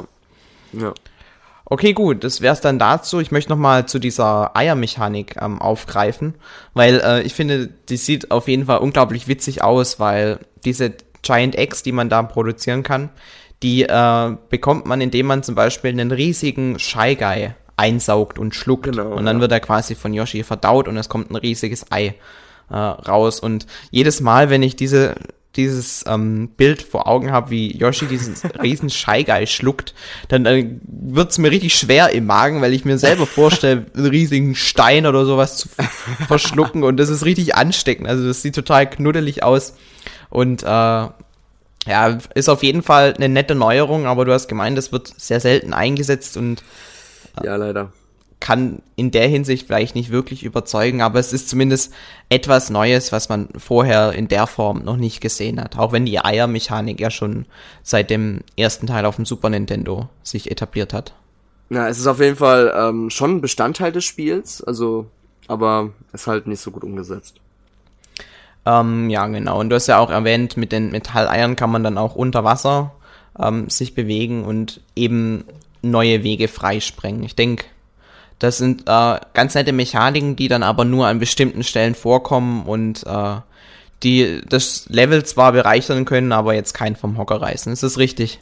Ja. 0.74 0.82
Ja. 0.82 0.94
Okay, 1.70 1.92
gut, 1.92 2.24
das 2.24 2.40
wär's 2.40 2.62
dann 2.62 2.80
dazu. 2.80 3.20
Ich 3.20 3.32
möchte 3.32 3.50
noch 3.50 3.58
mal 3.58 3.86
zu 3.88 4.00
dieser 4.00 4.56
Eiermechanik 4.56 5.36
ähm, 5.42 5.62
aufgreifen, 5.62 6.36
weil 6.74 7.02
äh, 7.04 7.22
ich 7.24 7.34
finde, 7.34 7.68
die 7.68 7.98
sieht 7.98 8.32
auf 8.32 8.48
jeden 8.48 8.68
Fall 8.68 8.78
unglaublich 8.78 9.28
witzig 9.28 9.64
aus, 9.64 10.00
weil 10.00 10.40
diese 10.64 10.94
Giant 11.24 11.56
Eggs, 11.56 11.84
die 11.84 11.92
man 11.92 12.08
da 12.08 12.24
produzieren 12.24 12.84
kann, 12.84 13.10
die 13.64 13.84
äh, 13.84 14.38
bekommt 14.50 14.86
man, 14.86 15.02
indem 15.02 15.26
man 15.26 15.44
zum 15.44 15.56
Beispiel 15.56 15.92
einen 15.92 16.12
riesigen 16.12 16.80
Shy 16.80 17.16
Guy 17.16 17.52
einsaugt 17.76 18.40
und 18.40 18.56
schluckt. 18.56 18.86
Genau, 18.86 19.12
und 19.14 19.26
dann 19.26 19.38
ja. 19.38 19.42
wird 19.42 19.52
er 19.52 19.60
quasi 19.60 19.96
von 19.96 20.14
Yoshi 20.14 20.44
verdaut 20.44 20.88
und 20.88 20.96
es 20.96 21.10
kommt 21.10 21.32
ein 21.32 21.36
riesiges 21.36 21.92
Ei 21.92 22.16
äh, 22.70 22.76
raus. 22.76 23.42
Und 23.42 23.68
jedes 23.92 24.22
Mal, 24.22 24.50
wenn 24.50 24.64
ich 24.64 24.78
diese 24.78 25.16
dieses 25.58 26.06
ähm, 26.08 26.50
Bild 26.50 26.82
vor 26.82 27.08
Augen 27.08 27.32
habe, 27.32 27.50
wie 27.50 27.76
Yoshi 27.76 28.06
diesen 28.06 28.36
riesen 28.62 28.90
Guy 28.90 29.48
schluckt, 29.48 29.94
dann 30.30 30.46
äh, 30.46 30.70
wird's 30.84 31.38
mir 31.38 31.52
richtig 31.52 31.76
schwer 31.76 32.12
im 32.12 32.26
Magen, 32.26 32.62
weil 32.62 32.74
ich 32.74 32.86
mir 32.86 32.98
selber 32.98 33.26
vorstelle, 33.26 33.86
einen 33.96 34.06
riesigen 34.06 34.56
Stein 34.56 35.06
oder 35.06 35.26
sowas 35.26 35.58
zu 35.58 35.70
verschlucken 36.28 36.84
und 36.84 36.98
das 36.98 37.10
ist 37.10 37.26
richtig 37.26 37.56
ansteckend. 37.56 38.08
Also 38.08 38.26
das 38.26 38.42
sieht 38.42 38.56
total 38.56 38.90
knuddelig 38.90 39.44
aus 39.44 39.74
und 40.30 40.64
äh, 40.64 40.66
ja, 41.88 42.18
ist 42.36 42.50
auf 42.50 42.64
jeden 42.64 42.84
Fall 42.84 43.14
eine 43.16 43.30
nette 43.30 43.56
Neuerung, 43.56 44.06
aber 44.06 44.26
du 44.26 44.34
hast 44.34 44.48
gemeint, 44.48 44.78
das 44.78 44.92
wird 44.92 45.12
sehr 45.18 45.40
selten 45.40 45.74
eingesetzt 45.74 46.38
und 46.38 46.64
ja, 47.44 47.56
leider. 47.56 47.92
Kann 48.40 48.82
in 48.96 49.12
der 49.12 49.28
Hinsicht 49.28 49.66
vielleicht 49.66 49.96
nicht 49.96 50.12
wirklich 50.12 50.44
überzeugen, 50.44 51.02
aber 51.02 51.20
es 51.20 51.34
ist 51.34 51.50
zumindest 51.50 51.94
etwas 52.30 52.70
Neues, 52.70 53.12
was 53.12 53.30
man 53.30 53.50
vorher 53.58 54.14
in 54.14 54.28
der 54.28 54.46
Form 54.46 54.84
noch 54.84 54.98
nicht 54.98 55.22
gesehen 55.22 55.60
hat. 55.60 55.78
Auch 55.78 55.92
wenn 55.92 56.06
die 56.06 56.24
Eiermechanik 56.24 57.00
ja 57.00 57.10
schon 57.10 57.46
seit 57.82 58.10
dem 58.10 58.42
ersten 58.56 58.88
Teil 58.88 59.06
auf 59.06 59.16
dem 59.16 59.26
Super 59.26 59.50
Nintendo 59.50 60.10
sich 60.24 60.52
etabliert 60.52 60.94
hat. 60.94 61.14
Ja, 61.70 61.88
es 61.90 61.98
ist 61.98 62.08
auf 62.08 62.20
jeden 62.20 62.38
Fall 62.38 62.74
ähm, 62.78 63.10
schon 63.10 63.38
ein 63.38 63.42
Bestandteil 63.42 63.92
des 63.92 64.06
Spiels, 64.06 64.64
also, 64.64 65.08
aber 65.48 65.90
ist 66.14 66.28
halt 66.28 66.48
nicht 66.48 66.62
so 66.62 66.72
gut 66.72 66.84
umgesetzt. 66.84 67.42
Ähm, 68.66 69.10
ja, 69.10 69.26
genau. 69.28 69.60
Und 69.60 69.70
du 69.70 69.76
hast 69.76 69.88
ja 69.88 69.98
auch 69.98 70.10
erwähnt, 70.10 70.58
mit 70.58 70.72
den 70.72 70.92
Metalleiern 70.92 71.56
kann 71.56 71.72
man 71.72 71.84
dann 71.84 71.98
auch 71.98 72.16
unter 72.16 72.44
Wasser 72.44 72.94
ähm, 73.40 73.70
sich 73.70 73.96
bewegen 73.96 74.44
und 74.44 74.82
eben 74.96 75.46
neue 75.82 76.24
Wege 76.24 76.48
freisprengen. 76.48 77.24
Ich 77.24 77.36
denke, 77.36 77.66
das 78.40 78.58
sind 78.58 78.84
äh, 78.88 79.20
ganz 79.34 79.56
nette 79.56 79.74
Mechaniken, 79.74 80.36
die 80.36 80.48
dann 80.48 80.64
aber 80.64 80.86
nur 80.86 81.08
an 81.08 81.20
bestimmten 81.20 81.64
Stellen 81.64 81.96
vorkommen 81.96 82.66
und 82.66 83.06
äh, 83.06 83.38
die 84.04 84.42
das 84.48 84.86
Level 84.90 85.26
zwar 85.26 85.52
bereichern 85.54 86.06
können, 86.06 86.32
aber 86.32 86.54
jetzt 86.54 86.74
keinen 86.74 86.96
vom 86.96 87.18
Hocker 87.18 87.42
reißen. 87.42 87.74
Ist 87.74 87.84
das 87.84 87.98
richtig? 87.98 88.40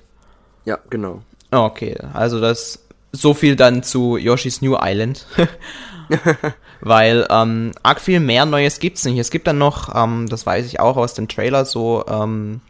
Ja, 0.65 0.79
genau. 0.89 1.21
Okay, 1.51 1.95
also 2.13 2.41
das 2.41 2.85
so 3.11 3.33
viel 3.33 3.55
dann 3.55 3.81
zu 3.83 4.17
Yoshi's 4.17 4.61
New 4.61 4.77
Island. 4.79 5.25
Weil 6.81 7.25
ähm, 7.29 7.71
arg 7.83 7.99
viel 8.01 8.19
mehr 8.19 8.45
Neues 8.45 8.79
gibt's 8.79 9.05
nicht. 9.05 9.17
Es 9.17 9.31
gibt 9.31 9.47
dann 9.47 9.57
noch, 9.57 9.95
ähm, 9.95 10.27
das 10.29 10.45
weiß 10.45 10.65
ich 10.65 10.79
auch 10.79 10.97
aus 10.97 11.13
dem 11.13 11.27
Trailer, 11.27 11.65
so 11.65 12.05
ähm, 12.07 12.61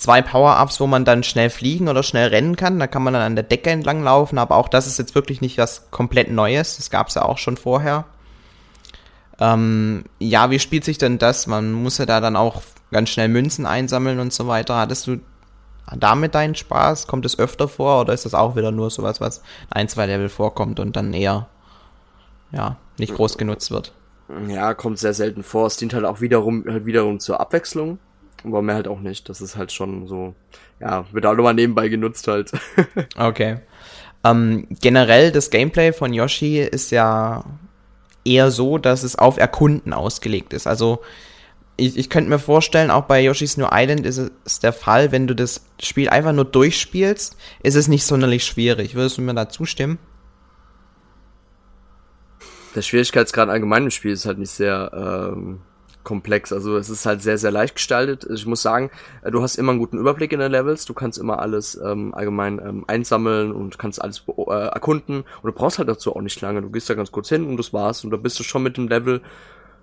zwei 0.00 0.22
Power-Ups, 0.22 0.80
wo 0.80 0.86
man 0.86 1.04
dann 1.04 1.22
schnell 1.22 1.50
fliegen 1.50 1.88
oder 1.88 2.02
schnell 2.02 2.28
rennen 2.28 2.56
kann. 2.56 2.78
Da 2.78 2.86
kann 2.86 3.02
man 3.02 3.12
dann 3.12 3.22
an 3.22 3.36
der 3.36 3.44
Decke 3.44 3.70
entlang 3.70 4.02
laufen, 4.02 4.38
aber 4.38 4.56
auch 4.56 4.68
das 4.68 4.86
ist 4.86 4.98
jetzt 4.98 5.14
wirklich 5.14 5.40
nicht 5.40 5.58
was 5.58 5.90
komplett 5.90 6.30
Neues. 6.30 6.78
Das 6.78 6.90
gab's 6.90 7.14
ja 7.14 7.22
auch 7.22 7.38
schon 7.38 7.58
vorher. 7.58 8.06
Ähm, 9.38 10.04
ja, 10.18 10.50
wie 10.50 10.58
spielt 10.58 10.84
sich 10.84 10.98
denn 10.98 11.18
das? 11.18 11.46
Man 11.46 11.72
muss 11.72 11.98
ja 11.98 12.06
da 12.06 12.20
dann 12.20 12.36
auch 12.36 12.62
ganz 12.90 13.10
schnell 13.10 13.28
Münzen 13.28 13.66
einsammeln 13.66 14.20
und 14.20 14.32
so 14.32 14.46
weiter. 14.48 14.76
Hattest 14.76 15.06
du 15.06 15.20
damit 15.94 16.34
deinen 16.34 16.54
Spaß? 16.54 17.06
Kommt 17.06 17.26
es 17.26 17.38
öfter 17.38 17.68
vor 17.68 18.00
oder 18.00 18.14
ist 18.14 18.24
das 18.24 18.34
auch 18.34 18.56
wieder 18.56 18.70
nur 18.70 18.90
sowas, 18.90 19.20
was 19.20 19.42
ein, 19.70 19.88
zwei 19.88 20.06
Level 20.06 20.30
vorkommt 20.30 20.80
und 20.80 20.96
dann 20.96 21.12
eher, 21.12 21.46
ja, 22.52 22.76
nicht 22.98 23.14
groß 23.14 23.36
genutzt 23.36 23.70
wird? 23.70 23.92
Ja, 24.48 24.72
kommt 24.72 24.98
sehr 24.98 25.12
selten 25.12 25.42
vor. 25.42 25.66
Es 25.66 25.76
dient 25.76 25.92
halt 25.92 26.06
auch 26.06 26.22
wiederum, 26.22 26.64
halt 26.66 26.86
wiederum 26.86 27.20
zur 27.20 27.40
Abwechslung. 27.40 27.98
Aber 28.44 28.62
mehr 28.62 28.74
halt 28.74 28.88
auch 28.88 29.00
nicht. 29.00 29.28
Das 29.28 29.40
ist 29.40 29.56
halt 29.56 29.72
schon 29.72 30.06
so, 30.06 30.34
ja, 30.80 31.04
wird 31.12 31.26
auch 31.26 31.34
nochmal 31.34 31.54
nebenbei 31.54 31.88
genutzt 31.88 32.26
halt. 32.28 32.52
okay. 33.16 33.58
Ähm, 34.24 34.66
generell, 34.80 35.32
das 35.32 35.50
Gameplay 35.50 35.92
von 35.92 36.12
Yoshi 36.12 36.60
ist 36.60 36.90
ja 36.90 37.44
eher 38.24 38.50
so, 38.50 38.78
dass 38.78 39.02
es 39.02 39.16
auf 39.16 39.38
Erkunden 39.38 39.92
ausgelegt 39.92 40.52
ist. 40.52 40.66
Also, 40.66 41.00
ich, 41.76 41.96
ich 41.96 42.10
könnte 42.10 42.28
mir 42.28 42.38
vorstellen, 42.38 42.90
auch 42.90 43.04
bei 43.04 43.22
Yoshi's 43.22 43.56
New 43.56 43.68
Island 43.70 44.04
ist 44.04 44.30
es 44.44 44.60
der 44.60 44.74
Fall, 44.74 45.12
wenn 45.12 45.26
du 45.26 45.34
das 45.34 45.64
Spiel 45.82 46.10
einfach 46.10 46.32
nur 46.32 46.44
durchspielst, 46.44 47.36
ist 47.62 47.74
es 47.74 47.88
nicht 47.88 48.04
sonderlich 48.04 48.44
schwierig. 48.44 48.94
Würdest 48.94 49.16
du 49.16 49.22
mir 49.22 49.34
da 49.34 49.48
zustimmen? 49.48 49.98
Der 52.74 52.82
Schwierigkeitsgrad 52.82 53.48
allgemein 53.48 53.84
im 53.84 53.90
Spiel 53.90 54.12
ist 54.12 54.26
halt 54.26 54.38
nicht 54.38 54.50
sehr 54.50 55.32
ähm, 55.34 55.62
komplex. 56.04 56.52
Also 56.52 56.76
es 56.76 56.88
ist 56.88 57.06
halt 57.06 57.22
sehr, 57.22 57.38
sehr 57.38 57.50
leicht 57.50 57.74
gestaltet. 57.74 58.26
Ich 58.32 58.46
muss 58.46 58.62
sagen, 58.62 58.90
äh, 59.22 59.30
du 59.30 59.42
hast 59.42 59.56
immer 59.56 59.72
einen 59.72 59.78
guten 59.78 59.98
Überblick 59.98 60.32
in 60.32 60.40
den 60.40 60.50
Levels. 60.50 60.84
Du 60.84 60.94
kannst 60.94 61.18
immer 61.18 61.40
alles 61.40 61.80
ähm, 61.82 62.14
allgemein 62.14 62.58
ähm, 62.58 62.84
einsammeln 62.86 63.52
und 63.52 63.78
kannst 63.78 64.02
alles 64.02 64.24
äh, 64.26 64.52
erkunden. 64.52 65.24
Und 65.42 65.44
du 65.44 65.52
brauchst 65.52 65.78
halt 65.78 65.88
dazu 65.88 66.14
auch 66.14 66.22
nicht 66.22 66.40
lange. 66.40 66.62
Du 66.62 66.70
gehst 66.70 66.88
da 66.88 66.94
ganz 66.94 67.12
kurz 67.12 67.28
hin 67.28 67.46
und 67.46 67.56
das 67.56 67.72
war's. 67.72 68.04
Und 68.04 68.10
da 68.10 68.16
bist 68.16 68.38
du 68.38 68.42
schon 68.42 68.62
mit 68.62 68.76
dem 68.76 68.88
Level, 68.88 69.20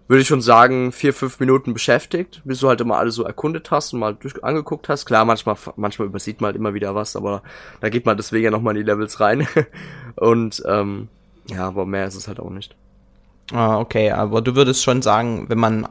würde 0.07 0.21
ich 0.21 0.27
schon 0.27 0.41
sagen, 0.41 0.91
vier, 0.91 1.13
fünf 1.13 1.39
Minuten 1.39 1.73
beschäftigt, 1.73 2.41
bis 2.45 2.59
du 2.59 2.69
halt 2.69 2.79
immer 2.81 2.97
alles 2.97 3.15
so 3.15 3.23
erkundet 3.23 3.71
hast 3.71 3.93
und 3.93 3.99
mal 3.99 4.15
durch 4.15 4.43
angeguckt 4.43 4.89
hast. 4.89 5.05
Klar, 5.05 5.25
manchmal, 5.25 5.57
manchmal 5.75 6.07
übersieht 6.07 6.39
man 6.39 6.49
halt 6.49 6.55
immer 6.55 6.73
wieder 6.73 6.95
was, 6.95 7.15
aber 7.15 7.43
da 7.81 7.89
geht 7.89 8.05
man 8.05 8.15
deswegen 8.15 8.45
ja 8.45 8.51
nochmal 8.51 8.75
in 8.75 8.83
die 8.83 8.89
Levels 8.89 9.19
rein. 9.19 9.47
und 10.15 10.63
ähm, 10.65 11.09
ja, 11.47 11.67
aber 11.67 11.85
mehr 11.85 12.07
ist 12.07 12.15
es 12.15 12.27
halt 12.27 12.39
auch 12.39 12.49
nicht. 12.49 12.75
Ah, 13.53 13.79
okay, 13.79 14.11
aber 14.11 14.41
du 14.41 14.55
würdest 14.55 14.83
schon 14.83 15.01
sagen, 15.01 15.45
wenn 15.47 15.57
man 15.57 15.87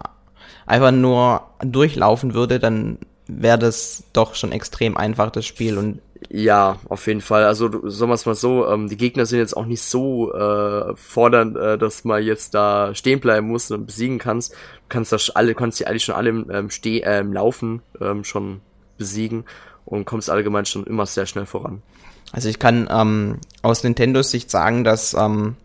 einfach 0.67 0.93
nur 0.93 1.43
durchlaufen 1.61 2.35
würde, 2.35 2.59
dann 2.59 2.99
wäre 3.27 3.59
das 3.59 4.05
doch 4.12 4.35
schon 4.35 4.53
extrem 4.53 4.97
einfach, 4.97 5.31
das 5.31 5.47
Spiel. 5.47 5.79
Und 5.79 6.01
ja, 6.29 6.79
auf 6.89 7.07
jeden 7.07 7.21
Fall. 7.21 7.45
Also 7.45 7.69
sagen 7.89 8.11
wir 8.11 8.14
es 8.14 8.27
mal 8.27 8.35
so, 8.35 8.67
ähm, 8.69 8.89
die 8.89 8.97
Gegner 8.97 9.27
sind 9.27 9.39
jetzt 9.39 9.57
auch 9.57 9.67
nicht 9.67 9.83
so 9.83 10.33
äh, 10.33 10.95
fordernd, 10.97 11.57
äh, 11.57 11.79
dass 11.79 12.05
man 12.05 12.23
jetzt 12.23 12.55
da 12.55 12.95
stehen 12.95 13.21
bleiben 13.21 13.49
muss 13.49 13.71
und 13.71 13.87
besiegen 13.87 14.19
kannst. 14.19 14.53
Du 14.53 14.57
kannst 14.89 15.12
das 15.12 15.31
alle, 15.31 15.55
kannst 15.55 15.81
die 15.81 15.87
eigentlich 15.87 16.05
schon 16.05 16.14
alle 16.14 16.31
im, 16.31 16.51
ähm, 16.51 16.71
Steh, 16.71 17.01
äh, 17.01 17.21
im 17.21 17.33
Laufen 17.33 17.83
ähm, 18.01 18.25
schon 18.25 18.61
besiegen 18.99 19.45
und 19.85 20.05
kommst 20.05 20.31
allgemein 20.31 20.67
schon 20.67 20.85
immer 20.85 21.07
sehr 21.07 21.27
schnell 21.27 21.47
voran. 21.47 21.83
Also 22.33 22.49
ich 22.49 22.59
kann 22.59 22.89
ähm, 22.91 23.39
aus 23.62 23.85
Nintendos 23.85 24.31
Sicht 24.31 24.51
sagen, 24.51 24.85
dass 24.85 25.14
ähm, 25.14 25.57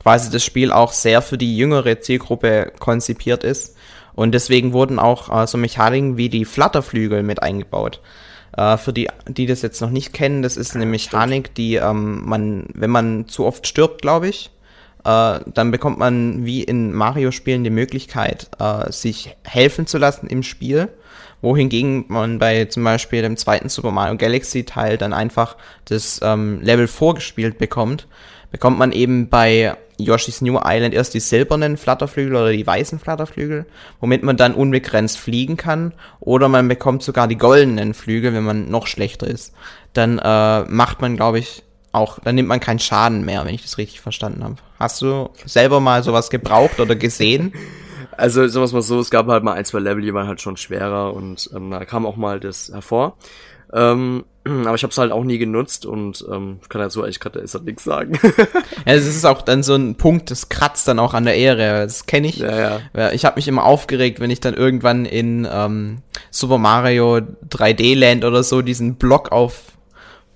quasi 0.00 0.30
das 0.30 0.44
Spiel 0.44 0.72
auch 0.72 0.92
sehr 0.92 1.20
für 1.20 1.38
die 1.38 1.56
jüngere 1.56 2.00
Zielgruppe 2.00 2.72
konzipiert 2.78 3.44
ist. 3.44 3.75
Und 4.16 4.32
deswegen 4.32 4.72
wurden 4.72 4.98
auch 4.98 5.42
äh, 5.42 5.46
so 5.46 5.58
Mechaniken 5.58 6.16
wie 6.16 6.28
die 6.28 6.44
Flatterflügel 6.44 7.22
mit 7.22 7.42
eingebaut. 7.42 8.00
Äh, 8.56 8.78
für 8.78 8.92
die, 8.92 9.08
die 9.28 9.46
das 9.46 9.62
jetzt 9.62 9.80
noch 9.80 9.90
nicht 9.90 10.12
kennen, 10.12 10.42
das 10.42 10.56
ist 10.56 10.74
eine 10.74 10.86
Mechanik, 10.86 11.54
die 11.54 11.76
ähm, 11.76 12.22
man, 12.24 12.66
wenn 12.74 12.90
man 12.90 13.28
zu 13.28 13.44
oft 13.44 13.66
stirbt, 13.66 14.02
glaube 14.02 14.28
ich, 14.28 14.50
äh, 15.04 15.40
dann 15.46 15.70
bekommt 15.70 15.98
man 15.98 16.44
wie 16.44 16.64
in 16.64 16.92
Mario-Spielen 16.92 17.62
die 17.62 17.70
Möglichkeit, 17.70 18.50
äh, 18.58 18.90
sich 18.90 19.36
helfen 19.44 19.86
zu 19.86 19.98
lassen 19.98 20.26
im 20.26 20.42
Spiel. 20.42 20.88
Wohingegen 21.42 22.06
man 22.08 22.38
bei 22.38 22.64
zum 22.64 22.82
Beispiel 22.82 23.20
dem 23.22 23.36
zweiten 23.36 23.68
Super 23.68 23.92
Mario 23.92 24.16
Galaxy 24.16 24.64
Teil 24.64 24.96
dann 24.96 25.12
einfach 25.12 25.56
das 25.84 26.18
ähm, 26.22 26.60
Level 26.62 26.88
vorgespielt 26.88 27.58
bekommt, 27.58 28.08
bekommt 28.56 28.78
man 28.78 28.90
eben 28.90 29.28
bei 29.28 29.76
Yoshi's 29.98 30.40
New 30.40 30.58
Island 30.64 30.94
erst 30.94 31.12
die 31.12 31.20
silbernen 31.20 31.76
Flatterflügel 31.76 32.36
oder 32.36 32.52
die 32.52 32.66
weißen 32.66 32.98
Flatterflügel, 32.98 33.66
womit 34.00 34.22
man 34.22 34.38
dann 34.38 34.54
unbegrenzt 34.54 35.18
fliegen 35.18 35.58
kann, 35.58 35.92
oder 36.20 36.48
man 36.48 36.68
bekommt 36.68 37.02
sogar 37.02 37.28
die 37.28 37.36
goldenen 37.36 37.92
Flügel, 37.92 38.32
wenn 38.32 38.44
man 38.44 38.70
noch 38.70 38.86
schlechter 38.86 39.26
ist. 39.26 39.52
Dann 39.92 40.18
äh, 40.18 40.62
macht 40.62 41.02
man, 41.02 41.16
glaube 41.16 41.38
ich, 41.38 41.64
auch, 41.92 42.18
dann 42.20 42.34
nimmt 42.34 42.48
man 42.48 42.60
keinen 42.60 42.78
Schaden 42.78 43.26
mehr, 43.26 43.44
wenn 43.44 43.54
ich 43.54 43.62
das 43.62 43.76
richtig 43.76 44.00
verstanden 44.00 44.42
habe. 44.42 44.56
Hast 44.78 45.02
du 45.02 45.28
selber 45.44 45.80
mal 45.80 46.02
sowas 46.02 46.30
gebraucht 46.30 46.80
oder 46.80 46.96
gesehen? 46.96 47.52
Also 48.18 48.48
sagen 48.48 48.64
wir 48.66 48.72
mal 48.72 48.80
so, 48.80 48.98
es 48.98 49.10
gab 49.10 49.26
halt 49.26 49.44
mal 49.44 49.52
ein, 49.52 49.66
zwei 49.66 49.78
Level, 49.78 50.00
die 50.00 50.14
waren 50.14 50.26
halt 50.26 50.40
schon 50.40 50.56
schwerer 50.56 51.12
und 51.12 51.50
ähm, 51.54 51.70
da 51.70 51.84
kam 51.84 52.06
auch 52.06 52.16
mal 52.16 52.40
das 52.40 52.70
hervor. 52.72 53.18
Ähm, 53.74 54.24
aber 54.46 54.74
ich 54.74 54.82
habe 54.82 54.90
es 54.90 54.98
halt 54.98 55.12
auch 55.12 55.24
nie 55.24 55.38
genutzt 55.38 55.86
und 55.86 56.24
ähm, 56.30 56.60
kann 56.68 56.80
halt 56.80 56.92
so 56.92 57.02
eigentlich 57.02 57.20
gerade 57.20 57.40
ist 57.40 57.54
halt 57.54 57.64
nichts 57.64 57.84
sagen. 57.84 58.18
ja, 58.22 58.94
es 58.94 59.06
ist 59.06 59.24
auch 59.24 59.42
dann 59.42 59.62
so 59.62 59.74
ein 59.74 59.96
Punkt, 59.96 60.30
das 60.30 60.48
kratzt 60.48 60.86
dann 60.88 60.98
auch 60.98 61.14
an 61.14 61.24
der 61.24 61.36
Ehre. 61.36 61.82
Das 61.82 62.06
kenne 62.06 62.28
ich. 62.28 62.38
Ja, 62.38 62.80
ja. 62.94 63.12
Ich 63.12 63.24
habe 63.24 63.36
mich 63.36 63.48
immer 63.48 63.64
aufgeregt, 63.64 64.20
wenn 64.20 64.30
ich 64.30 64.40
dann 64.40 64.54
irgendwann 64.54 65.04
in 65.04 65.48
ähm, 65.50 65.98
Super 66.30 66.58
Mario 66.58 67.20
3D 67.48 67.98
Land 67.98 68.24
oder 68.24 68.42
so 68.42 68.62
diesen 68.62 68.96
Block 68.96 69.32
auf 69.32 69.62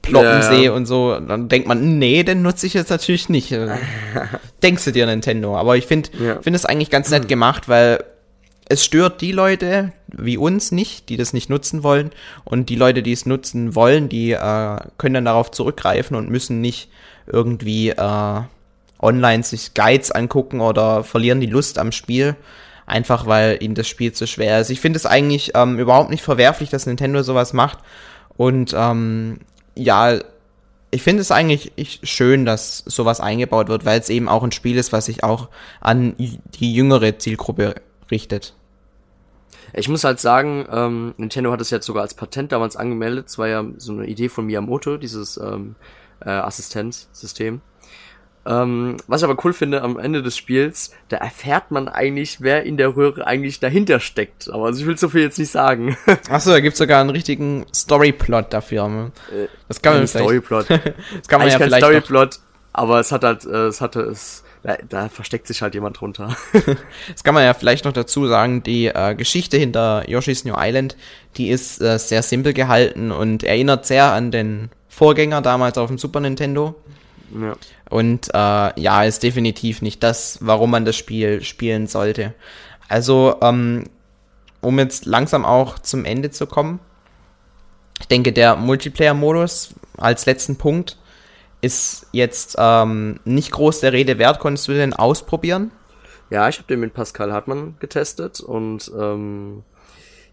ploppen 0.02 0.40
ja, 0.40 0.42
sehe 0.42 0.72
und 0.72 0.86
so, 0.86 1.18
dann 1.20 1.48
denkt 1.48 1.68
man, 1.68 1.98
nee, 1.98 2.22
den 2.22 2.42
nutze 2.42 2.66
ich 2.66 2.74
jetzt 2.74 2.90
natürlich 2.90 3.28
nicht. 3.28 3.54
Denkst 4.62 4.84
du 4.84 4.92
dir 4.92 5.06
Nintendo? 5.06 5.56
Aber 5.56 5.76
ich 5.76 5.86
finde 5.86 6.10
ja. 6.18 6.40
finde 6.40 6.56
es 6.56 6.64
eigentlich 6.64 6.90
ganz 6.90 7.10
nett 7.10 7.28
gemacht, 7.28 7.68
weil 7.68 8.02
es 8.70 8.84
stört 8.84 9.20
die 9.20 9.32
Leute 9.32 9.92
wie 10.06 10.36
uns 10.36 10.70
nicht, 10.70 11.08
die 11.08 11.16
das 11.16 11.32
nicht 11.32 11.50
nutzen 11.50 11.82
wollen. 11.82 12.10
Und 12.44 12.68
die 12.68 12.76
Leute, 12.76 13.02
die 13.02 13.12
es 13.12 13.26
nutzen 13.26 13.74
wollen, 13.74 14.08
die 14.08 14.30
äh, 14.30 14.76
können 14.96 15.14
dann 15.14 15.24
darauf 15.24 15.50
zurückgreifen 15.50 16.16
und 16.16 16.30
müssen 16.30 16.60
nicht 16.60 16.88
irgendwie 17.26 17.90
äh, 17.90 18.40
online 19.00 19.42
sich 19.42 19.74
Guides 19.74 20.12
angucken 20.12 20.60
oder 20.60 21.02
verlieren 21.02 21.40
die 21.40 21.48
Lust 21.48 21.78
am 21.80 21.90
Spiel. 21.90 22.36
Einfach 22.86 23.26
weil 23.26 23.58
ihnen 23.60 23.74
das 23.74 23.88
Spiel 23.88 24.12
zu 24.12 24.28
schwer 24.28 24.60
ist. 24.60 24.70
Ich 24.70 24.80
finde 24.80 24.98
es 24.98 25.06
eigentlich 25.06 25.50
ähm, 25.56 25.80
überhaupt 25.80 26.10
nicht 26.10 26.22
verwerflich, 26.22 26.70
dass 26.70 26.86
Nintendo 26.86 27.24
sowas 27.24 27.52
macht. 27.52 27.78
Und 28.36 28.72
ähm, 28.76 29.40
ja, 29.74 30.16
ich 30.92 31.02
finde 31.02 31.22
es 31.22 31.32
eigentlich 31.32 31.72
schön, 32.04 32.44
dass 32.44 32.84
sowas 32.86 33.20
eingebaut 33.20 33.66
wird, 33.66 33.84
weil 33.84 33.98
es 33.98 34.10
eben 34.10 34.28
auch 34.28 34.44
ein 34.44 34.52
Spiel 34.52 34.76
ist, 34.76 34.92
was 34.92 35.06
sich 35.06 35.24
auch 35.24 35.48
an 35.80 36.14
die 36.18 36.72
jüngere 36.72 37.18
Zielgruppe 37.18 37.74
richtet. 38.12 38.54
Ich 39.72 39.88
muss 39.88 40.04
halt 40.04 40.20
sagen, 40.20 40.66
ähm, 40.70 41.14
Nintendo 41.16 41.52
hat 41.52 41.60
es 41.60 41.70
jetzt 41.70 41.86
sogar 41.86 42.02
als 42.02 42.14
Patent 42.14 42.52
damals 42.52 42.76
angemeldet. 42.76 43.28
Es 43.28 43.38
war 43.38 43.48
ja 43.48 43.64
so 43.76 43.92
eine 43.92 44.06
Idee 44.06 44.28
von 44.28 44.46
Miyamoto, 44.46 44.96
dieses 44.96 45.36
ähm, 45.36 45.76
äh, 46.20 46.30
Assistenzsystem. 46.30 47.60
Ähm, 48.46 48.96
was 49.06 49.20
ich 49.20 49.28
aber 49.28 49.44
cool 49.44 49.52
finde, 49.52 49.82
am 49.82 49.98
Ende 49.98 50.22
des 50.22 50.36
Spiels, 50.36 50.92
da 51.08 51.18
erfährt 51.18 51.70
man 51.70 51.88
eigentlich, 51.88 52.40
wer 52.40 52.62
in 52.64 52.78
der 52.78 52.96
Röhre 52.96 53.26
eigentlich 53.26 53.60
dahinter 53.60 54.00
steckt. 54.00 54.48
Aber 54.50 54.66
also 54.66 54.80
ich 54.80 54.86
will 54.86 54.96
so 54.96 55.10
viel 55.10 55.20
jetzt 55.20 55.38
nicht 55.38 55.50
sagen. 55.50 55.96
Achso, 56.30 56.50
da 56.50 56.60
gibt's 56.60 56.78
sogar 56.78 57.00
einen 57.00 57.10
richtigen 57.10 57.66
Storyplot 57.74 58.52
dafür. 58.52 58.88
Ne? 58.88 59.12
Äh, 59.30 59.46
das 59.68 59.82
kann 59.82 59.94
man 59.94 60.06
Storyplot. 60.06 60.70
das 60.70 60.80
kann 61.28 61.40
man 61.40 61.42
eigentlich 61.42 61.52
ja 61.52 61.58
vielleicht 61.58 61.70
kein 61.70 61.80
Storyplot, 61.80 62.40
aber 62.72 63.00
es 63.00 63.12
hat 63.12 63.24
halt, 63.24 63.44
äh, 63.44 63.66
es 63.66 63.80
hatte 63.80 64.00
es. 64.00 64.42
Da, 64.62 64.76
da 64.88 65.08
versteckt 65.08 65.46
sich 65.46 65.62
halt 65.62 65.74
jemand 65.74 66.00
drunter. 66.00 66.36
das 67.12 67.24
kann 67.24 67.34
man 67.34 67.44
ja 67.44 67.54
vielleicht 67.54 67.86
noch 67.86 67.92
dazu 67.92 68.26
sagen, 68.28 68.62
die 68.62 68.86
äh, 68.86 69.14
Geschichte 69.14 69.56
hinter 69.56 70.08
Yoshi's 70.08 70.44
New 70.44 70.54
Island, 70.56 70.96
die 71.36 71.48
ist 71.48 71.80
äh, 71.80 71.98
sehr 71.98 72.22
simpel 72.22 72.52
gehalten 72.52 73.10
und 73.10 73.42
erinnert 73.42 73.86
sehr 73.86 74.12
an 74.12 74.30
den 74.30 74.70
Vorgänger 74.88 75.40
damals 75.40 75.78
auf 75.78 75.88
dem 75.88 75.96
Super 75.96 76.20
Nintendo. 76.20 76.74
Ja. 77.32 77.56
Und 77.88 78.28
äh, 78.34 78.80
ja, 78.80 79.04
ist 79.04 79.22
definitiv 79.22 79.82
nicht 79.82 80.02
das, 80.02 80.38
warum 80.42 80.70
man 80.72 80.84
das 80.84 80.96
Spiel 80.96 81.42
spielen 81.42 81.86
sollte. 81.86 82.34
Also, 82.88 83.36
ähm, 83.40 83.84
um 84.60 84.78
jetzt 84.78 85.06
langsam 85.06 85.44
auch 85.44 85.78
zum 85.78 86.04
Ende 86.04 86.30
zu 86.30 86.46
kommen. 86.46 86.80
Ich 88.00 88.08
denke, 88.08 88.32
der 88.32 88.56
Multiplayer-Modus 88.56 89.74
als 89.96 90.26
letzten 90.26 90.56
Punkt 90.56 90.98
ist 91.60 92.06
jetzt 92.12 92.56
ähm, 92.58 93.20
nicht 93.24 93.52
groß 93.52 93.80
der 93.80 93.92
Rede 93.92 94.18
wert. 94.18 94.40
Konntest 94.40 94.68
du 94.68 94.72
den 94.72 94.94
ausprobieren? 94.94 95.70
Ja, 96.30 96.48
ich 96.48 96.58
habe 96.58 96.68
den 96.68 96.80
mit 96.80 96.94
Pascal 96.94 97.32
Hartmann 97.32 97.76
getestet 97.80 98.40
und 98.40 98.90
ähm, 98.98 99.62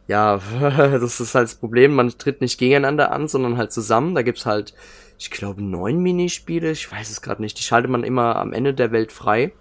ja, 0.08 0.40
das 0.62 1.20
ist 1.20 1.36
halt 1.36 1.46
das 1.46 1.56
Problem. 1.56 1.96
Man 1.96 2.18
tritt 2.18 2.42
nicht 2.42 2.58
gegeneinander 2.58 3.12
an, 3.12 3.28
sondern 3.28 3.58
halt 3.58 3.72
zusammen. 3.72 4.16
Da 4.16 4.22
gibt's 4.22 4.46
halt 4.46 4.74
ich 5.18 5.32
glaube, 5.32 5.64
neun 5.64 6.00
Minispiele, 6.00 6.72
ich 6.72 6.92
weiß 6.92 7.10
es 7.10 7.22
gerade 7.22 7.42
nicht. 7.42 7.58
Die 7.58 7.64
schaltet 7.64 7.90
man 7.90 8.04
immer 8.04 8.36
am 8.36 8.54
Ende 8.54 8.74
der 8.74 8.92
Welt 8.92 9.12
frei. 9.12 9.52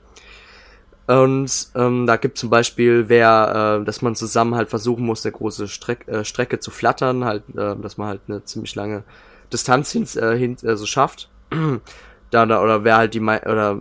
Und 1.07 1.69
ähm, 1.75 2.07
da 2.07 2.17
gibt 2.17 2.37
zum 2.37 2.51
Beispiel, 2.51 3.09
wer, 3.09 3.79
äh, 3.81 3.85
dass 3.85 4.03
man 4.03 4.17
zusammen 4.17 4.55
halt 4.57 4.69
versuchen 4.69 5.07
muss, 5.07 5.25
eine 5.25 5.33
große 5.33 5.69
Streck, 5.69 6.07
äh, 6.09 6.25
Strecke 6.25 6.59
zu 6.59 6.71
flattern, 6.71 7.25
halt, 7.25 7.45
äh, 7.51 7.77
dass 7.77 7.97
man 7.97 8.09
halt 8.09 8.23
eine 8.29 8.45
ziemlich 8.45 8.75
lange 8.75 9.05
Distanz 9.53 9.93
hin, 9.93 10.07
äh, 10.17 10.37
hin 10.37 10.57
äh, 10.63 10.77
so 10.77 10.85
schafft. 10.85 11.31
da, 12.31 12.47
da, 12.47 12.63
oder 12.63 12.85
wer 12.85 12.97
halt 12.97 13.15
die 13.15 13.21
oder 13.21 13.81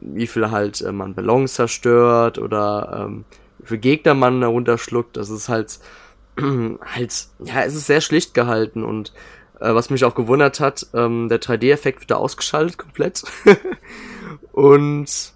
wie 0.00 0.26
viel 0.26 0.50
halt 0.50 0.80
äh, 0.80 0.92
man 0.92 1.14
Ballons 1.14 1.54
zerstört 1.54 2.38
oder 2.38 3.06
ähm, 3.06 3.24
wie 3.58 3.66
viel 3.66 3.78
Gegner 3.78 4.14
man 4.14 4.40
darunter 4.40 4.78
schluckt. 4.78 5.16
Das 5.16 5.30
ist 5.30 5.48
halt, 5.48 5.78
halt, 6.40 7.28
ja, 7.40 7.62
es 7.62 7.74
ist 7.74 7.86
sehr 7.86 8.00
schlicht 8.00 8.34
gehalten 8.34 8.84
und 8.84 9.12
äh, 9.60 9.74
was 9.74 9.90
mich 9.90 10.04
auch 10.04 10.14
gewundert 10.14 10.60
hat, 10.60 10.86
ähm, 10.94 11.28
der 11.28 11.40
3D-Effekt 11.40 12.00
wird 12.00 12.10
da 12.10 12.16
ausgeschaltet 12.16 12.78
komplett. 12.78 13.22
und 14.52 15.32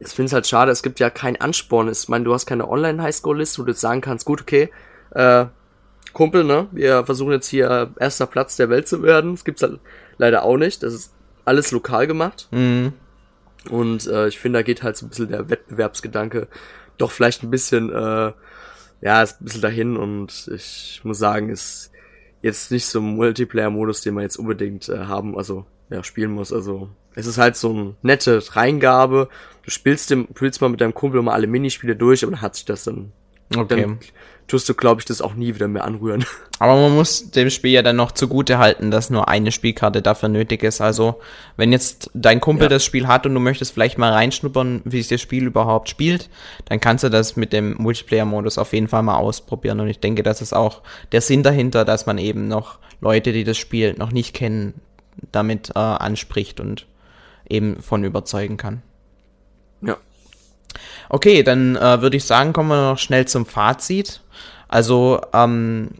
ich 0.00 0.08
finde 0.08 0.26
es 0.26 0.32
halt 0.32 0.46
schade, 0.46 0.70
es 0.70 0.82
gibt 0.82 1.00
ja 1.00 1.10
keinen 1.10 1.40
Ansporn. 1.40 1.88
Ich 1.88 2.08
meine, 2.08 2.24
du 2.24 2.32
hast 2.32 2.46
keine 2.46 2.68
Online-Highscore-Liste, 2.68 3.60
wo 3.60 3.64
du 3.64 3.72
jetzt 3.72 3.80
sagen 3.80 4.00
kannst, 4.00 4.24
gut, 4.24 4.42
okay, 4.42 4.70
äh, 5.10 5.46
Kumpel, 6.12 6.44
ne, 6.44 6.68
wir 6.72 7.04
versuchen 7.04 7.32
jetzt 7.32 7.48
hier 7.48 7.90
erster 7.98 8.26
Platz 8.26 8.56
der 8.56 8.70
Welt 8.70 8.88
zu 8.88 9.02
werden. 9.02 9.34
Das 9.34 9.44
gibt's 9.44 9.62
halt 9.62 9.80
leider 10.18 10.42
auch 10.42 10.56
nicht. 10.56 10.82
Das 10.82 10.92
ist 10.92 11.14
alles 11.44 11.70
lokal 11.72 12.06
gemacht. 12.06 12.48
Mhm. 12.50 12.92
Und 13.70 14.06
äh, 14.06 14.28
ich 14.28 14.38
finde, 14.38 14.58
da 14.58 14.62
geht 14.62 14.82
halt 14.82 14.96
so 14.96 15.06
ein 15.06 15.08
bisschen 15.08 15.28
der 15.28 15.48
Wettbewerbsgedanke 15.48 16.48
doch 16.98 17.10
vielleicht 17.10 17.42
ein 17.42 17.50
bisschen, 17.50 17.90
äh, 17.90 18.32
ja, 19.00 19.22
ist 19.22 19.40
ein 19.40 19.44
bisschen 19.44 19.62
dahin 19.62 19.96
und 19.96 20.50
ich 20.52 21.00
muss 21.04 21.18
sagen, 21.18 21.48
ist 21.48 21.90
jetzt 22.42 22.70
nicht 22.70 22.86
so 22.86 23.00
ein 23.00 23.16
Multiplayer-Modus, 23.16 24.02
den 24.02 24.14
man 24.14 24.22
jetzt 24.22 24.36
unbedingt 24.36 24.88
äh, 24.88 24.98
haben, 24.98 25.36
also 25.36 25.64
ja, 25.90 26.04
spielen 26.04 26.32
muss. 26.32 26.52
Also 26.52 26.90
es 27.14 27.26
ist 27.26 27.38
halt 27.38 27.56
so 27.56 27.70
eine 27.70 27.94
nette 28.02 28.42
Reingabe. 28.54 29.28
Du 29.62 29.70
spielst, 29.70 30.10
dem, 30.10 30.28
spielst 30.34 30.60
mal 30.60 30.68
mit 30.68 30.80
deinem 30.80 30.94
Kumpel 30.94 31.22
mal 31.22 31.32
alle 31.32 31.46
Minispiele 31.46 31.96
durch, 31.96 32.22
aber 32.22 32.32
dann 32.32 32.42
hat 32.42 32.56
sich 32.56 32.64
das 32.64 32.84
dann. 32.84 33.12
Okay. 33.56 33.82
Dann 33.82 33.98
tust 34.48 34.68
du, 34.68 34.74
glaube 34.74 35.00
ich, 35.00 35.04
das 35.04 35.20
auch 35.20 35.34
nie 35.34 35.54
wieder 35.54 35.68
mehr 35.68 35.84
anrühren. 35.84 36.24
Aber 36.58 36.74
man 36.74 36.94
muss 36.94 37.30
dem 37.30 37.50
Spiel 37.50 37.72
ja 37.72 37.82
dann 37.82 37.96
noch 37.96 38.12
zugute 38.12 38.58
halten, 38.58 38.90
dass 38.90 39.10
nur 39.10 39.28
eine 39.28 39.52
Spielkarte 39.52 40.02
dafür 40.02 40.28
nötig 40.28 40.62
ist. 40.64 40.80
Also, 40.80 41.20
wenn 41.56 41.70
jetzt 41.70 42.10
dein 42.14 42.40
Kumpel 42.40 42.64
ja. 42.64 42.68
das 42.68 42.84
Spiel 42.84 43.06
hat 43.06 43.26
und 43.26 43.34
du 43.34 43.40
möchtest 43.40 43.72
vielleicht 43.72 43.98
mal 43.98 44.12
reinschnuppern, 44.12 44.82
wie 44.84 44.98
sich 44.98 45.08
das 45.08 45.20
Spiel 45.20 45.46
überhaupt 45.46 45.88
spielt, 45.88 46.28
dann 46.64 46.80
kannst 46.80 47.04
du 47.04 47.10
das 47.10 47.36
mit 47.36 47.52
dem 47.52 47.76
Multiplayer-Modus 47.78 48.58
auf 48.58 48.72
jeden 48.72 48.88
Fall 48.88 49.02
mal 49.02 49.16
ausprobieren. 49.16 49.80
Und 49.80 49.88
ich 49.88 50.00
denke, 50.00 50.22
das 50.22 50.40
ist 50.40 50.54
auch 50.54 50.82
der 51.12 51.20
Sinn 51.20 51.42
dahinter, 51.42 51.84
dass 51.84 52.06
man 52.06 52.18
eben 52.18 52.48
noch 52.48 52.78
Leute, 53.00 53.32
die 53.32 53.44
das 53.44 53.58
Spiel 53.58 53.94
noch 53.94 54.10
nicht 54.10 54.34
kennen, 54.34 54.80
damit 55.30 55.70
äh, 55.70 55.78
anspricht 55.78 56.58
und 56.58 56.86
eben 57.48 57.80
von 57.80 58.02
überzeugen 58.04 58.56
kann. 58.56 58.82
Ja. 59.82 59.96
Okay, 61.08 61.42
dann 61.42 61.76
äh, 61.76 62.02
würde 62.02 62.16
ich 62.16 62.24
sagen, 62.24 62.52
kommen 62.52 62.68
wir 62.70 62.90
noch 62.90 62.98
schnell 62.98 63.26
zum 63.26 63.46
Fazit. 63.46 64.20
Also, 64.68 65.20
ähm, 65.32 65.90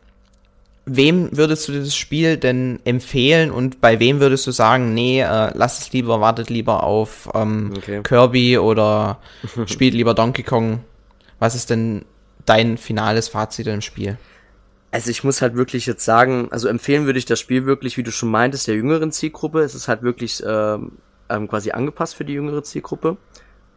wem 0.84 1.36
würdest 1.36 1.68
du 1.68 1.72
das 1.72 1.94
Spiel 1.94 2.36
denn 2.36 2.80
empfehlen 2.84 3.50
und 3.50 3.80
bei 3.80 4.00
wem 4.00 4.20
würdest 4.20 4.46
du 4.46 4.50
sagen, 4.50 4.94
nee, 4.94 5.20
äh, 5.20 5.50
lass 5.54 5.80
es 5.80 5.92
lieber, 5.92 6.20
wartet 6.20 6.50
lieber 6.50 6.82
auf 6.82 7.28
ähm, 7.34 7.72
okay. 7.76 8.02
Kirby 8.02 8.58
oder 8.58 9.18
spielt 9.66 9.94
lieber 9.94 10.14
Donkey 10.14 10.42
Kong? 10.42 10.80
Was 11.38 11.54
ist 11.54 11.70
denn 11.70 12.04
dein 12.46 12.78
finales 12.78 13.28
Fazit 13.28 13.66
im 13.66 13.82
Spiel? 13.82 14.18
Also 14.90 15.10
ich 15.10 15.22
muss 15.22 15.42
halt 15.42 15.54
wirklich 15.54 15.84
jetzt 15.86 16.04
sagen, 16.04 16.48
also 16.50 16.68
empfehlen 16.68 17.04
würde 17.04 17.18
ich 17.18 17.26
das 17.26 17.38
Spiel 17.38 17.66
wirklich, 17.66 17.98
wie 17.98 18.02
du 18.02 18.10
schon 18.10 18.30
meintest, 18.30 18.66
der 18.66 18.74
jüngeren 18.74 19.12
Zielgruppe. 19.12 19.60
Es 19.60 19.74
ist 19.74 19.86
halt 19.86 20.02
wirklich 20.02 20.42
ähm, 20.46 20.92
ähm, 21.28 21.46
quasi 21.46 21.72
angepasst 21.72 22.14
für 22.14 22.24
die 22.24 22.32
jüngere 22.32 22.62
Zielgruppe. 22.62 23.18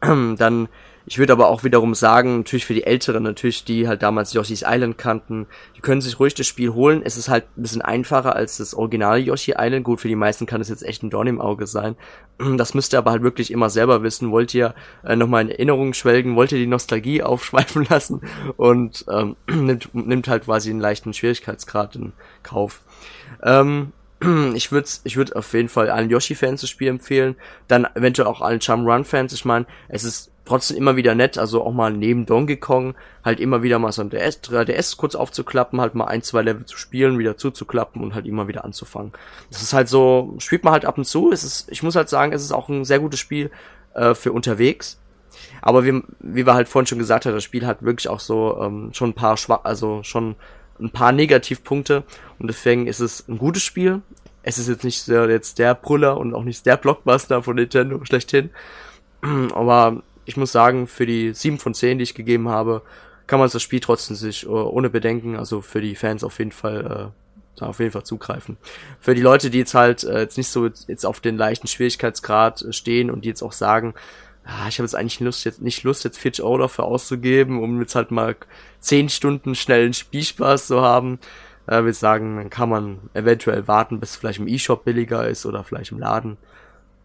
Dann 0.37 0.67
ich 1.05 1.17
würde 1.17 1.33
aber 1.33 1.49
auch 1.49 1.63
wiederum 1.63 1.95
sagen, 1.95 2.37
natürlich 2.37 2.65
für 2.65 2.73
die 2.73 2.83
Älteren, 2.83 3.23
natürlich, 3.23 3.65
die 3.65 3.87
halt 3.87 4.03
damals 4.03 4.33
Yoshi's 4.33 4.63
Island 4.65 4.97
kannten, 4.97 5.47
die 5.75 5.81
können 5.81 6.01
sich 6.01 6.19
ruhig 6.19 6.35
das 6.35 6.47
Spiel 6.47 6.73
holen. 6.73 7.01
Es 7.03 7.17
ist 7.17 7.27
halt 7.27 7.45
ein 7.57 7.63
bisschen 7.63 7.81
einfacher 7.81 8.35
als 8.35 8.57
das 8.57 8.75
originale 8.75 9.19
Yoshi 9.19 9.55
Island. 9.57 9.83
Gut, 9.83 9.99
für 9.99 10.07
die 10.07 10.15
meisten 10.15 10.45
kann 10.45 10.61
es 10.61 10.69
jetzt 10.69 10.83
echt 10.83 11.01
ein 11.03 11.09
Dorn 11.09 11.27
im 11.27 11.41
Auge 11.41 11.67
sein. 11.67 11.95
Das 12.57 12.73
müsst 12.73 12.93
ihr 12.93 12.97
aber 12.97 13.11
halt 13.11 13.21
wirklich 13.21 13.51
immer 13.51 13.69
selber 13.69 14.01
wissen. 14.01 14.31
Wollt 14.31 14.53
ihr 14.55 14.73
äh, 15.03 15.15
nochmal 15.15 15.43
in 15.43 15.49
Erinnerungen 15.49 15.93
schwelgen? 15.93 16.35
Wollt 16.35 16.51
ihr 16.51 16.57
die 16.57 16.65
Nostalgie 16.65 17.21
aufschweifen 17.23 17.85
lassen? 17.87 18.21
Und 18.57 19.05
ähm, 19.09 19.35
nimmt, 19.47 19.93
nimmt 19.93 20.27
halt 20.27 20.45
quasi 20.45 20.71
einen 20.71 20.79
leichten 20.79 21.13
Schwierigkeitsgrad 21.13 21.95
in 21.95 22.13
Kauf. 22.41 22.81
Ähm, 23.43 23.91
ich 24.53 24.71
würde 24.71 24.87
ich 25.03 25.17
würd 25.17 25.35
auf 25.35 25.53
jeden 25.53 25.69
Fall 25.69 25.89
allen 25.89 26.09
Yoshi-Fans 26.09 26.61
das 26.61 26.69
Spiel 26.69 26.87
empfehlen. 26.87 27.35
Dann 27.67 27.87
eventuell 27.95 28.27
auch 28.27 28.41
allen 28.41 28.59
Chum 28.59 28.85
Run-Fans. 28.85 29.33
Ich 29.33 29.45
meine, 29.45 29.65
es 29.89 30.03
ist 30.03 30.31
trotzdem 30.45 30.77
immer 30.77 30.95
wieder 30.95 31.15
nett, 31.15 31.37
also 31.37 31.63
auch 31.63 31.71
mal 31.71 31.91
neben 31.91 32.25
Donkey 32.25 32.57
Kong 32.57 32.95
halt 33.23 33.39
immer 33.39 33.63
wieder 33.63 33.79
mal 33.79 33.91
so 33.91 34.01
ein 34.01 34.09
DS, 34.09 34.43
3DS 34.43 34.97
kurz 34.97 35.15
aufzuklappen, 35.15 35.79
halt 35.79 35.95
mal 35.95 36.05
ein, 36.05 36.23
zwei 36.23 36.41
Level 36.41 36.65
zu 36.65 36.77
spielen, 36.77 37.19
wieder 37.19 37.37
zuzuklappen 37.37 38.01
und 38.01 38.15
halt 38.15 38.25
immer 38.25 38.47
wieder 38.47 38.65
anzufangen. 38.65 39.11
Das 39.49 39.61
ist 39.61 39.73
halt 39.73 39.87
so, 39.87 40.35
spielt 40.39 40.63
man 40.63 40.73
halt 40.73 40.85
ab 40.85 40.97
und 40.97 41.05
zu. 41.05 41.31
Es 41.31 41.43
ist, 41.43 41.71
ich 41.71 41.83
muss 41.83 41.95
halt 41.95 42.09
sagen, 42.09 42.33
es 42.33 42.43
ist 42.43 42.51
auch 42.51 42.69
ein 42.69 42.85
sehr 42.85 42.99
gutes 42.99 43.19
Spiel 43.19 43.51
äh, 43.93 44.13
für 44.13 44.31
unterwegs. 44.33 44.99
Aber 45.61 45.85
wie, 45.85 46.01
wie 46.19 46.45
wir 46.45 46.53
halt 46.53 46.67
vorhin 46.67 46.87
schon 46.87 46.99
gesagt 46.99 47.25
haben, 47.25 47.33
das 47.33 47.43
Spiel 47.43 47.65
hat 47.65 47.83
wirklich 47.83 48.09
auch 48.09 48.19
so 48.19 48.59
ähm, 48.61 48.89
schon 48.93 49.11
ein 49.11 49.15
paar 49.15 49.37
schwach, 49.37 49.61
also 49.63 50.03
schon 50.03 50.35
ein 50.81 50.89
paar 50.89 51.11
Negativpunkte 51.11 52.03
und 52.39 52.47
deswegen 52.47 52.87
ist 52.87 52.99
es 52.99 53.27
ein 53.27 53.37
gutes 53.37 53.63
Spiel. 53.63 54.01
Es 54.43 54.57
ist 54.57 54.67
jetzt 54.67 54.83
nicht 54.83 55.07
der, 55.07 55.29
jetzt 55.29 55.59
der 55.59 55.75
Brüller 55.75 56.17
und 56.17 56.33
auch 56.33 56.43
nicht 56.43 56.65
der 56.65 56.77
Blockbuster 56.77 57.43
von 57.43 57.55
Nintendo 57.55 58.03
schlechthin. 58.03 58.49
Aber 59.53 60.01
ich 60.25 60.37
muss 60.37 60.51
sagen, 60.51 60.87
für 60.87 61.05
die 61.05 61.33
7 61.33 61.59
von 61.59 61.73
10, 61.73 61.97
die 61.97 62.03
ich 62.03 62.15
gegeben 62.15 62.49
habe, 62.49 62.81
kann 63.27 63.39
man 63.39 63.49
das 63.49 63.61
Spiel 63.61 63.79
trotzdem 63.79 64.15
sich 64.15 64.47
uh, 64.47 64.51
ohne 64.51 64.89
Bedenken, 64.89 65.37
also 65.37 65.61
für 65.61 65.81
die 65.81 65.95
Fans 65.95 66.23
auf 66.23 66.39
jeden 66.39 66.51
Fall, 66.51 67.11
äh, 67.13 67.59
da 67.59 67.67
auf 67.67 67.79
jeden 67.79 67.91
Fall 67.91 68.03
zugreifen. 68.03 68.57
Für 68.99 69.15
die 69.15 69.21
Leute, 69.21 69.49
die 69.49 69.59
jetzt 69.59 69.73
halt 69.73 70.03
äh, 70.03 70.21
jetzt 70.21 70.37
nicht 70.37 70.49
so 70.49 70.65
jetzt 70.65 71.05
auf 71.05 71.19
den 71.19 71.37
leichten 71.37 71.67
Schwierigkeitsgrad 71.67 72.61
äh, 72.61 72.73
stehen 72.73 73.09
und 73.09 73.23
die 73.23 73.29
jetzt 73.29 73.41
auch 73.41 73.53
sagen, 73.53 73.93
ah, 74.45 74.67
ich 74.67 74.77
habe 74.77 74.85
jetzt 74.85 74.95
eigentlich 74.95 75.19
Lust, 75.19 75.45
jetzt 75.45 75.61
nicht 75.61 75.83
Lust, 75.83 76.03
jetzt 76.03 76.17
40 76.17 76.43
Euro 76.43 76.59
dafür 76.59 76.85
auszugeben, 76.85 77.61
um 77.61 77.79
jetzt 77.79 77.95
halt 77.95 78.11
mal 78.11 78.35
10 78.79 79.09
Stunden 79.09 79.55
schnellen 79.55 79.93
Spielspaß 79.93 80.67
zu 80.67 80.81
haben, 80.81 81.19
äh, 81.67 81.87
ich 81.87 81.97
sagen, 81.97 82.37
dann 82.37 82.49
kann 82.49 82.69
man 82.69 82.99
eventuell 83.13 83.67
warten, 83.67 83.99
bis 83.99 84.11
es 84.11 84.15
vielleicht 84.17 84.39
im 84.39 84.47
E-Shop 84.47 84.83
billiger 84.83 85.27
ist 85.27 85.45
oder 85.45 85.63
vielleicht 85.63 85.91
im 85.91 85.99
Laden. 85.99 86.37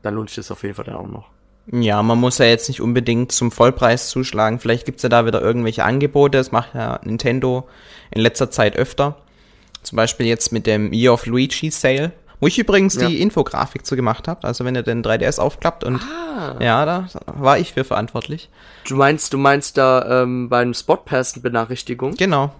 Dann 0.02 0.14
lohnt 0.14 0.30
sich 0.30 0.36
das 0.36 0.50
auf 0.50 0.62
jeden 0.62 0.74
Fall 0.74 0.84
dann 0.84 0.96
auch 0.96 1.08
noch. 1.08 1.28
Ja, 1.72 2.00
man 2.02 2.18
muss 2.18 2.38
ja 2.38 2.46
jetzt 2.46 2.68
nicht 2.68 2.80
unbedingt 2.80 3.32
zum 3.32 3.50
Vollpreis 3.50 4.08
zuschlagen. 4.08 4.60
Vielleicht 4.60 4.86
gibt's 4.86 5.02
ja 5.02 5.08
da 5.08 5.26
wieder 5.26 5.42
irgendwelche 5.42 5.84
Angebote. 5.84 6.38
Das 6.38 6.52
macht 6.52 6.74
ja 6.74 7.00
Nintendo 7.02 7.68
in 8.12 8.20
letzter 8.20 8.50
Zeit 8.52 8.76
öfter. 8.76 9.16
Zum 9.82 9.96
Beispiel 9.96 10.26
jetzt 10.26 10.52
mit 10.52 10.66
dem 10.66 10.92
Year 10.92 11.12
of 11.12 11.26
Luigi 11.26 11.70
Sale. 11.70 12.12
Wo 12.40 12.46
ich 12.46 12.58
übrigens 12.58 12.96
ja. 12.96 13.08
die 13.08 13.20
Infografik 13.22 13.86
zu 13.86 13.96
gemacht 13.96 14.28
habe. 14.28 14.46
Also 14.46 14.64
wenn 14.64 14.74
ihr 14.74 14.82
den 14.82 15.02
3DS 15.02 15.40
aufklappt 15.40 15.84
und 15.84 16.02
ah. 16.02 16.56
ja, 16.60 16.84
da 16.84 17.08
war 17.26 17.58
ich 17.58 17.72
für 17.72 17.84
verantwortlich. 17.84 18.50
Du 18.86 18.96
meinst, 18.96 19.32
du 19.32 19.38
meinst 19.38 19.78
da 19.78 20.22
ähm, 20.22 20.48
beim 20.48 20.74
Spotpass-Benachrichtigung? 20.74 22.14
Genau. 22.16 22.52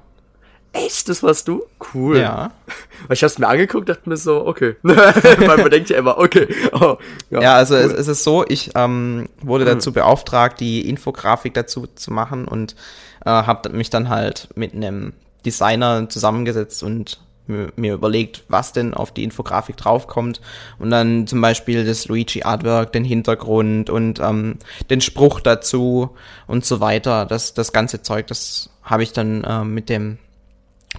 Echt, 0.73 1.09
das 1.09 1.23
warst 1.23 1.49
du? 1.49 1.65
Cool. 1.95 2.19
Ja. 2.19 2.53
Weil 3.07 3.15
ich 3.15 3.23
hab's 3.23 3.39
mir 3.39 3.49
angeguckt, 3.49 3.89
dachte 3.89 4.09
mir 4.09 4.17
so, 4.17 4.47
okay. 4.47 4.77
Weil 4.83 5.57
man 5.59 5.71
denkt 5.71 5.91
ja 5.91 5.99
immer, 5.99 6.19
okay. 6.19 6.49
Oh, 6.73 6.97
ja, 7.31 7.41
ja, 7.41 7.55
also 7.55 7.75
cool. 7.75 7.81
es, 7.81 7.93
es, 7.93 8.09
ist 8.09 8.25
so, 8.25 8.45
ich 8.47 8.71
ähm, 8.75 9.29
wurde 9.41 9.65
mhm. 9.65 9.69
dazu 9.69 9.93
beauftragt, 9.93 10.61
die 10.61 10.89
Infografik 10.89 11.55
dazu 11.55 11.87
zu 11.95 12.13
machen 12.13 12.47
und 12.47 12.77
äh, 13.25 13.31
habe 13.31 13.71
mich 13.71 13.91
dann 13.91 14.09
halt 14.09 14.49
mit 14.55 14.75
einem 14.75 15.13
Designer 15.47 16.09
zusammengesetzt 16.09 16.83
und 16.83 17.21
mir 17.47 17.95
überlegt, 17.95 18.45
was 18.49 18.73
denn 18.73 18.95
auf 18.95 19.13
die 19.13 19.25
Infografik 19.25 19.77
draufkommt 19.77 20.41
und 20.79 20.91
dann 20.91 21.27
zum 21.27 21.41
Beispiel 21.41 21.85
das 21.85 22.09
Luigi 22.09 22.43
Artwork, 22.43 22.93
den 22.93 23.05
Hintergrund 23.05 23.91
und 23.91 24.21
ähm, 24.21 24.59
den 24.91 25.01
Spruch 25.01 25.41
dazu 25.41 26.11
und 26.47 26.65
so 26.65 26.81
weiter. 26.81 27.27
Das, 27.27 27.55
das 27.55 27.73
ganze 27.73 28.03
Zeug, 28.03 28.27
das 28.27 28.71
habe 28.83 29.03
ich 29.03 29.13
dann 29.13 29.45
äh, 29.45 29.65
mit 29.65 29.89
dem 29.89 30.19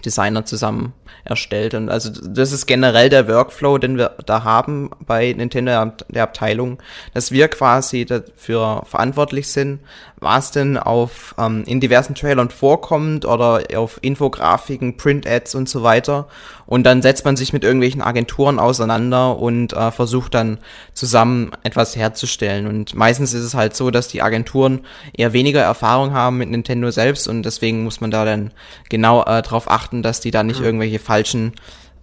Designer 0.05 0.45
zusammen 0.45 0.93
erstellt. 1.24 1.74
Und 1.74 1.89
also 1.89 2.10
das 2.10 2.51
ist 2.51 2.66
generell 2.66 3.10
der 3.10 3.28
Workflow, 3.28 3.78
den 3.78 3.97
wir 3.97 4.16
da 4.26 4.43
haben 4.43 4.89
bei 5.05 5.34
Nintendo 5.34 5.91
der 6.10 6.24
Abteilung, 6.24 6.80
dass 7.14 7.32
wir 7.32 7.47
quasi 7.47 8.05
dafür 8.05 8.84
verantwortlich 8.86 9.47
sind, 9.47 9.80
was 10.20 10.51
denn 10.51 10.78
auf 10.78 11.36
ähm, 11.38 11.64
in 11.68 11.80
diversen 11.80 12.16
Trailern 12.16 12.49
vorkommt 12.49 13.26
oder 13.26 13.62
auf 13.76 13.99
Infografiken, 14.01 14.97
Print-Ads 14.97 15.55
und 15.55 15.70
so 15.70 15.84
weiter. 15.84 16.28
Und 16.66 16.84
dann 16.84 17.01
setzt 17.01 17.24
man 17.24 17.38
sich 17.38 17.53
mit 17.53 17.64
irgendwelchen 17.64 18.01
Agenturen 18.01 18.60
auseinander 18.60 19.38
und 19.38 19.74
äh, 19.74 19.91
versucht 19.91 20.34
dann 20.34 20.58
zusammen 20.93 21.51
etwas 21.64 21.95
herzustellen. 21.95 22.68
Und 22.68 22.93
meistens 22.93 23.34
ist 23.34 23.43
es 23.43 23.53
halt 23.53 23.76
so, 23.76 23.89
dass 23.89 24.10
die 24.10 24.22
Agenturen 24.22 24.82
eher 25.16 25.34
weniger 25.34 25.62
Erfahrung 25.62 26.14
haben 26.14 26.38
mit 26.38 26.49
Nintendo 26.49 26.91
selbst 26.91 27.28
und 27.28 27.43
deswegen 27.43 27.84
muss 27.84 28.01
man 28.01 28.12
da 28.12 28.26
dann 28.26 28.51
genau 28.89 29.22
äh, 29.22 29.41
darauf 29.41 29.72
achten, 29.72 30.03
dass 30.03 30.20
die 30.20 30.32
da 30.32 30.43
nicht 30.43 30.60
mhm. 30.60 30.66
Irgendwelche 30.97 30.99
falschen 30.99 31.53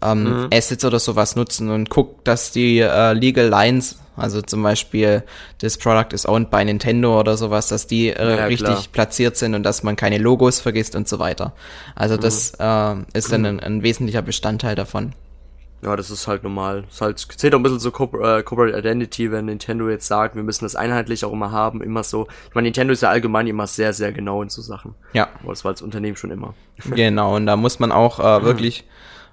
ähm, 0.02 0.24
mhm. 0.24 0.48
Assets 0.52 0.84
oder 0.84 0.98
sowas 0.98 1.36
nutzen 1.36 1.70
und 1.70 1.90
guckt, 1.90 2.26
dass 2.26 2.52
die 2.52 2.78
äh, 2.78 3.12
Legal 3.12 3.48
Lines 3.48 3.98
also 4.16 4.42
zum 4.42 4.62
Beispiel, 4.62 5.24
das 5.58 5.76
Product 5.76 6.12
is 6.12 6.24
owned 6.24 6.48
by 6.48 6.64
Nintendo 6.64 7.18
oder 7.18 7.36
sowas, 7.36 7.66
dass 7.66 7.88
die 7.88 8.10
äh, 8.10 8.36
ja, 8.36 8.44
richtig 8.44 8.68
klar. 8.68 8.84
platziert 8.92 9.36
sind 9.36 9.54
und 9.54 9.64
dass 9.64 9.82
man 9.82 9.96
keine 9.96 10.18
Logos 10.18 10.60
vergisst 10.60 10.94
und 10.94 11.08
so 11.08 11.18
weiter. 11.18 11.52
Also 11.96 12.16
mhm. 12.16 12.20
das 12.20 12.52
äh, 12.60 12.94
ist 13.12 13.32
dann 13.32 13.40
mhm. 13.40 13.46
ein, 13.46 13.60
ein, 13.60 13.82
wesentlicher 13.82 14.22
Bestandteil 14.22 14.76
davon. 14.76 15.14
Ja, 15.84 15.96
das 15.96 16.10
ist 16.10 16.26
halt 16.26 16.42
normal. 16.42 16.84
Das 16.88 17.00
halt, 17.00 17.18
zählt 17.18 17.54
auch 17.54 17.58
ein 17.58 17.62
bisschen 17.62 17.78
so 17.78 17.90
Corporate, 17.90 18.40
äh, 18.40 18.42
Corporate 18.42 18.76
Identity, 18.76 19.30
wenn 19.30 19.44
Nintendo 19.44 19.88
jetzt 19.90 20.06
sagt, 20.06 20.34
wir 20.34 20.42
müssen 20.42 20.64
das 20.64 20.76
einheitlich 20.76 21.24
auch 21.24 21.32
immer 21.32 21.52
haben, 21.52 21.82
immer 21.82 22.02
so. 22.02 22.26
Ich 22.48 22.54
meine, 22.54 22.66
Nintendo 22.66 22.92
ist 22.92 23.02
ja 23.02 23.10
allgemein 23.10 23.46
immer 23.46 23.66
sehr, 23.66 23.92
sehr 23.92 24.12
genau 24.12 24.42
in 24.42 24.48
so 24.48 24.62
Sachen. 24.62 24.94
Ja. 25.12 25.28
Aber 25.42 25.52
das 25.52 25.64
war 25.64 25.70
als 25.70 25.82
Unternehmen 25.82 26.16
schon 26.16 26.30
immer. 26.30 26.54
Genau, 26.94 27.36
und 27.36 27.46
da 27.46 27.56
muss 27.56 27.78
man 27.78 27.92
auch 27.92 28.18
äh, 28.18 28.44
wirklich 28.44 28.84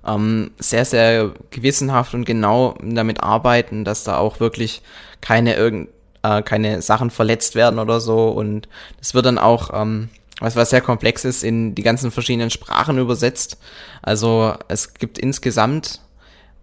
ähm, 0.05 0.51
sehr, 0.59 0.85
sehr 0.85 1.31
gewissenhaft 1.49 2.13
und 2.13 2.25
genau 2.25 2.75
damit 2.83 3.23
arbeiten, 3.23 3.85
dass 3.85 4.03
da 4.03 4.17
auch 4.17 4.39
wirklich 4.39 4.81
keine 5.21 5.55
irgend 5.55 5.89
äh, 6.23 6.41
keine 6.41 6.81
Sachen 6.81 7.09
verletzt 7.09 7.55
werden 7.55 7.79
oder 7.79 7.99
so. 7.99 8.29
Und 8.29 8.67
das 8.99 9.13
wird 9.13 9.25
dann 9.25 9.37
auch, 9.37 9.71
ähm, 9.73 10.09
was, 10.39 10.55
was 10.55 10.69
sehr 10.69 10.81
komplex 10.81 11.25
ist, 11.25 11.43
in 11.43 11.75
die 11.75 11.83
ganzen 11.83 12.11
verschiedenen 12.11 12.49
Sprachen 12.49 12.97
übersetzt. 12.97 13.57
Also 14.01 14.55
es 14.67 14.93
gibt 14.95 15.17
insgesamt 15.19 16.01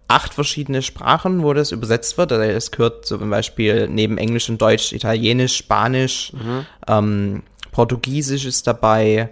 acht 0.09 0.33
verschiedene 0.35 0.81
Sprachen, 0.83 1.43
wo 1.43 1.53
das 1.53 1.71
übersetzt 1.71 2.17
wird. 2.19 2.33
Also 2.33 2.45
es 2.45 2.71
gehört 2.71 3.07
so 3.07 3.19
zum 3.19 3.31
Beispiel 3.31 3.89
neben 3.89 4.19
Englisch 4.19 4.49
und 4.49 4.61
Deutsch 4.61 4.93
Italienisch, 4.93 5.57
Spanisch, 5.57 6.33
mhm. 6.33 6.67
ähm, 6.89 7.43
Portugiesisch 7.71 8.47
ist 8.47 8.67
dabei, 8.67 9.29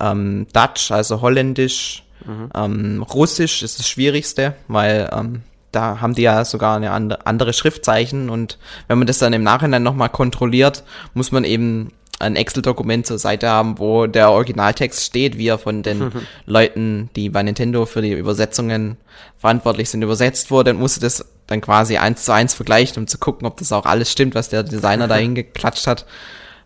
ähm, 0.00 0.46
Dutch, 0.52 0.92
also 0.92 1.20
Holländisch, 1.20 2.04
mhm. 2.24 2.50
ähm, 2.54 3.02
Russisch 3.02 3.62
ist 3.62 3.80
das 3.80 3.88
Schwierigste, 3.88 4.54
weil 4.68 5.10
ähm, 5.12 5.42
da 5.72 6.00
haben 6.00 6.14
die 6.14 6.22
ja 6.22 6.44
sogar 6.44 6.76
eine 6.76 7.26
andere 7.26 7.52
Schriftzeichen 7.52 8.30
und 8.30 8.58
wenn 8.88 8.98
man 8.98 9.06
das 9.06 9.18
dann 9.18 9.32
im 9.32 9.42
Nachhinein 9.42 9.82
nochmal 9.82 10.10
kontrolliert, 10.10 10.84
muss 11.14 11.32
man 11.32 11.44
eben 11.44 11.92
ein 12.22 12.36
Excel-Dokument 12.36 13.06
zur 13.06 13.18
Seite 13.18 13.48
haben, 13.48 13.78
wo 13.78 14.06
der 14.06 14.30
Originaltext 14.30 15.04
steht, 15.04 15.38
wie 15.38 15.48
er 15.48 15.58
von 15.58 15.82
den 15.82 16.12
Leuten, 16.46 17.10
die 17.16 17.28
bei 17.28 17.42
Nintendo 17.42 17.84
für 17.84 18.00
die 18.00 18.12
Übersetzungen 18.12 18.96
verantwortlich 19.38 19.90
sind, 19.90 20.02
übersetzt 20.02 20.50
wurde 20.50 20.70
und 20.70 20.78
musste 20.78 21.00
das 21.00 21.24
dann 21.48 21.60
quasi 21.60 21.96
eins 21.96 22.24
zu 22.24 22.32
eins 22.32 22.54
vergleichen, 22.54 23.02
um 23.02 23.06
zu 23.06 23.18
gucken, 23.18 23.46
ob 23.46 23.56
das 23.58 23.72
auch 23.72 23.84
alles 23.84 24.10
stimmt, 24.10 24.34
was 24.34 24.48
der 24.48 24.62
Designer 24.62 25.08
da 25.08 25.14
hingeklatscht 25.16 25.86
hat. 25.86 26.06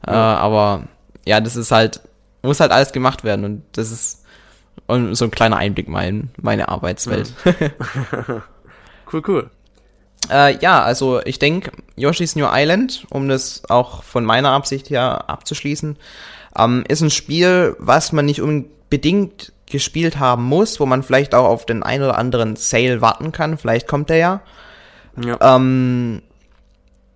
Ja. 0.07 0.13
Äh, 0.13 0.37
aber 0.37 0.85
ja, 1.25 1.41
das 1.41 1.57
ist 1.57 1.73
halt, 1.73 2.01
muss 2.43 2.61
halt 2.61 2.71
alles 2.71 2.93
gemacht 2.93 3.25
werden 3.25 3.45
und 3.45 3.63
das 3.73 3.91
ist 3.91 4.23
so 4.87 5.25
ein 5.25 5.31
kleiner 5.31 5.57
Einblick 5.57 5.89
mal 5.89 6.07
in 6.07 6.31
meine 6.41 6.69
Arbeitswelt. 6.69 7.33
Ja. 7.45 7.53
cool, 9.13 9.23
cool. 9.27 9.51
Äh, 10.31 10.59
ja, 10.59 10.83
also 10.83 11.21
ich 11.25 11.39
denke, 11.39 11.71
Yoshi's 11.97 12.37
New 12.37 12.47
Island, 12.51 13.07
um 13.11 13.29
das 13.29 13.63
auch 13.69 14.03
von 14.03 14.25
meiner 14.25 14.51
Absicht 14.51 14.91
her 14.91 15.29
abzuschließen, 15.29 15.97
ähm, 16.59 16.85
ist 16.89 17.03
ein 17.03 17.11
Spiel, 17.11 17.77
was 17.79 18.13
man 18.13 18.25
nicht 18.25 18.41
unbedingt 18.41 19.53
gespielt 19.67 20.19
haben 20.19 20.45
muss, 20.45 20.81
wo 20.81 20.87
man 20.87 21.03
vielleicht 21.03 21.35
auch 21.35 21.47
auf 21.47 21.67
den 21.67 21.83
ein 21.83 22.03
oder 22.03 22.19
anderen 22.19 22.57
Sale 22.57 23.01
warten 23.01 23.33
kann. 23.33 23.59
Vielleicht 23.59 23.89
kommt 23.89 24.11
der 24.11 24.17
ja. 24.17 24.41
ja. 25.25 25.57
Ähm, 25.57 26.23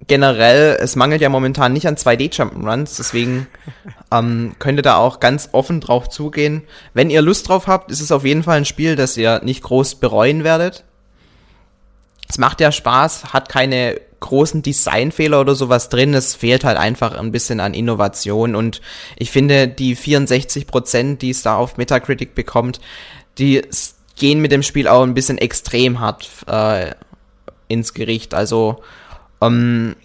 generell, 0.07 0.76
es 0.80 0.96
mangelt 0.96 1.20
ja 1.20 1.28
momentan 1.28 1.72
nicht 1.72 1.86
an 1.86 1.96
2D-Jump'n'Runs, 1.96 2.96
deswegen 2.96 3.46
ähm, 4.12 4.55
könnt 4.59 4.78
ihr 4.78 4.82
da 4.82 4.96
auch 4.96 5.20
ganz 5.20 5.51
offen 5.53 5.80
drauf 5.80 6.09
zugehen. 6.09 6.62
Wenn 6.94 7.11
ihr 7.11 7.22
Lust 7.22 7.48
drauf 7.48 7.66
habt, 7.66 7.90
ist 7.90 8.01
es 8.01 8.12
auf 8.12 8.24
jeden 8.24 8.42
Fall 8.42 8.59
ein 8.59 8.64
Spiel, 8.64 8.96
das 8.96 9.16
ihr 9.16 9.40
nicht 9.44 9.62
groß 9.62 9.96
bereuen 9.96 10.44
werdet 10.44 10.84
es 12.30 12.38
macht 12.38 12.60
ja 12.60 12.70
Spaß, 12.70 13.32
hat 13.32 13.48
keine 13.48 14.00
großen 14.20 14.62
Designfehler 14.62 15.40
oder 15.40 15.56
sowas 15.56 15.88
drin. 15.88 16.14
Es 16.14 16.36
fehlt 16.36 16.62
halt 16.62 16.78
einfach 16.78 17.14
ein 17.14 17.32
bisschen 17.32 17.58
an 17.58 17.74
Innovation 17.74 18.54
und 18.54 18.80
ich 19.16 19.32
finde, 19.32 19.66
die 19.66 19.96
64 19.96 20.68
Prozent, 20.68 21.22
die 21.22 21.30
es 21.30 21.42
da 21.42 21.56
auf 21.56 21.76
Metacritic 21.76 22.36
bekommt, 22.36 22.80
die 23.38 23.62
gehen 24.14 24.40
mit 24.40 24.52
dem 24.52 24.62
Spiel 24.62 24.86
auch 24.86 25.02
ein 25.02 25.14
bisschen 25.14 25.38
extrem 25.38 25.98
hart 25.98 26.28
äh, 26.46 26.92
ins 27.66 27.94
Gericht. 27.94 28.32
Also 28.32 28.80
ähm, 29.40 29.96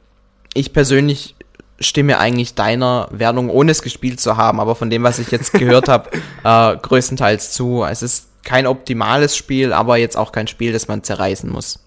ich 0.55 0.73
persönlich 0.73 1.35
stimme 1.79 2.17
eigentlich 2.17 2.55
deiner 2.55 3.07
Wertung, 3.11 3.51
ohne 3.51 3.71
es 3.71 3.83
gespielt 3.83 4.19
zu 4.19 4.35
haben, 4.37 4.59
aber 4.59 4.75
von 4.75 4.89
dem, 4.89 5.03
was 5.03 5.19
ich 5.19 5.29
jetzt 5.29 5.53
gehört 5.53 5.89
habe, 5.89 6.09
äh, 6.43 6.75
größtenteils 6.75 7.51
zu. 7.51 7.83
Es 7.83 8.01
ist 8.01 8.29
kein 8.43 8.65
optimales 8.65 9.37
Spiel, 9.37 9.73
aber 9.73 9.97
jetzt 9.97 10.17
auch 10.17 10.31
kein 10.31 10.47
Spiel, 10.47 10.73
das 10.73 10.87
man 10.87 11.03
zerreißen 11.03 11.51
muss. 11.51 11.84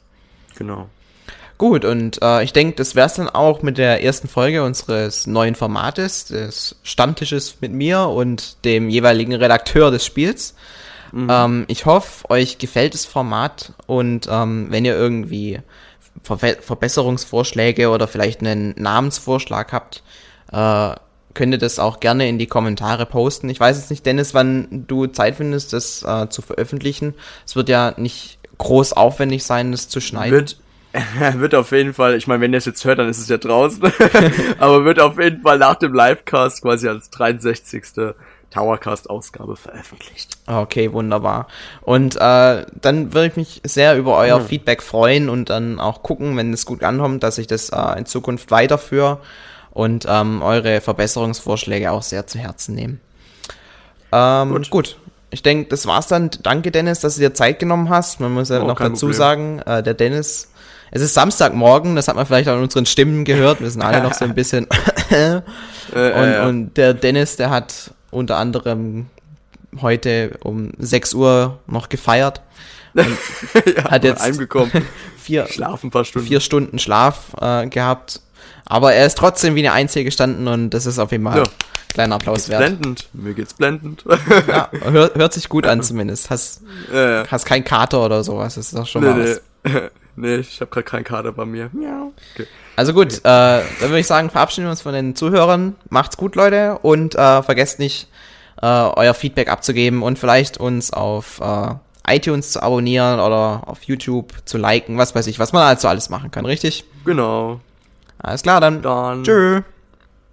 Genau. 0.59 0.89
Gut, 1.57 1.85
und 1.85 2.21
äh, 2.23 2.45
ich 2.45 2.53
denke, 2.53 2.77
das 2.77 2.95
wär's 2.95 3.15
dann 3.15 3.29
auch 3.29 3.63
mit 3.63 3.79
der 3.79 4.05
ersten 4.05 4.29
Folge 4.29 4.63
unseres 4.63 5.27
neuen 5.27 5.55
Formates, 5.55 6.27
des 6.27 6.77
Stammtisches 6.83 7.57
mit 7.61 7.73
mir 7.73 8.09
und 8.09 8.65
dem 8.65 8.89
jeweiligen 8.89 9.35
Redakteur 9.35 9.91
des 9.91 10.05
Spiels. 10.05 10.55
Mhm. 11.11 11.29
Ähm, 11.31 11.65
ich 11.69 11.87
hoffe, 11.87 12.29
euch 12.31 12.59
gefällt 12.59 12.95
das 12.95 13.07
Format 13.07 13.73
und 13.87 14.29
ähm, 14.31 14.67
wenn 14.71 14.85
ihr 14.85 14.95
irgendwie 14.95 15.61
Ver 16.23 16.39
Verbesserungsvorschläge 16.39 17.91
oder 17.91 18.09
vielleicht 18.09 18.41
einen 18.41 18.75
Namensvorschlag 18.77 19.73
habt, 19.73 20.03
äh, 20.53 20.95
könnt 21.35 21.55
ihr 21.55 21.59
das 21.59 21.79
auch 21.79 22.01
gerne 22.01 22.29
in 22.29 22.39
die 22.39 22.49
Kommentare 22.49 23.07
posten. 23.07 23.49
Ich 23.49 23.61
weiß 23.61 23.77
jetzt 23.79 23.91
nicht, 23.91 24.05
Dennis, 24.05 24.35
wann 24.35 24.85
du 24.89 25.07
Zeit 25.07 25.37
findest, 25.37 25.73
das 25.73 26.03
äh, 26.03 26.29
zu 26.29 26.43
veröffentlichen. 26.43 27.15
Es 27.47 27.55
wird 27.55 27.69
ja 27.69 27.95
nicht 27.97 28.38
groß 28.59 28.93
aufwendig 28.93 29.45
sein, 29.45 29.73
das 29.73 29.89
zu 29.89 30.01
schneiden. 30.01 30.33
Wird, 30.33 30.61
wird 31.35 31.55
auf 31.55 31.73
jeden 31.73 31.95
Fall, 31.95 32.17
ich 32.17 32.27
meine, 32.27 32.41
wenn 32.41 32.53
ihr 32.53 32.59
es 32.59 32.67
jetzt 32.67 32.85
hört, 32.85 32.99
dann 32.99 33.09
ist 33.09 33.19
es 33.19 33.29
ja 33.29 33.39
draußen, 33.39 33.83
aber 34.59 34.85
wird 34.85 35.01
auf 35.01 35.19
jeden 35.19 35.41
Fall 35.41 35.59
nach 35.59 35.77
dem 35.77 35.95
Livecast 35.95 36.63
quasi 36.63 36.89
als 36.89 37.11
63. 37.11 38.15
Towercast-Ausgabe 38.51 39.57
veröffentlicht. 39.57 40.39
Okay, 40.47 40.93
wunderbar. 40.93 41.49
Und 41.83 42.17
äh, 42.17 42.65
dann 42.81 43.13
würde 43.13 43.27
ich 43.27 43.37
mich 43.37 43.61
sehr 43.65 43.99
über 43.99 44.17
euer 44.17 44.39
hm. 44.39 44.47
Feedback 44.47 44.83
freuen 44.83 45.29
und 45.29 45.51
dann 45.51 45.79
auch 45.79 46.03
gucken, 46.03 46.35
wenn 46.37 46.53
es 46.55 46.65
gut 46.65 46.83
ankommt, 46.83 47.23
dass 47.23 47.37
ich 47.37 47.47
das 47.47 47.69
äh, 47.69 47.99
in 47.99 48.07
Zukunft 48.07 48.51
weiterführe 48.51 49.19
und 49.71 50.07
ähm, 50.09 50.41
eure 50.41 50.81
Verbesserungsvorschläge 50.81 51.93
auch 51.93 52.03
sehr 52.03 52.27
zu 52.27 52.39
Herzen 52.39 52.75
nehme. 52.75 52.97
Ähm, 54.13 54.49
gut. 54.49 54.71
gut 54.71 54.97
ich 55.31 55.43
denke, 55.43 55.69
das 55.69 55.87
war's 55.87 56.07
dann. 56.07 56.31
Danke, 56.43 56.71
Dennis, 56.71 57.01
dass 57.01 57.17
du 57.17 57.21
dir 57.21 57.35
Zeit 57.35 57.59
genommen 57.59 57.91
hast. 57.91 58.21
Man 58.21 58.33
muss 58.33 58.49
ja 58.49 58.63
oh, 58.63 58.67
noch 58.67 58.79
dazu 58.79 59.07
Problem. 59.07 59.15
sagen, 59.15 59.59
äh, 59.61 59.83
der 59.83 59.95
Dennis, 59.95 60.51
es 60.91 61.03
ist 61.03 61.15
Samstagmorgen, 61.15 61.97
das 61.97 62.09
hat 62.09 62.17
man 62.17 62.25
vielleicht 62.27 62.49
auch 62.49 62.57
in 62.57 62.63
unseren 62.63 62.87
Stimmen 62.87 63.25
gehört. 63.25 63.61
Wir 63.61 63.71
sind 63.71 63.83
alle 63.83 64.03
noch 64.03 64.15
so 64.15 64.25
ein 64.25 64.35
bisschen. 64.37 64.67
äh, 65.11 65.35
und, 65.93 65.97
äh, 65.97 66.33
ja. 66.33 66.47
und 66.47 66.75
der 66.77 66.95
Dennis, 66.95 67.37
der 67.37 67.51
hat 67.51 67.93
unter 68.11 68.37
anderem 68.37 69.07
heute 69.81 70.39
um 70.43 70.73
6 70.79 71.15
Uhr 71.15 71.59
noch 71.67 71.89
gefeiert. 71.89 72.41
ja, 72.95 73.05
hat 73.91 74.03
jetzt 74.03 74.25
vier, 75.19 75.47
Schlafen 75.47 75.89
ein 75.89 75.91
paar 75.91 76.05
Stunden. 76.05 76.27
vier 76.27 76.41
Stunden 76.41 76.79
Schlaf 76.79 77.37
äh, 77.41 77.67
gehabt. 77.69 78.23
Aber 78.67 78.93
er 78.93 79.07
ist 79.07 79.19
trotzdem 79.19 79.55
wie 79.55 79.61
eine 79.61 79.73
Einzige 79.73 80.05
gestanden 80.05 80.49
und 80.49 80.71
das 80.71 80.87
ist 80.87 80.99
auf 80.99 81.13
jeden 81.13 81.25
Fall 81.25 81.39
ja. 81.39 81.45
kleiner 81.93 82.17
Applaus 82.17 82.49
wert. 82.49 82.61
Blendend, 82.61 83.09
mir 83.13 83.35
geht's 83.35 83.55
blendend. 83.55 84.05
ja, 84.47 84.71
hört, 84.85 85.17
hört 85.17 85.33
sich 85.33 85.49
gut 85.49 85.67
an 85.67 85.83
zumindest. 85.83 86.31
Hast, 86.31 86.63
ja, 86.93 87.25
hast 87.31 87.45
kein 87.45 87.65
Kater 87.65 88.05
oder 88.05 88.25
sowas, 88.25 88.55
das 88.57 88.67
ist 88.67 88.77
doch 88.77 88.87
schon 88.87 89.03
nee, 89.03 89.11
mal 89.11 89.21
was. 89.21 89.41
Nee. 89.65 89.81
nee, 90.17 90.37
ich 90.37 90.61
habe 90.61 90.71
gerade 90.71 90.85
keinen 90.85 91.05
Kater 91.05 91.33
bei 91.33 91.45
mir. 91.45 91.71
Okay. 92.35 92.47
Also 92.77 92.93
gut, 92.93 93.19
äh, 93.19 93.21
dann 93.25 93.65
würde 93.81 93.99
ich 93.99 94.07
sagen, 94.07 94.31
verabschieden 94.31 94.67
wir 94.67 94.71
uns 94.71 94.83
von 94.83 94.93
den 94.93 95.17
Zuhörern. 95.17 95.75
Macht's 95.91 96.17
gut, 96.17 96.37
Leute, 96.37 96.79
und 96.83 97.15
äh, 97.17 97.43
vergesst 97.43 97.79
nicht, 97.79 98.09
äh, 98.63 98.67
euer 98.67 99.15
Feedback 99.15 99.49
abzugeben 99.49 100.03
und 100.03 100.19
vielleicht 100.19 100.59
uns 100.59 100.93
auf 100.93 101.41
äh, 101.41 101.75
iTunes 102.09 102.53
zu 102.53 102.63
abonnieren 102.63 103.21
oder 103.21 103.63
auf 103.67 103.83
YouTube 103.85 104.33
zu 104.45 104.59
liken, 104.59 104.99
was 104.99 105.15
weiß 105.15 105.27
ich, 105.27 105.39
was 105.39 105.53
man 105.53 105.63
also 105.63 105.89
alles 105.89 106.09
machen 106.09 106.31
kann, 106.31 106.47
richtig? 106.47 106.85
Genau. 107.05 107.61
Alles 108.19 108.43
klar, 108.43 108.61
dann. 108.61 108.83
Dann. 108.83 109.25
Tschö. 109.25 109.63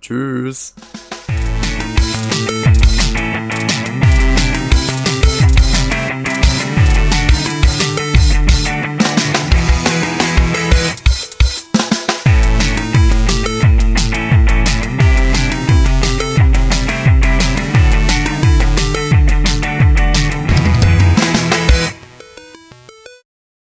Tschüss. 0.02 0.74